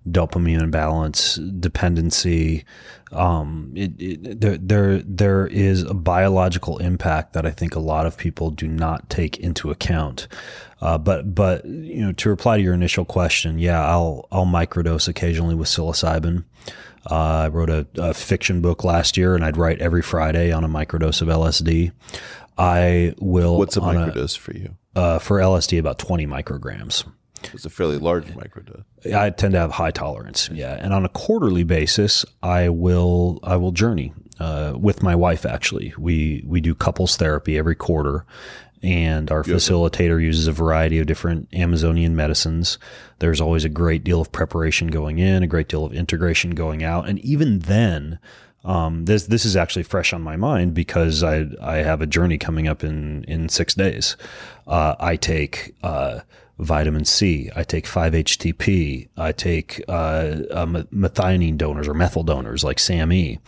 dopamine 0.09 0.61
imbalance, 0.61 1.35
dependency. 1.35 2.65
Um, 3.11 3.71
it, 3.75 3.91
it, 3.99 4.41
there 4.41 4.57
there 4.57 4.97
there 5.03 5.47
is 5.47 5.83
a 5.83 5.93
biological 5.93 6.77
impact 6.79 7.33
that 7.33 7.45
I 7.45 7.51
think 7.51 7.75
a 7.75 7.79
lot 7.79 8.05
of 8.05 8.17
people 8.17 8.49
do 8.49 8.67
not 8.67 9.09
take 9.09 9.37
into 9.37 9.71
account. 9.71 10.27
Uh, 10.81 10.97
but 10.97 11.33
but 11.33 11.63
you 11.65 12.05
know 12.05 12.11
to 12.13 12.29
reply 12.29 12.57
to 12.57 12.63
your 12.63 12.73
initial 12.73 13.05
question, 13.05 13.59
yeah, 13.59 13.85
I'll 13.85 14.27
I'll 14.31 14.45
microdose 14.45 15.07
occasionally 15.07 15.55
with 15.55 15.67
psilocybin. 15.67 16.43
Uh, 17.09 17.15
I 17.15 17.47
wrote 17.49 17.69
a, 17.69 17.85
a 17.97 18.13
fiction 18.13 18.61
book 18.61 18.83
last 18.83 19.17
year, 19.17 19.35
and 19.35 19.43
I'd 19.43 19.57
write 19.57 19.81
every 19.81 20.01
Friday 20.01 20.51
on 20.51 20.63
a 20.63 20.69
microdose 20.69 21.21
of 21.21 21.27
LSD. 21.27 21.91
I 22.57 23.13
will. 23.19 23.57
what's 23.57 23.77
a 23.77 23.81
microdose 23.81 24.37
for 24.37 24.53
you? 24.53 24.75
uh, 24.95 25.19
for 25.19 25.39
LSD, 25.39 25.79
about 25.79 25.99
20 25.99 26.27
micrograms. 26.27 27.05
It's 27.53 27.65
a 27.65 27.69
fairly 27.69 27.97
large 27.97 28.27
microdose. 28.27 28.83
I 29.13 29.29
tend 29.31 29.53
to 29.53 29.59
have 29.59 29.71
high 29.71 29.91
tolerance. 29.91 30.49
Yeah, 30.51 30.73
and 30.73 30.93
on 30.93 31.05
a 31.05 31.09
quarterly 31.09 31.63
basis, 31.63 32.25
I 32.41 32.69
will 32.69 33.39
I 33.43 33.55
will 33.57 33.71
journey 33.71 34.13
uh, 34.39 34.73
with 34.75 35.03
my 35.03 35.15
wife. 35.15 35.45
Actually, 35.45 35.93
we 35.97 36.43
we 36.45 36.61
do 36.61 36.75
couples 36.75 37.17
therapy 37.17 37.57
every 37.57 37.75
quarter, 37.75 38.25
and 38.81 39.31
our 39.31 39.43
facilitator 39.43 40.21
uses 40.21 40.47
a 40.47 40.51
variety 40.51 40.99
of 40.99 41.07
different 41.07 41.47
Amazonian 41.53 42.15
medicines. 42.15 42.77
There's 43.19 43.39
always 43.39 43.63
a 43.63 43.69
great 43.69 44.03
deal 44.03 44.19
of 44.19 44.31
preparation 44.31 44.87
going 44.87 45.19
in, 45.19 45.41
a 45.43 45.47
great 45.47 45.69
deal 45.69 45.85
of 45.85 45.93
integration 45.93 46.51
going 46.51 46.83
out, 46.83 47.07
and 47.07 47.19
even 47.19 47.59
then. 47.59 48.19
Um, 48.65 49.03
this 49.03 49.25
this 49.25 49.43
is 49.43 49.57
actually 49.57 49.83
fresh 49.83 50.13
on 50.13 50.21
my 50.21 50.37
mind 50.37 50.73
because 50.73 51.21
I 51.21 51.47
I 51.61 51.77
have 51.79 52.01
a 52.01 52.07
journey 52.07 52.37
coming 52.37 52.65
up 52.65 52.81
in 52.81 53.25
in 53.25 53.49
six 53.49 53.73
days. 53.73 54.15
Uh, 54.65 54.95
I 55.01 55.17
take 55.17 55.75
uh, 55.83 56.21
vitamin 56.59 57.05
C. 57.05 57.49
I 57.55 57.63
take 57.63 57.85
5-HTP. 57.85 59.09
I 59.17 59.31
take 59.31 59.83
uh, 59.87 59.91
uh, 60.51 60.65
methionine 60.65 61.57
donors 61.57 61.87
or 61.87 61.93
methyl 61.93 62.23
donors 62.23 62.63
like 62.63 62.79
SAMe. 62.79 63.39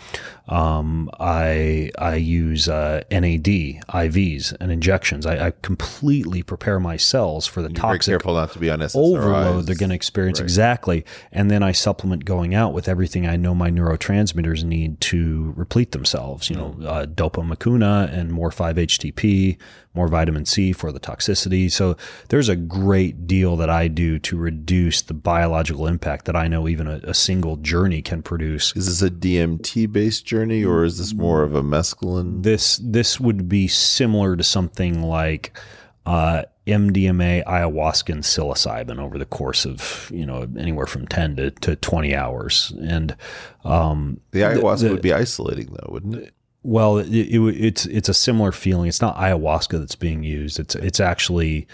Um, 0.48 1.10
I 1.20 1.89
I 1.98 2.16
use 2.16 2.70
uh, 2.70 3.02
NAD 3.10 3.46
IVs 3.46 4.56
and 4.60 4.72
injections. 4.72 5.26
I, 5.26 5.48
I 5.48 5.54
completely 5.62 6.43
prepare 6.43 6.80
my 6.80 6.98
cells 6.98 7.48
for 7.48 7.62
the 7.62 7.70
You're 7.70 7.76
toxic 7.76 8.12
careful 8.12 8.36
not 8.36 8.52
to 8.52 8.60
be 8.60 8.70
on 8.70 8.80
SSRIs. 8.80 8.96
overload 8.96 9.66
they're 9.66 9.76
going 9.76 9.89
to 9.89 9.96
experience 9.96 10.39
exactly. 10.39 11.06
And 11.32 11.50
then 11.50 11.64
i 11.64 11.72
supplement 11.72 12.26
going 12.26 12.54
out 12.54 12.74
with 12.74 12.88
everything 12.88 13.26
i 13.28 13.36
know 13.36 13.56
my 13.56 13.70
neurotransmitters 13.70 14.64
need 14.64 15.00
to 15.02 15.54
replete 15.56 15.91
themselves 15.91 16.50
you 16.50 16.56
know 16.56 16.76
uh, 16.86 17.06
DOPA 17.06 17.43
mucuna 17.43 18.12
and 18.14 18.32
more 18.32 18.50
5-htp 18.50 19.58
more 19.93 20.08
vitamin 20.08 20.46
c 20.46 20.74
for 20.74 20.91
the 20.91 21.00
toxicity. 21.00 21.72
So 21.72 21.96
there's 22.28 22.50
a 22.50 22.56
great 22.56 23.28
deal 23.28 23.56
that 23.56 23.70
i 23.70 23.88
do 23.88 24.20
to 24.20 24.38
reduce 24.38 25.02
the 25.02 25.14
biological 25.14 25.88
impact 25.88 26.26
that 26.26 26.36
i 26.36 26.48
know 26.48 26.68
even 26.68 26.88
a, 26.88 27.00
a 27.04 27.14
single 27.14 27.56
journey 27.58 28.02
can 28.02 28.22
produce. 28.22 28.76
Is 28.76 28.86
this 28.88 29.02
a 29.02 29.10
DMT 29.12 29.91
based 29.91 30.26
journey 30.26 30.34
or 30.65 30.83
is 30.83 30.97
this 30.97 31.13
more 31.13 31.43
of 31.43 31.55
a 31.55 31.61
mescaline? 31.63 32.43
this 32.43 32.77
this 32.77 33.19
would 33.19 33.47
be 33.49 33.67
similar 33.67 34.36
to 34.36 34.43
something 34.43 35.01
like 35.03 35.57
uh, 36.05 36.43
MDMA, 36.67 37.43
ayahuasca, 37.45 38.09
and 38.11 38.23
psilocybin 38.23 38.99
over 38.99 39.17
the 39.17 39.25
course 39.25 39.65
of 39.65 40.09
you 40.13 40.25
know 40.25 40.47
anywhere 40.57 40.86
from 40.88 41.07
ten 41.07 41.36
to, 41.38 41.51
to 41.51 41.75
twenty 41.77 42.15
hours. 42.15 42.73
And 42.81 43.15
um, 43.63 44.19
The 44.31 44.41
ayahuasca 44.41 44.79
the- 44.81 44.89
would 44.91 45.01
be 45.01 45.13
isolating, 45.13 45.67
though, 45.73 45.89
wouldn't 45.91 46.15
it? 46.15 46.33
well, 46.63 46.97
it, 46.97 47.07
it, 47.11 47.39
it's 47.63 47.86
it's 47.88 48.09
a 48.09 48.13
similar 48.13 48.51
feeling. 48.51 48.88
It's 48.88 49.01
not 49.01 49.15
ayahuasca 49.17 49.79
that's 49.79 49.95
being 49.95 50.23
used. 50.23 50.59
It's 50.59 50.75
it's 50.75 50.99
actually 50.99 51.67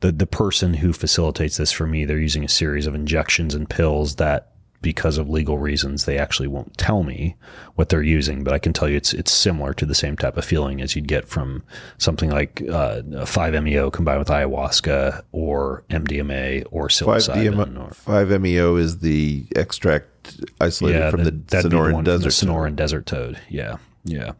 the 0.00 0.12
the 0.12 0.26
person 0.26 0.74
who 0.74 0.92
facilitates 0.92 1.56
this 1.58 1.72
for 1.72 1.86
me. 1.86 2.04
They're 2.04 2.18
using 2.18 2.44
a 2.44 2.48
series 2.48 2.86
of 2.86 2.94
injections 2.94 3.54
and 3.54 3.68
pills 3.68 4.16
that 4.16 4.52
because 4.80 5.18
of 5.18 5.28
legal 5.28 5.58
reasons, 5.58 6.04
they 6.04 6.18
actually 6.18 6.48
won't 6.48 6.76
tell 6.78 7.02
me 7.02 7.36
what 7.74 7.88
they're 7.88 8.02
using. 8.02 8.44
But 8.44 8.54
I 8.54 8.58
can 8.58 8.72
tell 8.72 8.88
you 8.88 8.96
it's 8.96 9.12
it's 9.12 9.32
similar 9.32 9.74
to 9.74 9.86
the 9.86 9.94
same 9.94 10.16
type 10.16 10.36
of 10.36 10.44
feeling 10.44 10.80
as 10.80 10.94
you'd 10.94 11.08
get 11.08 11.26
from 11.26 11.64
something 11.98 12.30
like 12.30 12.62
uh, 12.62 13.02
5-MeO 13.02 13.90
combined 13.90 14.20
with 14.20 14.28
ayahuasca 14.28 15.22
or 15.32 15.84
MDMA 15.90 16.64
or 16.70 16.88
psilocybin. 16.88 17.54
5-DM 17.54 17.78
or, 17.78 17.90
5-MeO 17.90 18.76
is 18.76 18.98
the 18.98 19.46
extract 19.56 20.40
isolated 20.60 21.10
from 21.10 21.24
the, 21.24 21.32
Sonoran 21.32 21.92
one 21.94 22.04
Desert. 22.04 22.24
The 22.24 22.46
Sonoran 22.46 22.76
Desert 22.76 23.06
Toad. 23.06 23.40
Yeah, 23.48 23.76
yeah. 24.04 24.32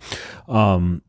Um, 0.47 1.03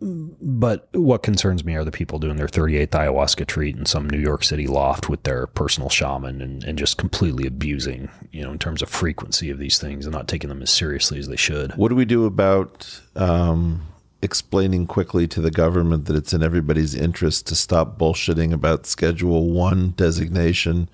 but 0.00 0.88
what 0.92 1.22
concerns 1.22 1.64
me 1.64 1.74
are 1.74 1.84
the 1.84 1.90
people 1.90 2.18
doing 2.18 2.36
their 2.36 2.46
38th 2.46 2.90
ayahuasca 2.90 3.46
treat 3.46 3.76
in 3.76 3.86
some 3.86 4.08
New 4.08 4.20
York 4.20 4.44
City 4.44 4.66
loft 4.66 5.08
with 5.08 5.24
their 5.24 5.48
personal 5.48 5.88
shaman 5.88 6.40
and, 6.40 6.62
and 6.62 6.78
just 6.78 6.96
completely 6.96 7.46
abusing, 7.46 8.08
you 8.30 8.42
know, 8.42 8.52
in 8.52 8.58
terms 8.58 8.82
of 8.82 8.88
frequency 8.88 9.50
of 9.50 9.58
these 9.58 9.78
things 9.78 10.06
and 10.06 10.14
not 10.14 10.28
taking 10.28 10.48
them 10.48 10.62
as 10.62 10.70
seriously 10.70 11.18
as 11.18 11.26
they 11.26 11.36
should. 11.36 11.72
What 11.72 11.88
do 11.88 11.96
we 11.96 12.04
do 12.04 12.24
about 12.24 13.00
um, 13.16 13.82
explaining 14.22 14.86
quickly 14.86 15.26
to 15.28 15.40
the 15.40 15.50
government 15.50 16.06
that 16.06 16.16
it's 16.16 16.32
in 16.32 16.42
everybody's 16.42 16.94
interest 16.94 17.46
to 17.48 17.56
stop 17.56 17.98
bullshitting 17.98 18.52
about 18.52 18.86
Schedule 18.86 19.50
One 19.50 19.90
designation 19.90 20.88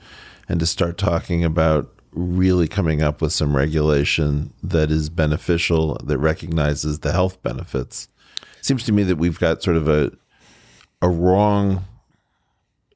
and 0.48 0.58
to 0.58 0.66
start 0.66 0.96
talking 0.96 1.44
about 1.44 1.94
really 2.12 2.66
coming 2.66 3.02
up 3.02 3.20
with 3.20 3.32
some 3.32 3.56
regulation 3.56 4.52
that 4.62 4.90
is 4.90 5.08
beneficial 5.08 5.94
that 6.02 6.18
recognizes 6.18 7.00
the 7.00 7.12
health 7.12 7.42
benefits? 7.42 8.08
Seems 8.62 8.84
to 8.84 8.92
me 8.92 9.02
that 9.04 9.16
we've 9.16 9.38
got 9.38 9.62
sort 9.62 9.76
of 9.76 9.88
a 9.88 10.12
a 11.02 11.08
wrong 11.08 11.84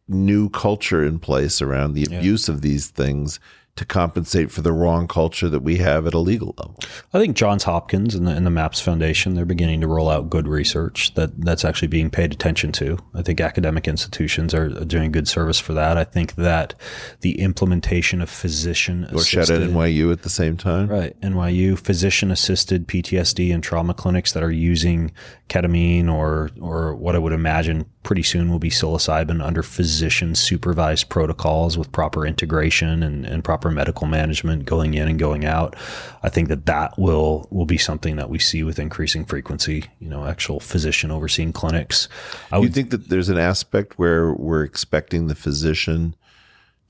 new 0.07 0.51
culture 0.51 1.05
in 1.05 1.19
place 1.19 1.63
around 1.63 1.95
the 1.95 2.05
abuse 2.05 2.49
of 2.49 2.61
these 2.61 2.89
things 2.89 3.41
to 3.77 3.85
compensate 3.85 4.53
for 4.53 4.63
the 4.63 4.73
wrong 4.73 5.09
culture 5.09 5.49
that 5.49 5.61
we 5.61 5.79
have 5.79 6.07
at 6.07 6.15
a 6.15 6.19
legal 6.19 6.55
level. 6.59 6.79
I 7.13 7.19
think 7.19 7.35
Johns 7.35 7.65
Hopkins 7.65 8.15
and 8.15 8.25
the, 8.25 8.31
and 8.31 8.47
the 8.47 8.51
MAPS 8.51 8.81
Foundation, 8.81 9.35
they're 9.35 9.45
beginning 9.45 9.81
to 9.81 9.89
roll 9.89 10.09
out 10.09 10.31
good 10.31 10.47
research 10.47 11.13
that 11.15 11.41
that's 11.41 11.65
actually 11.65 11.89
being 11.89 12.09
paid 12.09 12.33
attention 12.33 12.71
to. 12.73 12.99
I 13.15 13.23
think 13.23 13.41
academic 13.41 13.89
institutions 13.89 14.55
are 14.55 14.69
doing 14.69 15.11
good 15.11 15.27
service 15.27 15.59
for 15.59 15.73
that. 15.73 15.99
I 15.99 16.05
think 16.05 16.37
that 16.37 16.75
the 17.23 17.41
implementation 17.41 18.21
of 18.21 18.31
physician 18.31 19.09
Or 19.13 19.23
shut 19.23 19.51
at 19.51 19.63
NYU 19.63 20.13
at 20.13 20.23
the 20.23 20.31
same 20.31 20.57
time. 20.57 20.87
Right. 20.87 21.21
NYU 21.21 21.77
physician 21.77 22.31
assisted 22.31 22.87
PTSD 22.87 23.53
and 23.53 23.63
trauma 23.63 23.95
clinics 23.95 24.33
that 24.33 24.43
are 24.45 24.53
using 24.53 25.11
ketamine 25.49 26.13
or 26.13 26.51
or 26.61 26.95
what 26.95 27.15
I 27.15 27.19
would 27.19 27.33
imagine 27.33 27.85
pretty 28.03 28.23
soon 28.23 28.51
will 28.51 28.59
be 28.59 28.71
psilocybin 28.71 29.45
under 29.45 29.63
physician 29.63 30.35
supervised 30.35 31.09
protocols 31.09 31.77
with 31.77 31.91
proper 31.91 32.27
integration 32.27 33.03
and, 33.03 33.25
and 33.25 33.43
proper 33.43 33.64
medical 33.71 34.07
management 34.07 34.65
going 34.65 34.95
in 34.95 35.09
and 35.09 35.19
going 35.19 35.45
out. 35.45 35.75
I 36.23 36.29
think 36.29 36.49
that 36.49 36.67
that 36.67 36.99
will 36.99 37.47
will 37.51 37.67
be 37.67 37.79
something 37.79 38.17
that 38.17 38.29
we 38.31 38.39
see 38.39 38.63
with 38.63 38.79
increasing 38.79 39.25
frequency, 39.25 39.85
you 39.99 40.09
know, 40.09 40.27
actual 40.27 40.61
physician 40.61 41.11
overseeing 41.11 41.53
clinics. 41.53 42.09
I 42.53 42.59
Do 42.59 42.65
you 42.67 42.73
think 42.73 42.91
that 42.91 43.09
there's 43.09 43.29
an 43.29 43.39
aspect 43.39 43.99
where 43.99 44.33
we're 44.33 44.65
expecting 44.65 45.27
the 45.27 45.35
physician 45.35 46.15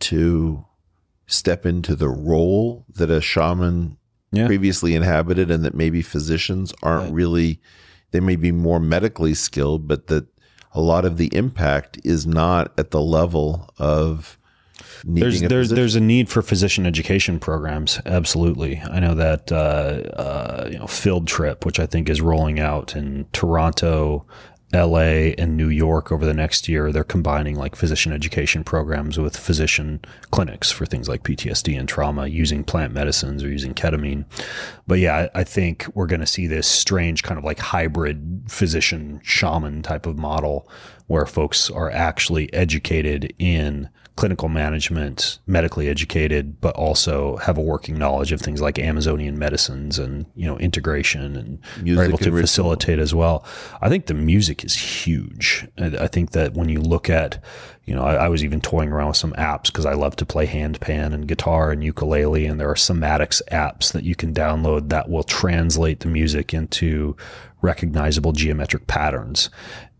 to 0.00 0.64
step 1.26 1.64
into 1.64 1.96
the 1.96 2.08
role 2.08 2.84
that 2.94 3.10
a 3.10 3.20
shaman 3.20 3.96
Yeah. 4.32 4.46
previously 4.46 4.94
inhabited 4.94 5.50
and 5.50 5.64
that 5.64 5.74
maybe 5.74 6.02
physicians 6.02 6.72
aren't 6.82 7.12
really 7.12 7.60
they 8.10 8.20
may 8.20 8.36
be 8.36 8.52
more 8.52 8.78
medically 8.80 9.32
skilled 9.34 9.86
but 9.88 10.08
that 10.08 10.26
a 10.72 10.80
lot 10.80 11.04
of 11.04 11.16
the 11.18 11.34
impact 11.34 11.98
is 12.04 12.26
not 12.26 12.72
at 12.76 12.90
the 12.90 13.00
level 13.00 13.70
of 13.78 14.36
there's 15.06 15.42
a 15.42 15.48
there's 15.48 15.70
there's 15.70 15.94
a 15.94 16.00
need 16.00 16.28
for 16.28 16.42
physician 16.42 16.86
education 16.86 17.38
programs. 17.38 18.00
Absolutely, 18.06 18.80
I 18.80 19.00
know 19.00 19.14
that 19.14 19.52
uh, 19.52 19.54
uh, 19.54 20.68
you 20.70 20.78
know 20.78 20.86
Field 20.86 21.26
Trip, 21.26 21.66
which 21.66 21.78
I 21.78 21.86
think 21.86 22.08
is 22.08 22.20
rolling 22.20 22.58
out 22.58 22.96
in 22.96 23.26
Toronto, 23.32 24.26
L.A. 24.72 25.34
and 25.34 25.56
New 25.56 25.68
York 25.68 26.10
over 26.10 26.24
the 26.24 26.32
next 26.32 26.68
year. 26.68 26.90
They're 26.90 27.04
combining 27.04 27.54
like 27.54 27.76
physician 27.76 28.12
education 28.12 28.64
programs 28.64 29.18
with 29.18 29.36
physician 29.36 30.00
clinics 30.30 30.70
for 30.70 30.86
things 30.86 31.08
like 31.08 31.22
PTSD 31.22 31.78
and 31.78 31.88
trauma, 31.88 32.26
using 32.26 32.64
plant 32.64 32.94
medicines 32.94 33.44
or 33.44 33.50
using 33.50 33.74
ketamine. 33.74 34.24
But 34.86 35.00
yeah, 35.00 35.28
I 35.34 35.44
think 35.44 35.86
we're 35.94 36.06
going 36.06 36.20
to 36.20 36.26
see 36.26 36.46
this 36.46 36.66
strange 36.66 37.22
kind 37.22 37.36
of 37.36 37.44
like 37.44 37.58
hybrid 37.58 38.44
physician 38.48 39.20
shaman 39.22 39.82
type 39.82 40.06
of 40.06 40.16
model 40.16 40.68
where 41.08 41.26
folks 41.26 41.68
are 41.68 41.90
actually 41.90 42.52
educated 42.54 43.34
in 43.38 43.90
clinical 44.16 44.48
management, 44.48 45.40
medically 45.46 45.88
educated, 45.88 46.60
but 46.60 46.74
also 46.76 47.36
have 47.38 47.58
a 47.58 47.60
working 47.60 47.98
knowledge 47.98 48.30
of 48.30 48.40
things 48.40 48.60
like 48.60 48.78
Amazonian 48.78 49.38
medicines 49.38 49.98
and 49.98 50.26
you 50.36 50.46
know 50.46 50.56
integration 50.58 51.36
and 51.36 51.58
Music 51.82 52.00
are 52.02 52.08
able 52.08 52.18
to 52.18 52.30
facilitate 52.30 52.98
as 52.98 53.14
well. 53.14 53.44
I 53.82 53.88
think 53.88 54.06
the 54.06 54.14
music 54.14 54.64
is 54.64 54.74
huge. 54.74 55.66
I, 55.78 56.06
think 56.06 56.30
that 56.30 56.54
when 56.54 56.68
you 56.68 56.80
look 56.80 57.10
at, 57.10 57.42
you 57.86 57.94
know, 57.94 58.04
I, 58.04 58.14
I 58.14 58.28
was 58.28 58.44
even 58.44 58.60
toying 58.60 58.92
around 58.92 59.08
with 59.08 59.16
some 59.16 59.32
apps 59.32 59.66
because 59.66 59.86
I 59.86 59.94
love 59.94 60.14
to 60.16 60.26
play 60.26 60.46
handpan 60.46 61.12
and 61.12 61.26
guitar 61.26 61.72
and 61.72 61.82
ukulele, 61.82 62.46
and 62.46 62.60
there 62.60 62.70
are 62.70 62.74
cymatics 62.74 63.42
apps 63.50 63.92
that 63.92 64.04
you 64.04 64.14
can 64.14 64.32
download 64.32 64.90
that 64.90 65.08
will 65.08 65.24
translate 65.24 66.00
the 66.00 66.08
music 66.08 66.54
into 66.54 67.16
recognizable 67.62 68.32
geometric 68.32 68.86
patterns. 68.86 69.50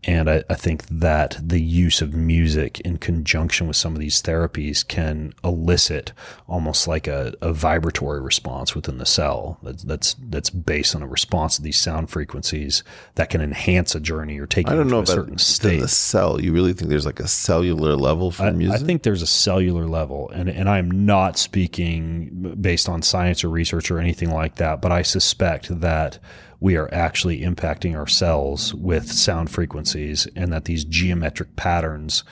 And 0.07 0.29
I, 0.29 0.43
I 0.49 0.53
think 0.53 0.85
that 0.87 1.37
the 1.41 1.61
use 1.61 2.01
of 2.01 2.13
music 2.13 2.79
in 2.81 2.97
conjunction 2.97 3.67
with 3.67 3.75
some 3.75 3.93
of 3.93 3.99
these 3.99 4.21
therapies 4.21 4.87
can 4.87 5.33
elicit 5.43 6.11
almost 6.47 6.87
like 6.87 7.07
a, 7.07 7.33
a 7.41 7.53
vibratory 7.53 8.21
response 8.21 8.75
within 8.75 8.99
the 8.99 9.05
cell 9.05 9.57
that's, 9.63 9.83
that's 9.83 10.15
that's 10.29 10.49
based 10.49 10.95
on 10.95 11.01
a 11.01 11.07
response 11.07 11.55
to 11.55 11.61
these 11.61 11.79
sound 11.79 12.09
frequencies 12.09 12.83
that 13.15 13.29
can 13.29 13.41
enhance 13.41 13.95
a 13.95 13.99
journey 13.99 14.39
or 14.39 14.45
take 14.45 14.67
I 14.67 14.71
you 14.71 14.77
don't 14.77 14.89
know 14.89 14.97
a 14.97 14.99
about 14.99 15.07
certain 15.07 15.33
in 15.33 15.39
state. 15.39 15.81
the 15.81 15.87
cell. 15.87 16.39
You 16.39 16.53
really 16.53 16.73
think 16.73 16.89
there's 16.89 17.05
like 17.05 17.19
a 17.19 17.27
cellular 17.27 17.95
level 17.95 18.31
for 18.31 18.43
I, 18.43 18.51
music? 18.51 18.81
I 18.81 18.83
think 18.83 19.03
there's 19.03 19.21
a 19.21 19.27
cellular 19.27 19.87
level, 19.87 20.29
and 20.29 20.49
and 20.49 20.69
I'm 20.69 21.05
not 21.05 21.37
speaking 21.37 22.55
based 22.61 22.87
on 22.87 23.01
science 23.01 23.43
or 23.43 23.49
research 23.49 23.89
or 23.89 23.99
anything 23.99 24.31
like 24.31 24.55
that, 24.55 24.81
but 24.81 24.91
I 24.91 25.01
suspect 25.01 25.79
that 25.81 26.19
we 26.59 26.75
are 26.75 26.91
actually 26.93 27.41
impacting 27.41 27.97
our 27.97 28.07
cells 28.07 28.73
with 28.73 29.11
sound 29.11 29.49
frequencies, 29.49 30.27
and 30.35 30.51
that 30.53 30.65
these 30.65 30.85
geometric 30.85 31.55
patterns 31.55 32.23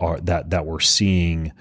are 0.00 0.20
that 0.20 0.50
that 0.50 0.66
we're 0.66 0.80
seeing. 0.80 1.52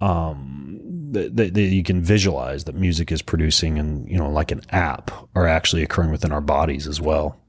Um, 0.00 0.78
that, 1.10 1.36
that 1.54 1.60
you 1.60 1.82
can 1.82 2.02
visualize 2.02 2.64
that 2.64 2.74
music 2.74 3.10
is 3.10 3.22
producing, 3.22 3.78
and 3.78 4.08
you 4.08 4.16
know, 4.16 4.30
like 4.30 4.52
an 4.52 4.60
app, 4.70 5.10
are 5.34 5.46
actually 5.46 5.82
occurring 5.82 6.10
within 6.10 6.30
our 6.30 6.40
bodies 6.40 6.86
as 6.86 7.00
well. 7.00 7.40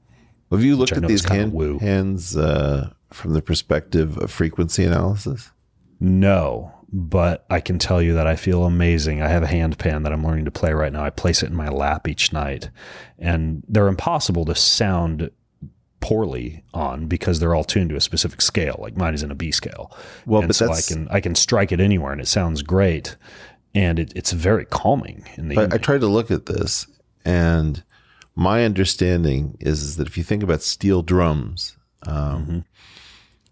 Have 0.50 0.64
you 0.64 0.76
looked 0.76 0.92
at 0.92 1.06
these 1.06 1.24
hand, 1.24 1.80
hands 1.80 2.36
uh, 2.36 2.90
from 3.12 3.34
the 3.34 3.42
perspective 3.42 4.18
of 4.18 4.30
frequency 4.32 4.84
analysis? 4.84 5.52
No, 6.00 6.74
but 6.92 7.46
I 7.50 7.60
can 7.60 7.78
tell 7.78 8.02
you 8.02 8.14
that 8.14 8.26
I 8.26 8.36
feel 8.36 8.64
amazing. 8.64 9.22
I 9.22 9.28
have 9.28 9.42
a 9.42 9.48
hand 9.48 9.78
pan 9.78 10.02
that 10.02 10.12
I'm 10.12 10.24
learning 10.24 10.46
to 10.46 10.50
play 10.50 10.72
right 10.72 10.92
now. 10.92 11.04
I 11.04 11.10
place 11.10 11.42
it 11.42 11.50
in 11.50 11.56
my 11.56 11.68
lap 11.68 12.08
each 12.08 12.32
night, 12.32 12.70
and 13.18 13.62
they're 13.68 13.88
impossible 13.88 14.44
to 14.46 14.54
sound 14.54 15.30
poorly 16.00 16.64
on 16.72 17.06
because 17.06 17.38
they're 17.38 17.54
all 17.54 17.64
tuned 17.64 17.90
to 17.90 17.96
a 17.96 18.00
specific 18.00 18.40
scale. 18.40 18.76
Like 18.80 18.96
mine 18.96 19.14
is 19.14 19.22
in 19.22 19.30
a 19.30 19.34
B 19.34 19.52
scale. 19.52 19.96
Well, 20.26 20.40
and 20.40 20.48
but 20.48 20.56
so 20.56 20.72
I 20.72 20.80
can 20.80 21.08
I 21.10 21.20
can 21.20 21.34
strike 21.34 21.70
it 21.72 21.80
anywhere 21.80 22.12
and 22.12 22.20
it 22.20 22.28
sounds 22.28 22.62
great, 22.62 23.16
and 23.74 23.98
it, 23.98 24.12
it's 24.16 24.32
very 24.32 24.64
calming 24.64 25.24
in 25.36 25.48
the. 25.48 25.58
I, 25.58 25.64
I 25.74 25.78
tried 25.78 26.00
to 26.00 26.08
look 26.08 26.30
at 26.30 26.46
this, 26.46 26.88
and 27.24 27.84
my 28.34 28.64
understanding 28.64 29.56
is, 29.60 29.82
is 29.82 29.96
that 29.96 30.08
if 30.08 30.18
you 30.18 30.24
think 30.24 30.42
about 30.42 30.62
steel 30.62 31.02
drums, 31.02 31.76
um, 32.04 32.64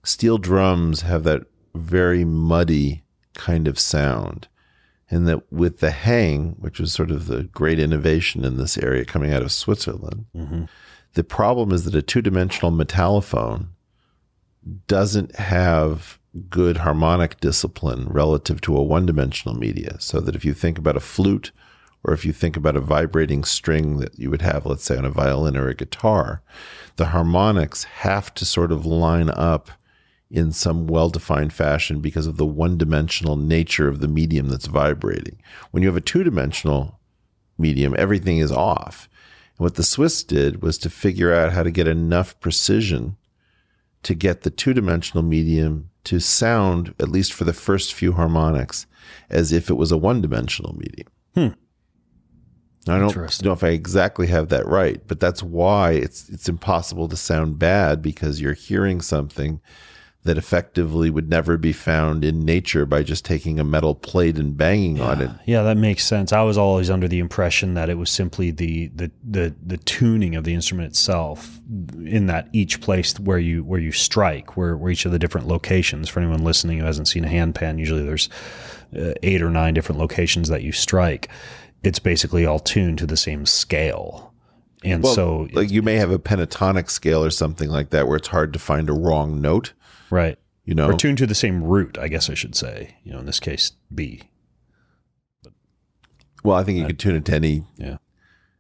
steel 0.03 0.39
drums 0.39 1.03
have 1.03 1.23
that 1.25 1.43
very 1.75 2.25
muddy 2.25 3.05
kind 3.35 3.69
of 3.69 3.79
sound. 3.79 4.49
And 5.11 5.27
that 5.27 5.51
with 5.51 5.79
the 5.79 5.91
hang, 5.91 6.57
which 6.59 6.79
was 6.79 6.93
sort 6.93 7.11
of 7.11 7.27
the 7.27 7.45
great 7.45 7.79
innovation 7.79 8.45
in 8.45 8.59
this 8.59 8.77
area 8.77 9.05
coming 9.05 9.33
out 9.33 9.43
of 9.43 9.53
Switzerland, 9.53 10.27
mm-hmm. 10.37 10.65
the 11.15 11.25
problem 11.25 11.73
is 11.73 11.85
that 11.85 11.95
a 11.95 12.03
two 12.03 12.21
dimensional 12.21 12.71
metallophone 12.71 13.69
doesn't 14.87 15.37
have 15.37 16.19
good 16.51 16.79
harmonic 16.79 17.41
discipline 17.41 18.07
relative 18.09 18.61
to 18.61 18.77
a 18.77 18.83
one 18.83 19.07
dimensional 19.07 19.57
media. 19.57 19.97
So 19.99 20.21
that 20.21 20.37
if 20.37 20.45
you 20.45 20.53
think 20.53 20.79
about 20.79 20.97
a 20.97 21.01
flute 21.01 21.53
or 22.05 22.13
if 22.13 22.25
you 22.25 22.33
think 22.33 22.57
about 22.57 22.77
a 22.77 22.81
vibrating 22.81 23.45
string 23.45 23.99
that 23.99 24.19
you 24.19 24.31
would 24.31 24.43
have, 24.43 24.67
let's 24.67 24.85
say, 24.85 24.97
on 24.97 25.05
a 25.05 25.11
violin 25.11 25.57
or 25.57 25.69
a 25.69 25.75
guitar, 25.75 26.43
the 26.97 27.07
harmonics 27.07 27.85
have 27.85 28.33
to 28.35 28.45
sort 28.45 28.73
of 28.73 28.87
line 28.87 29.31
up 29.31 29.71
in 30.31 30.53
some 30.53 30.87
well 30.87 31.09
defined 31.09 31.53
fashion 31.53 32.01
because 32.01 32.27
of 32.27 32.37
the 32.37 32.47
one 32.47 32.77
dimensional 32.77 33.37
nature 33.37 33.89
of 33.89 34.01
the 34.01 34.09
medium 34.09 34.49
that's 34.49 34.67
vibrating. 34.67 35.41
When 35.71 35.83
you 35.83 35.89
have 35.89 35.97
a 35.97 36.03
two 36.03 36.23
dimensional 36.23 36.99
medium, 37.57 37.95
everything 37.99 38.39
is 38.39 38.53
off. 38.53 39.09
And 39.57 39.65
what 39.65 39.77
the 39.77 39.83
Swiss 39.83 40.23
did 40.23 40.63
was 40.63 40.79
to 40.79 40.91
figure 40.91 41.33
out 41.33 41.53
how 41.53 41.63
to 41.63 41.71
get 41.71 41.89
enough 41.89 42.39
precision 42.41 43.17
to 44.03 44.15
get 44.15 44.43
the 44.43 44.51
two 44.51 44.73
dimensional 44.73 45.23
medium 45.23 45.91
to 46.05 46.21
sound, 46.21 46.95
at 47.01 47.09
least 47.09 47.33
for 47.33 47.45
the 47.45 47.53
first 47.53 47.93
few 47.93 48.13
harmonics, 48.13 48.87
as 49.29 49.53
if 49.53 49.69
it 49.69 49.75
was 49.75 49.91
a 49.91 49.99
one 49.99 50.21
dimensional 50.21 50.77
medium. 50.77 51.09
Hmm. 51.35 51.59
I 52.89 52.99
don't 52.99 53.45
know 53.45 53.53
if 53.53 53.65
I 53.65 53.69
exactly 53.69 54.29
have 54.29 54.49
that 54.49 54.67
right, 54.67 55.01
but 55.07 55.21
that's 55.21 55.43
why 55.43 55.93
it's 55.93 56.29
it's 56.31 56.49
impossible 56.49 57.09
to 57.09 57.17
sound 57.17 57.59
bad 57.59 58.01
because 58.01 58.41
you're 58.41 58.55
hearing 58.55 59.03
something 59.03 59.61
that 60.25 60.37
effectively 60.37 61.09
would 61.11 61.31
never 61.31 61.57
be 61.57 61.73
found 61.73 62.25
in 62.25 62.45
nature 62.45 62.85
by 62.85 63.03
just 63.03 63.25
taking 63.25 63.59
a 63.59 63.65
metal 63.65 63.95
plate 63.95 64.37
and 64.37 64.57
banging 64.57 65.01
on 65.01 65.23
it. 65.23 65.31
Yeah, 65.47 65.63
that 65.63 65.77
makes 65.77 66.05
sense. 66.05 66.33
I 66.33 66.43
was 66.43 66.59
always 66.59 66.91
under 66.91 67.07
the 67.07 67.21
impression 67.21 67.75
that 67.75 67.89
it 67.89 67.95
was 67.95 68.11
simply 68.11 68.51
the 68.51 68.89
the 68.89 69.11
the, 69.23 69.55
the 69.65 69.77
tuning 69.79 70.35
of 70.35 70.45
the 70.45 70.55
instrument 70.55 70.91
itself 70.91 71.61
in 72.05 72.27
that 72.27 72.49
each 72.53 72.81
place 72.81 73.19
where 73.19 73.39
you 73.39 73.63
where 73.63 73.81
you 73.81 73.93
strike, 73.93 74.57
where, 74.57 74.77
where 74.77 74.91
each 74.91 75.07
of 75.07 75.13
the 75.13 75.19
different 75.19 75.47
locations. 75.47 76.09
For 76.09 76.21
anyone 76.21 76.45
listening 76.45 76.79
who 76.79 76.85
hasn't 76.85 77.09
seen 77.09 77.25
a 77.25 77.29
handpan, 77.29 77.79
usually 77.79 78.05
there's 78.05 78.29
uh, 78.97 79.15
eight 79.23 79.41
or 79.41 79.51
nine 79.51 79.73
different 79.73 80.01
locations 80.01 80.49
that 80.49 80.63
you 80.63 80.73
strike. 80.73 81.29
It's 81.85 82.01
basically 82.01 82.45
all 82.45 82.59
tuned 82.59 82.99
to 82.99 83.07
the 83.07 83.17
same 83.17 83.47
scale, 83.47 84.35
and 84.85 85.03
Well, 85.03 85.15
so 85.15 85.49
like 85.53 85.71
you 85.71 85.83
may 85.83 85.95
have 85.95 86.11
a 86.11 86.19
pentatonic 86.19 86.91
scale 86.91 87.25
or 87.25 87.31
something 87.31 87.71
like 87.71 87.91
that 87.91 88.09
where 88.09 88.17
it's 88.17 88.29
hard 88.29 88.53
to 88.53 88.59
find 88.59 88.91
a 88.91 88.93
wrong 88.93 89.41
note, 89.41 89.73
right. 90.11 90.39
you 90.65 90.75
know. 90.75 90.91
Or 90.91 90.93
tuned 90.95 91.19
to 91.19 91.27
the 91.27 91.35
same 91.35 91.63
root, 91.63 91.99
I 91.99 92.09
guess 92.09 92.29
I 92.31 92.35
should 92.35 92.55
say. 92.55 92.97
You 93.05 93.13
know, 93.13 93.19
in 93.19 93.27
this 93.27 93.41
case, 93.41 93.73
B. 93.95 94.23
well, 96.45 96.57
I 96.57 96.65
think 96.65 96.79
you 96.79 96.87
could 96.87 96.99
tune 96.99 97.17
it 97.17 97.25
to 97.27 97.35
any 97.35 97.65
Yeah. 97.77 97.99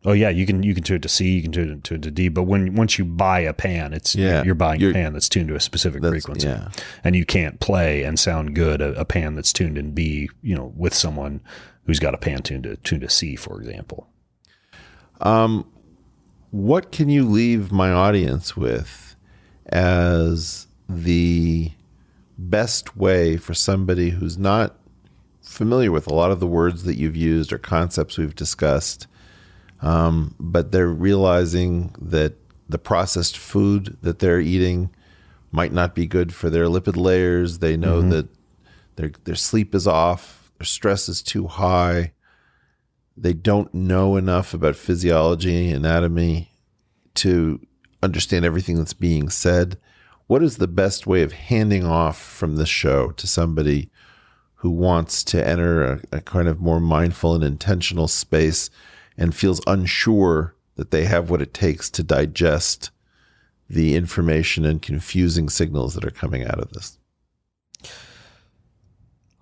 Oh 0.04 0.12
yeah, 0.12 0.28
you 0.28 0.46
can 0.46 0.62
you 0.62 0.74
can 0.74 0.84
tune 0.84 0.96
it 0.98 1.02
to 1.02 1.08
C, 1.08 1.28
you 1.28 1.42
can 1.42 1.50
tune 1.50 1.70
it 1.70 1.84
to, 1.84 1.98
to 1.98 2.10
D, 2.10 2.28
but 2.28 2.44
when 2.44 2.76
once 2.76 2.98
you 2.98 3.04
buy 3.04 3.40
a 3.40 3.52
pan, 3.52 3.92
it's 3.92 4.14
Yeah, 4.14 4.44
you're 4.44 4.54
buying 4.54 4.80
you're- 4.80 4.92
a 4.92 4.94
pan 4.94 5.12
that's 5.12 5.28
tuned 5.28 5.48
to 5.48 5.56
a 5.56 5.60
specific 5.60 6.02
frequency, 6.04 6.46
yeah. 6.46 6.68
and 7.02 7.16
you 7.16 7.24
can't 7.24 7.58
play 7.58 8.04
and 8.04 8.18
sound 8.18 8.54
good 8.54 8.80
a, 8.80 8.92
a 8.98 9.04
pan 9.04 9.34
that's 9.34 9.52
tuned 9.52 9.76
in 9.76 9.90
B, 9.92 10.30
you 10.40 10.54
know, 10.54 10.72
with 10.76 10.94
someone 10.94 11.40
who's 11.84 11.98
got 11.98 12.14
a 12.14 12.18
pan 12.18 12.42
tuned 12.42 12.62
to 12.62 12.76
tuned 12.76 13.02
to 13.02 13.10
C, 13.10 13.34
for 13.34 13.60
example. 13.60 14.08
Um, 15.20 15.66
what 16.52 16.92
can 16.92 17.08
you 17.08 17.24
leave 17.28 17.72
my 17.72 17.90
audience 17.90 18.56
with 18.56 19.16
as 19.66 20.67
the 20.88 21.72
best 22.36 22.96
way 22.96 23.36
for 23.36 23.54
somebody 23.54 24.10
who's 24.10 24.38
not 24.38 24.76
familiar 25.42 25.90
with 25.90 26.06
a 26.06 26.14
lot 26.14 26.30
of 26.30 26.40
the 26.40 26.46
words 26.46 26.84
that 26.84 26.96
you've 26.96 27.16
used 27.16 27.52
or 27.52 27.58
concepts 27.58 28.18
we've 28.18 28.34
discussed, 28.34 29.06
um, 29.80 30.34
but 30.38 30.72
they're 30.72 30.88
realizing 30.88 31.94
that 32.00 32.34
the 32.68 32.78
processed 32.78 33.36
food 33.36 33.96
that 34.02 34.18
they're 34.18 34.40
eating 34.40 34.90
might 35.50 35.72
not 35.72 35.94
be 35.94 36.06
good 36.06 36.34
for 36.34 36.50
their 36.50 36.66
lipid 36.66 36.96
layers. 36.96 37.58
They 37.58 37.76
know 37.76 38.02
that 38.02 38.28
their 38.96 39.10
their 39.24 39.34
sleep 39.34 39.74
is 39.74 39.86
off, 39.86 40.50
their 40.58 40.66
stress 40.66 41.08
is 41.08 41.22
too 41.22 41.46
high 41.46 42.12
they 43.20 43.32
don't 43.32 43.72
know 43.74 44.16
enough 44.16 44.54
about 44.54 44.76
physiology, 44.76 45.70
anatomy 45.70 46.50
to 47.14 47.60
understand 48.02 48.44
everything 48.44 48.76
that's 48.76 48.94
being 48.94 49.28
said. 49.28 49.78
What 50.28 50.42
is 50.42 50.58
the 50.58 50.68
best 50.68 51.06
way 51.06 51.22
of 51.22 51.32
handing 51.32 51.84
off 51.84 52.20
from 52.20 52.56
this 52.56 52.68
show 52.68 53.10
to 53.12 53.26
somebody 53.26 53.90
who 54.56 54.70
wants 54.70 55.24
to 55.24 55.44
enter 55.44 55.82
a, 55.82 56.00
a 56.12 56.20
kind 56.20 56.48
of 56.48 56.60
more 56.60 56.80
mindful 56.80 57.34
and 57.34 57.42
intentional 57.42 58.08
space 58.08 58.68
and 59.16 59.34
feels 59.34 59.62
unsure 59.66 60.54
that 60.76 60.90
they 60.90 61.04
have 61.04 61.30
what 61.30 61.40
it 61.42 61.54
takes 61.54 61.88
to 61.90 62.02
digest 62.02 62.90
the 63.70 63.96
information 63.96 64.64
and 64.64 64.82
confusing 64.82 65.48
signals 65.48 65.94
that 65.94 66.04
are 66.04 66.10
coming 66.10 66.44
out 66.44 66.60
of 66.60 66.72
this? 66.72 66.98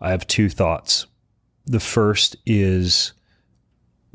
I 0.00 0.10
have 0.10 0.26
two 0.26 0.48
thoughts. 0.48 1.06
The 1.64 1.80
first 1.80 2.36
is 2.46 3.12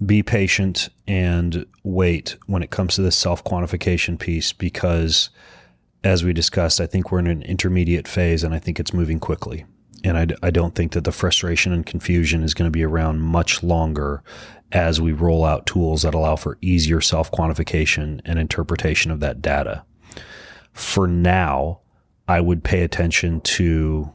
be 0.06 0.24
patient 0.24 0.88
and 1.06 1.66
wait 1.84 2.38
when 2.48 2.64
it 2.64 2.72
comes 2.72 2.96
to 2.96 3.02
this 3.02 3.18
self 3.18 3.44
quantification 3.44 4.18
piece 4.18 4.54
because, 4.54 5.30
as 6.04 6.24
we 6.24 6.34
discussed, 6.34 6.82
I 6.82 6.88
think 6.88 7.12
we're 7.12 7.20
in 7.20 7.28
an 7.28 7.42
intermediate 7.44 8.08
phase 8.08 8.44
and 8.44 8.54
I 8.54 8.60
think 8.60 8.80
it's 8.80 8.94
moving 8.94 9.20
quickly. 9.20 9.66
And 10.04 10.36
I 10.42 10.50
don't 10.50 10.74
think 10.74 10.94
that 10.94 11.04
the 11.04 11.12
frustration 11.12 11.74
and 11.74 11.86
confusion 11.86 12.42
is 12.42 12.56
going 12.56 12.66
to 12.66 12.72
be 12.72 12.84
around 12.84 13.22
much 13.22 13.62
longer 13.62 14.24
as 14.72 15.00
we 15.00 15.12
roll 15.12 15.46
out 15.46 15.68
tools 15.68 16.02
that 16.02 16.16
allow 16.16 16.36
for 16.36 16.58
easier 16.62 17.02
self 17.02 17.32
quantification 17.32 18.20
and 18.26 18.40
interpretation 18.40 19.12
of 19.12 19.20
that 19.20 19.44
data. 19.44 19.84
For 20.74 21.08
now, 21.08 21.82
I 22.28 22.40
would 22.40 22.64
pay 22.64 22.82
attention 22.82 23.42
to 23.42 24.12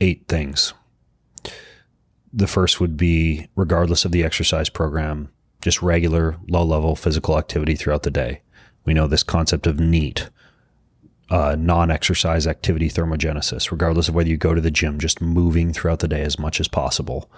eight 0.00 0.28
things. 0.28 0.74
The 2.32 2.46
first 2.46 2.80
would 2.80 2.98
be, 2.98 3.48
regardless 3.56 4.04
of 4.04 4.12
the 4.12 4.24
exercise 4.24 4.68
program, 4.68 5.30
just 5.62 5.80
regular 5.80 6.36
low 6.48 6.64
level 6.64 6.94
physical 6.96 7.38
activity 7.38 7.74
throughout 7.74 8.02
the 8.02 8.10
day. 8.10 8.42
We 8.88 8.94
know 8.94 9.06
this 9.06 9.22
concept 9.22 9.66
of 9.66 9.78
NEAT, 9.78 10.30
uh, 11.28 11.56
non 11.58 11.90
exercise 11.90 12.46
activity 12.46 12.88
thermogenesis, 12.88 13.70
regardless 13.70 14.08
of 14.08 14.14
whether 14.14 14.30
you 14.30 14.38
go 14.38 14.54
to 14.54 14.62
the 14.62 14.70
gym, 14.70 14.98
just 14.98 15.20
moving 15.20 15.74
throughout 15.74 15.98
the 15.98 16.08
day 16.08 16.22
as 16.22 16.38
much 16.38 16.58
as 16.58 16.68
possible. 16.68 17.30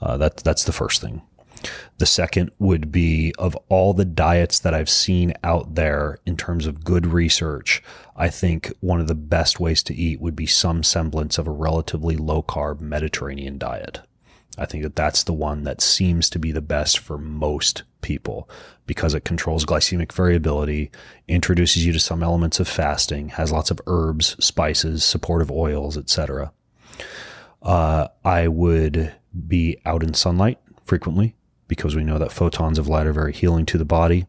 Uh, 0.00 0.16
that, 0.16 0.38
that's 0.38 0.64
the 0.64 0.72
first 0.72 1.02
thing. 1.02 1.20
The 1.98 2.06
second 2.06 2.50
would 2.58 2.90
be 2.90 3.34
of 3.38 3.54
all 3.68 3.92
the 3.92 4.06
diets 4.06 4.58
that 4.60 4.72
I've 4.72 4.88
seen 4.88 5.34
out 5.44 5.74
there 5.74 6.18
in 6.24 6.34
terms 6.34 6.66
of 6.66 6.82
good 6.82 7.04
research, 7.04 7.82
I 8.16 8.30
think 8.30 8.72
one 8.80 8.98
of 8.98 9.06
the 9.06 9.14
best 9.14 9.60
ways 9.60 9.82
to 9.82 9.94
eat 9.94 10.18
would 10.22 10.34
be 10.34 10.46
some 10.46 10.82
semblance 10.82 11.36
of 11.36 11.46
a 11.46 11.50
relatively 11.50 12.16
low 12.16 12.42
carb 12.42 12.80
Mediterranean 12.80 13.58
diet. 13.58 14.00
I 14.56 14.64
think 14.64 14.82
that 14.82 14.96
that's 14.96 15.22
the 15.24 15.34
one 15.34 15.64
that 15.64 15.82
seems 15.82 16.30
to 16.30 16.38
be 16.38 16.52
the 16.52 16.62
best 16.62 16.98
for 16.98 17.18
most 17.18 17.82
people 18.00 18.48
because 18.86 19.14
it 19.14 19.24
controls 19.24 19.64
glycemic 19.64 20.12
variability, 20.12 20.90
introduces 21.28 21.84
you 21.84 21.92
to 21.92 22.00
some 22.00 22.22
elements 22.22 22.60
of 22.60 22.68
fasting, 22.68 23.30
has 23.30 23.52
lots 23.52 23.70
of 23.70 23.80
herbs, 23.86 24.36
spices, 24.44 25.04
supportive 25.04 25.50
oils, 25.50 25.96
etc. 25.96 26.52
Uh, 27.62 28.08
I 28.24 28.48
would 28.48 29.14
be 29.46 29.78
out 29.84 30.02
in 30.02 30.14
sunlight 30.14 30.58
frequently 30.84 31.34
because 31.68 31.96
we 31.96 32.04
know 32.04 32.18
that 32.18 32.32
photons 32.32 32.78
of 32.78 32.86
light 32.86 33.06
are 33.06 33.12
very 33.12 33.32
healing 33.32 33.66
to 33.66 33.78
the 33.78 33.84
body. 33.84 34.26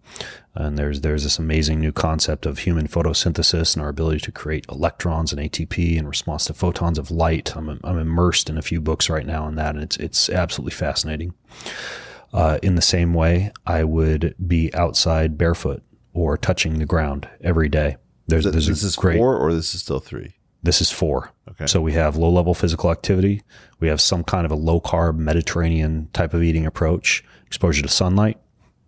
And 0.56 0.78
there's 0.78 1.02
there's 1.02 1.24
this 1.24 1.38
amazing 1.38 1.80
new 1.80 1.92
concept 1.92 2.48
of 2.48 2.60
human 2.60 2.88
photosynthesis 2.88 3.76
and 3.76 3.84
our 3.84 3.90
ability 3.90 4.22
to 4.22 4.32
create 4.32 4.66
electrons 4.70 5.32
and 5.32 5.40
ATP 5.40 5.98
in 5.98 6.08
response 6.08 6.46
to 6.46 6.54
photons 6.54 6.98
of 6.98 7.12
light. 7.12 7.56
I'm 7.56 7.80
I'm 7.84 8.00
immersed 8.00 8.50
in 8.50 8.58
a 8.58 8.64
few 8.64 8.82
books 8.82 9.10
right 9.10 9.26
now 9.26 9.44
on 9.44 9.56
that, 9.56 9.76
and 9.76 9.84
it's 9.84 9.98
it's 9.98 10.30
absolutely 10.30 10.76
fascinating. 10.76 11.36
Uh, 12.34 12.60
in 12.62 12.76
the 12.76 12.82
same 12.82 13.14
way, 13.14 13.52
I 13.66 13.84
would 13.84 14.36
be 14.46 14.74
outside 14.74 15.38
barefoot 15.38 15.82
or 16.14 16.38
touching 16.38 16.80
the 16.80 16.86
ground 16.86 17.28
every 17.42 17.70
day. 17.70 17.98
There's, 18.28 18.44
Th- 18.44 18.52
there's 18.52 18.68
this 18.68 18.84
is 18.84 18.96
great. 18.96 19.18
four 19.18 19.38
or 19.38 19.54
this 19.54 19.74
is 19.74 19.82
still 19.82 20.00
three? 20.00 20.34
This 20.64 20.82
is 20.82 20.92
four. 20.92 21.32
Okay. 21.50 21.68
So 21.68 21.80
we 21.82 21.94
have 21.94 22.18
low 22.18 22.30
level 22.30 22.54
physical 22.54 22.92
activity. 22.92 23.44
We 23.80 23.88
have 23.88 24.02
some 24.02 24.24
kind 24.24 24.46
of 24.46 24.52
a 24.52 24.56
low 24.56 24.82
carb 24.82 25.18
Mediterranean 25.18 26.10
type 26.14 26.34
of 26.34 26.44
eating 26.44 26.66
approach, 26.66 27.24
exposure 27.46 27.84
to 27.84 27.88
sunlight, 27.88 28.38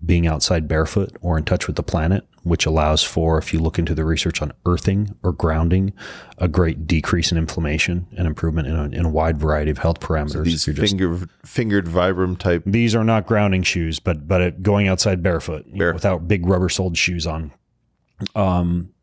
being 0.05 0.27
outside 0.27 0.67
barefoot 0.67 1.15
or 1.21 1.37
in 1.37 1.43
touch 1.43 1.67
with 1.67 1.75
the 1.75 1.83
planet, 1.83 2.25
which 2.43 2.65
allows 2.65 3.03
for, 3.03 3.37
if 3.37 3.53
you 3.53 3.59
look 3.59 3.77
into 3.77 3.93
the 3.93 4.05
research 4.05 4.41
on 4.41 4.51
earthing 4.65 5.13
or 5.23 5.33
grounding, 5.33 5.91
a 6.37 6.47
great 6.47 6.87
decrease 6.87 7.31
in 7.33 7.37
inflammation 7.37 8.07
and 8.17 8.25
improvement 8.25 8.67
in 8.67 8.75
a, 8.75 8.83
in 8.85 9.05
a 9.05 9.09
wide 9.09 9.37
variety 9.37 9.69
of 9.69 9.79
health 9.79 9.99
parameters. 9.99 10.45
These 10.45 10.67
If 10.67 10.77
you're 10.77 11.17
just- 11.17 11.27
fingered 11.45 11.85
Vibram 11.85 12.37
type. 12.37 12.63
these 12.65 12.95
are 12.95 13.03
not 13.03 13.27
grounding 13.27 13.63
shoes, 13.63 13.99
but 13.99 14.27
but 14.27 14.39
it, 14.41 14.63
going 14.63 14.87
outside 14.87 15.21
barefoot 15.21 15.65
you 15.67 15.79
know, 15.79 15.91
without 15.93 16.27
big 16.27 16.45
rubber 16.45 16.69
soled 16.69 16.97
shoes 16.97 17.27
on. 17.27 17.51
Um, 18.35 18.93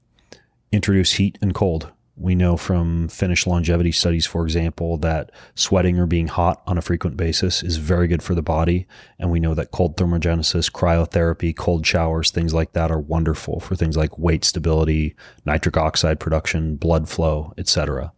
introduce 0.72 1.12
heat 1.14 1.38
and 1.42 1.54
cold. 1.54 1.92
We 2.18 2.34
know 2.34 2.56
from 2.56 3.08
Finnish 3.08 3.46
longevity 3.46 3.92
studies, 3.92 4.24
for 4.24 4.42
example, 4.42 4.96
that 4.98 5.30
sweating 5.54 5.98
or 5.98 6.06
being 6.06 6.28
hot 6.28 6.62
on 6.66 6.78
a 6.78 6.82
frequent 6.82 7.18
basis 7.18 7.62
is 7.62 7.76
very 7.76 8.08
good 8.08 8.22
for 8.22 8.34
the 8.34 8.42
body. 8.42 8.86
And 9.18 9.30
we 9.30 9.38
know 9.38 9.52
that 9.54 9.70
cold 9.70 9.98
thermogenesis, 9.98 10.72
cryotherapy, 10.72 11.54
cold 11.54 11.86
showers, 11.86 12.30
things 12.30 12.54
like 12.54 12.72
that 12.72 12.90
are 12.90 12.98
wonderful 12.98 13.60
for 13.60 13.76
things 13.76 13.98
like 13.98 14.18
weight 14.18 14.44
stability, 14.44 15.14
nitric 15.44 15.76
oxide 15.76 16.18
production, 16.18 16.76
blood 16.76 17.06
flow, 17.06 17.52
etc. 17.58 18.12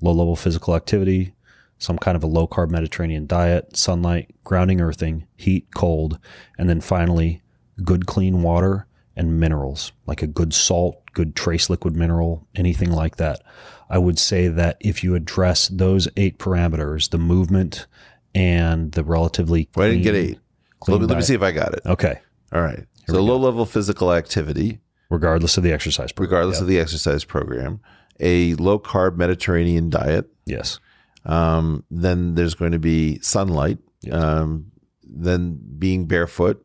Low 0.00 0.12
level 0.12 0.34
physical 0.34 0.74
activity, 0.74 1.34
some 1.76 1.98
kind 1.98 2.16
of 2.16 2.24
a 2.24 2.28
low 2.28 2.46
carb 2.46 2.70
Mediterranean 2.70 3.26
diet, 3.26 3.76
sunlight, 3.76 4.34
grounding 4.44 4.80
earthing, 4.80 5.26
heat, 5.36 5.66
cold, 5.74 6.18
and 6.56 6.70
then 6.70 6.80
finally, 6.80 7.42
good 7.84 8.06
clean 8.06 8.40
water 8.42 8.86
and 9.14 9.38
minerals, 9.38 9.92
like 10.06 10.22
a 10.22 10.26
good 10.26 10.54
salt, 10.54 11.02
good 11.16 11.34
trace 11.34 11.70
liquid 11.70 11.96
mineral, 11.96 12.46
anything 12.54 12.92
like 12.92 13.16
that. 13.16 13.40
I 13.88 13.96
would 13.96 14.18
say 14.18 14.48
that 14.48 14.76
if 14.80 15.02
you 15.02 15.14
address 15.14 15.68
those 15.68 16.08
eight 16.18 16.38
parameters, 16.38 17.08
the 17.10 17.16
movement 17.18 17.86
and 18.34 18.92
the 18.92 19.02
relatively 19.02 19.70
Well, 19.74 19.86
I 19.86 19.90
didn't 19.92 20.02
get 20.04 20.14
eight. 20.14 20.38
Let 20.86 21.00
me, 21.00 21.06
let 21.06 21.16
me 21.16 21.22
see 21.22 21.34
if 21.34 21.40
I 21.42 21.52
got 21.52 21.72
it. 21.72 21.80
Okay. 21.86 22.20
All 22.52 22.60
right. 22.60 22.84
So 23.08 23.22
low 23.22 23.38
level 23.38 23.64
physical 23.64 24.12
activity, 24.12 24.78
Regardless 25.08 25.56
of 25.56 25.62
the 25.64 25.72
exercise 25.72 26.12
program. 26.12 26.30
regardless 26.32 26.58
Yeah. 26.58 26.62
of 26.64 26.68
the 26.68 26.78
exercise 26.80 27.24
program, 27.24 27.80
a 28.20 28.54
low 28.54 28.78
carb 28.78 29.16
Mediterranean 29.16 29.88
diet. 29.88 30.28
Yes. 30.44 30.78
Um, 31.24 31.82
then 31.90 32.34
there's 32.34 32.54
going 32.54 32.72
to 32.72 32.78
be 32.78 33.18
sunlight. 33.20 33.78
Um, 34.12 34.66
then 35.02 35.58
being 35.78 36.06
barefoot, 36.06 36.62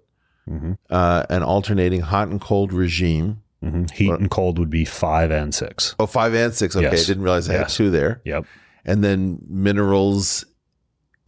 Mhm. 0.49 0.77
uh, 0.89 1.23
an 1.29 1.41
alternating 1.43 2.01
hot 2.01 2.27
and 2.27 2.41
cold 2.41 2.73
regime. 2.73 3.40
Hmm 3.61 3.85
Heat 3.93 4.09
and 4.11 4.29
cold 4.31 4.57
would 4.59 4.69
be 4.69 4.85
five 4.85 5.31
and 5.31 5.53
six. 5.53 5.95
Oh, 5.99 6.05
five 6.07 6.33
and 6.33 6.53
six. 6.53 6.75
Okay, 6.75 6.83
Yes. 6.91 7.03
I 7.03 7.07
didn't 7.07 7.23
realize 7.23 7.49
I 7.49 7.53
had 7.53 7.69
two 7.69 7.89
there. 7.91 8.21
Yep. 8.25 8.45
And 8.85 9.03
then 9.03 9.39
minerals 9.47 10.43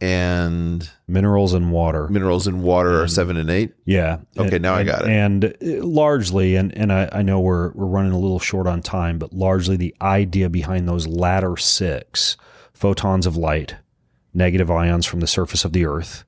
and 0.00 0.90
Minerals 1.06 1.54
and 1.54 1.70
water. 1.70 2.08
minerals 2.08 2.46
and 2.46 2.62
water 2.62 3.02
are 3.02 3.08
seven 3.08 3.36
and 3.36 3.48
eight. 3.50 3.72
Yeah. 3.84 4.18
Okay, 4.36 4.56
And- 4.56 4.62
now 4.62 4.74
I 4.74 4.82
got 4.84 5.02
it. 5.02 5.08
And 5.08 5.44
uh, 5.44 5.50
largely, 5.86 6.56
and, 6.56 6.76
and 6.76 6.92
I, 6.92 7.08
I 7.12 7.22
know 7.22 7.40
we're, 7.40 7.70
we're 7.72 7.86
running 7.86 8.12
a 8.12 8.18
little 8.18 8.40
short 8.40 8.66
on 8.66 8.82
time, 8.82 9.18
but 9.18 9.32
largely 9.32 9.76
the 9.76 9.94
idea 10.02 10.48
behind 10.50 10.88
those 10.88 11.06
latter 11.06 11.56
six 11.56 12.36
photons 12.72 13.24
of 13.26 13.36
light, 13.36 13.76
negative 14.34 14.70
ions 14.70 15.06
from 15.06 15.20
the 15.20 15.26
surface 15.26 15.64
of 15.64 15.72
the 15.72 15.86
earth, 15.86 16.24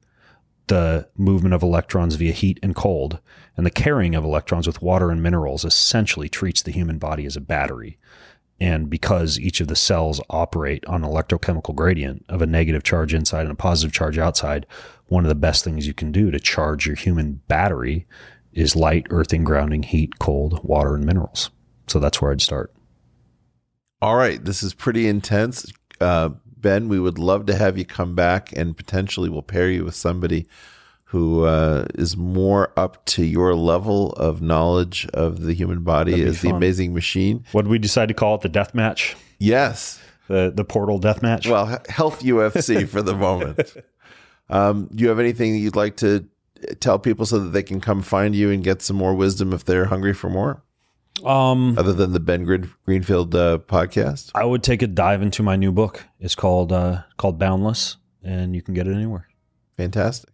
the 0.69 1.09
movement 1.17 1.55
of 1.55 1.63
electrons 1.63 2.17
via 2.17 2.33
heat 2.33 2.59
and 2.63 2.75
cold, 2.75 3.19
and 3.57 3.65
the 3.65 3.71
carrying 3.71 4.15
of 4.15 4.25
electrons 4.25 4.67
with 4.67 4.83
water 4.83 5.11
and 5.11 5.23
minerals 5.23 5.65
essentially 5.65 6.29
treats 6.29 6.63
the 6.63 6.73
human 6.73 6.99
body 6.99 7.25
as 7.27 7.37
a 7.37 7.41
battery. 7.41 7.99
And 8.59 8.89
because 8.89 9.39
each 9.39 9.61
of 9.61 9.69
the 9.69 9.77
cells 9.77 10.21
operate 10.31 10.85
on 10.87 11.05
an 11.05 11.11
electrochemical 11.11 11.75
gradient 11.75 12.25
of 12.29 12.41
a 12.41 12.47
negative 12.47 12.83
charge 12.83 13.13
inside 13.13 13.43
and 13.43 13.53
a 13.53 13.57
positive 13.57 13.93
charge 13.93 14.19
outside, 14.19 14.67
one 15.07 15.25
of 15.25 15.29
the 15.29 15.35
best 15.35 15.63
things 15.63 15.87
you 15.87 15.95
can 15.95 16.11
do 16.11 16.31
to 16.31 16.41
charge 16.41 16.87
your 16.87 16.97
human 16.97 17.43
battery 17.49 18.07
is 18.53 18.75
light, 18.75 19.07
earthing, 19.11 19.45
grounding, 19.45 19.83
heat, 19.83 20.19
cold, 20.19 20.65
water, 20.65 20.95
and 20.95 21.05
minerals. 21.05 21.51
So 21.87 22.01
that's 22.01 22.23
where 22.23 22.33
I'd 22.33 22.41
start. 22.41 22.73
All 24.01 24.17
right, 24.17 24.43
this 24.43 24.63
is 24.63 24.73
pretty 24.75 25.07
intense. 25.07 25.71
Uh, 26.01 26.31
ben, 26.67 26.89
we 26.89 26.99
would 26.99 27.17
love 27.17 27.47
to 27.47 27.55
have 27.55 27.79
you 27.79 27.85
come 27.85 28.17
back 28.17 28.53
and 28.57 28.77
potentially 28.77 29.29
we'll 29.29 29.41
pair 29.41 29.71
you 29.71 29.85
with 29.85 29.95
somebody 29.95 30.49
who 31.05 31.45
uh, 31.45 31.87
is 31.95 32.17
more 32.17 32.73
up 32.77 33.05
to 33.07 33.25
your 33.25 33.55
level 33.55 34.11
of 34.15 34.43
knowledge 34.43 35.07
of 35.15 35.43
the 35.43 35.55
human 35.55 35.85
body 35.85 36.25
as 36.25 36.41
the 36.41 36.51
amazing 36.51 36.93
machine. 36.93 37.45
What 37.53 37.63
did 37.63 37.71
we 37.71 37.79
decide 37.79 38.09
to 38.09 38.15
call 38.15 38.35
it? 38.35 38.41
The 38.41 38.49
death 38.49 38.75
match? 38.75 39.15
Yes. 39.39 40.01
The 40.27 40.53
the 40.53 40.65
portal 40.65 40.99
death 40.99 41.23
match? 41.23 41.47
Well, 41.47 41.67
he- 41.67 41.77
health 41.89 42.25
UFC 42.25 42.89
for 42.95 43.01
the 43.01 43.15
moment. 43.15 43.77
Um, 44.51 44.89
do 44.93 45.05
you 45.05 45.09
have 45.09 45.21
anything 45.21 45.53
that 45.53 45.59
you'd 45.59 45.77
like 45.77 45.97
to 45.99 46.27
tell 46.81 46.99
people 46.99 47.27
so 47.27 47.39
that 47.39 47.51
they 47.51 47.63
can 47.63 47.81
come 47.81 48.03
find 48.03 48.35
you 48.35 48.51
and 48.51 48.65
get 48.65 48.83
some 48.83 48.97
more 48.97 49.15
wisdom 49.15 49.53
if 49.53 49.65
they're 49.65 49.85
hungry 49.85 50.15
for 50.15 50.29
more, 50.29 50.65
um, 51.25 51.77
other 51.79 51.93
than 51.93 52.13
the 52.13 52.21
Ben 52.21 52.45
Greenfield 52.45 53.35
uh, 53.35 53.59
podcast? 53.59 54.31
I 54.35 54.45
would 54.45 54.63
take 54.63 54.83
a 54.83 54.87
dive 54.87 55.23
into 55.23 55.43
my 55.43 55.57
new 55.57 55.73
book. 55.73 56.05
It's 56.21 56.35
called 56.35 56.73
uh, 56.73 57.03
called 57.17 57.39
Boundless, 57.39 57.97
and 58.23 58.55
you 58.55 58.63
can 58.63 58.75
get 58.75 58.87
it 58.87 58.95
anywhere. 58.95 59.29
Fantastic. 59.77 60.31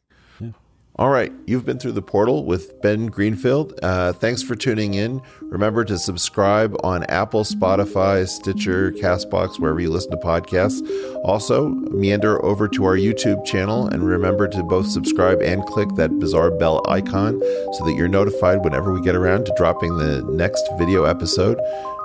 All 1.03 1.11
right. 1.11 1.33
You've 1.47 1.65
been 1.65 1.81
through 1.81 1.93
the 1.93 2.01
portal 2.01 2.45
with 2.45 2.81
Ben 2.81 3.07
Greenfield. 3.07 3.77
Uh, 3.83 4.13
thanks 4.13 4.41
for 4.41 4.55
tuning 4.55 4.95
in. 4.95 5.21
Remember 5.41 5.85
to 5.85 5.99
subscribe 5.99 6.77
on 6.85 7.03
Apple, 7.07 7.43
Spotify, 7.43 8.29
Stitcher, 8.29 8.93
Castbox, 8.93 9.59
wherever 9.59 9.81
you 9.81 9.91
listen 9.91 10.13
to 10.13 10.17
podcasts. 10.17 10.81
Also, 11.25 11.71
meander 11.71 12.41
over 12.45 12.69
to 12.69 12.85
our 12.85 12.95
YouTube 12.95 13.45
channel 13.45 13.89
and 13.89 14.07
remember 14.07 14.47
to 14.47 14.63
both 14.63 14.87
subscribe 14.87 15.43
and 15.43 15.67
click 15.67 15.89
that 15.97 16.17
bizarre 16.21 16.53
bell 16.53 16.81
icon 16.89 17.41
so 17.73 17.85
that 17.85 17.95
you're 17.97 18.07
notified 18.07 18.63
whenever 18.63 18.93
we 18.93 19.01
get 19.01 19.17
around 19.17 19.45
to 19.47 19.55
dropping 19.57 19.99
the 19.99 20.23
next 20.31 20.65
video 20.79 21.03
episode. 21.03 21.59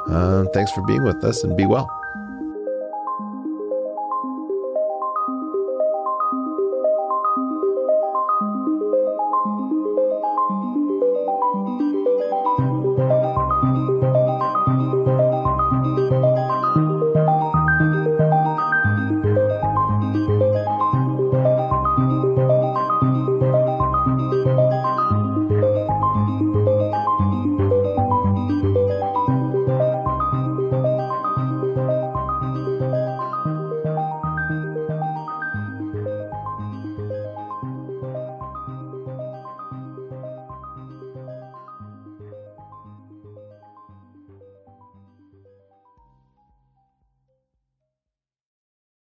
Uh, 0.09 0.45
thanks 0.55 0.71
for 0.71 0.81
being 0.87 1.03
with 1.03 1.23
us 1.23 1.43
and 1.43 1.55
be 1.55 1.67
well. 1.67 1.87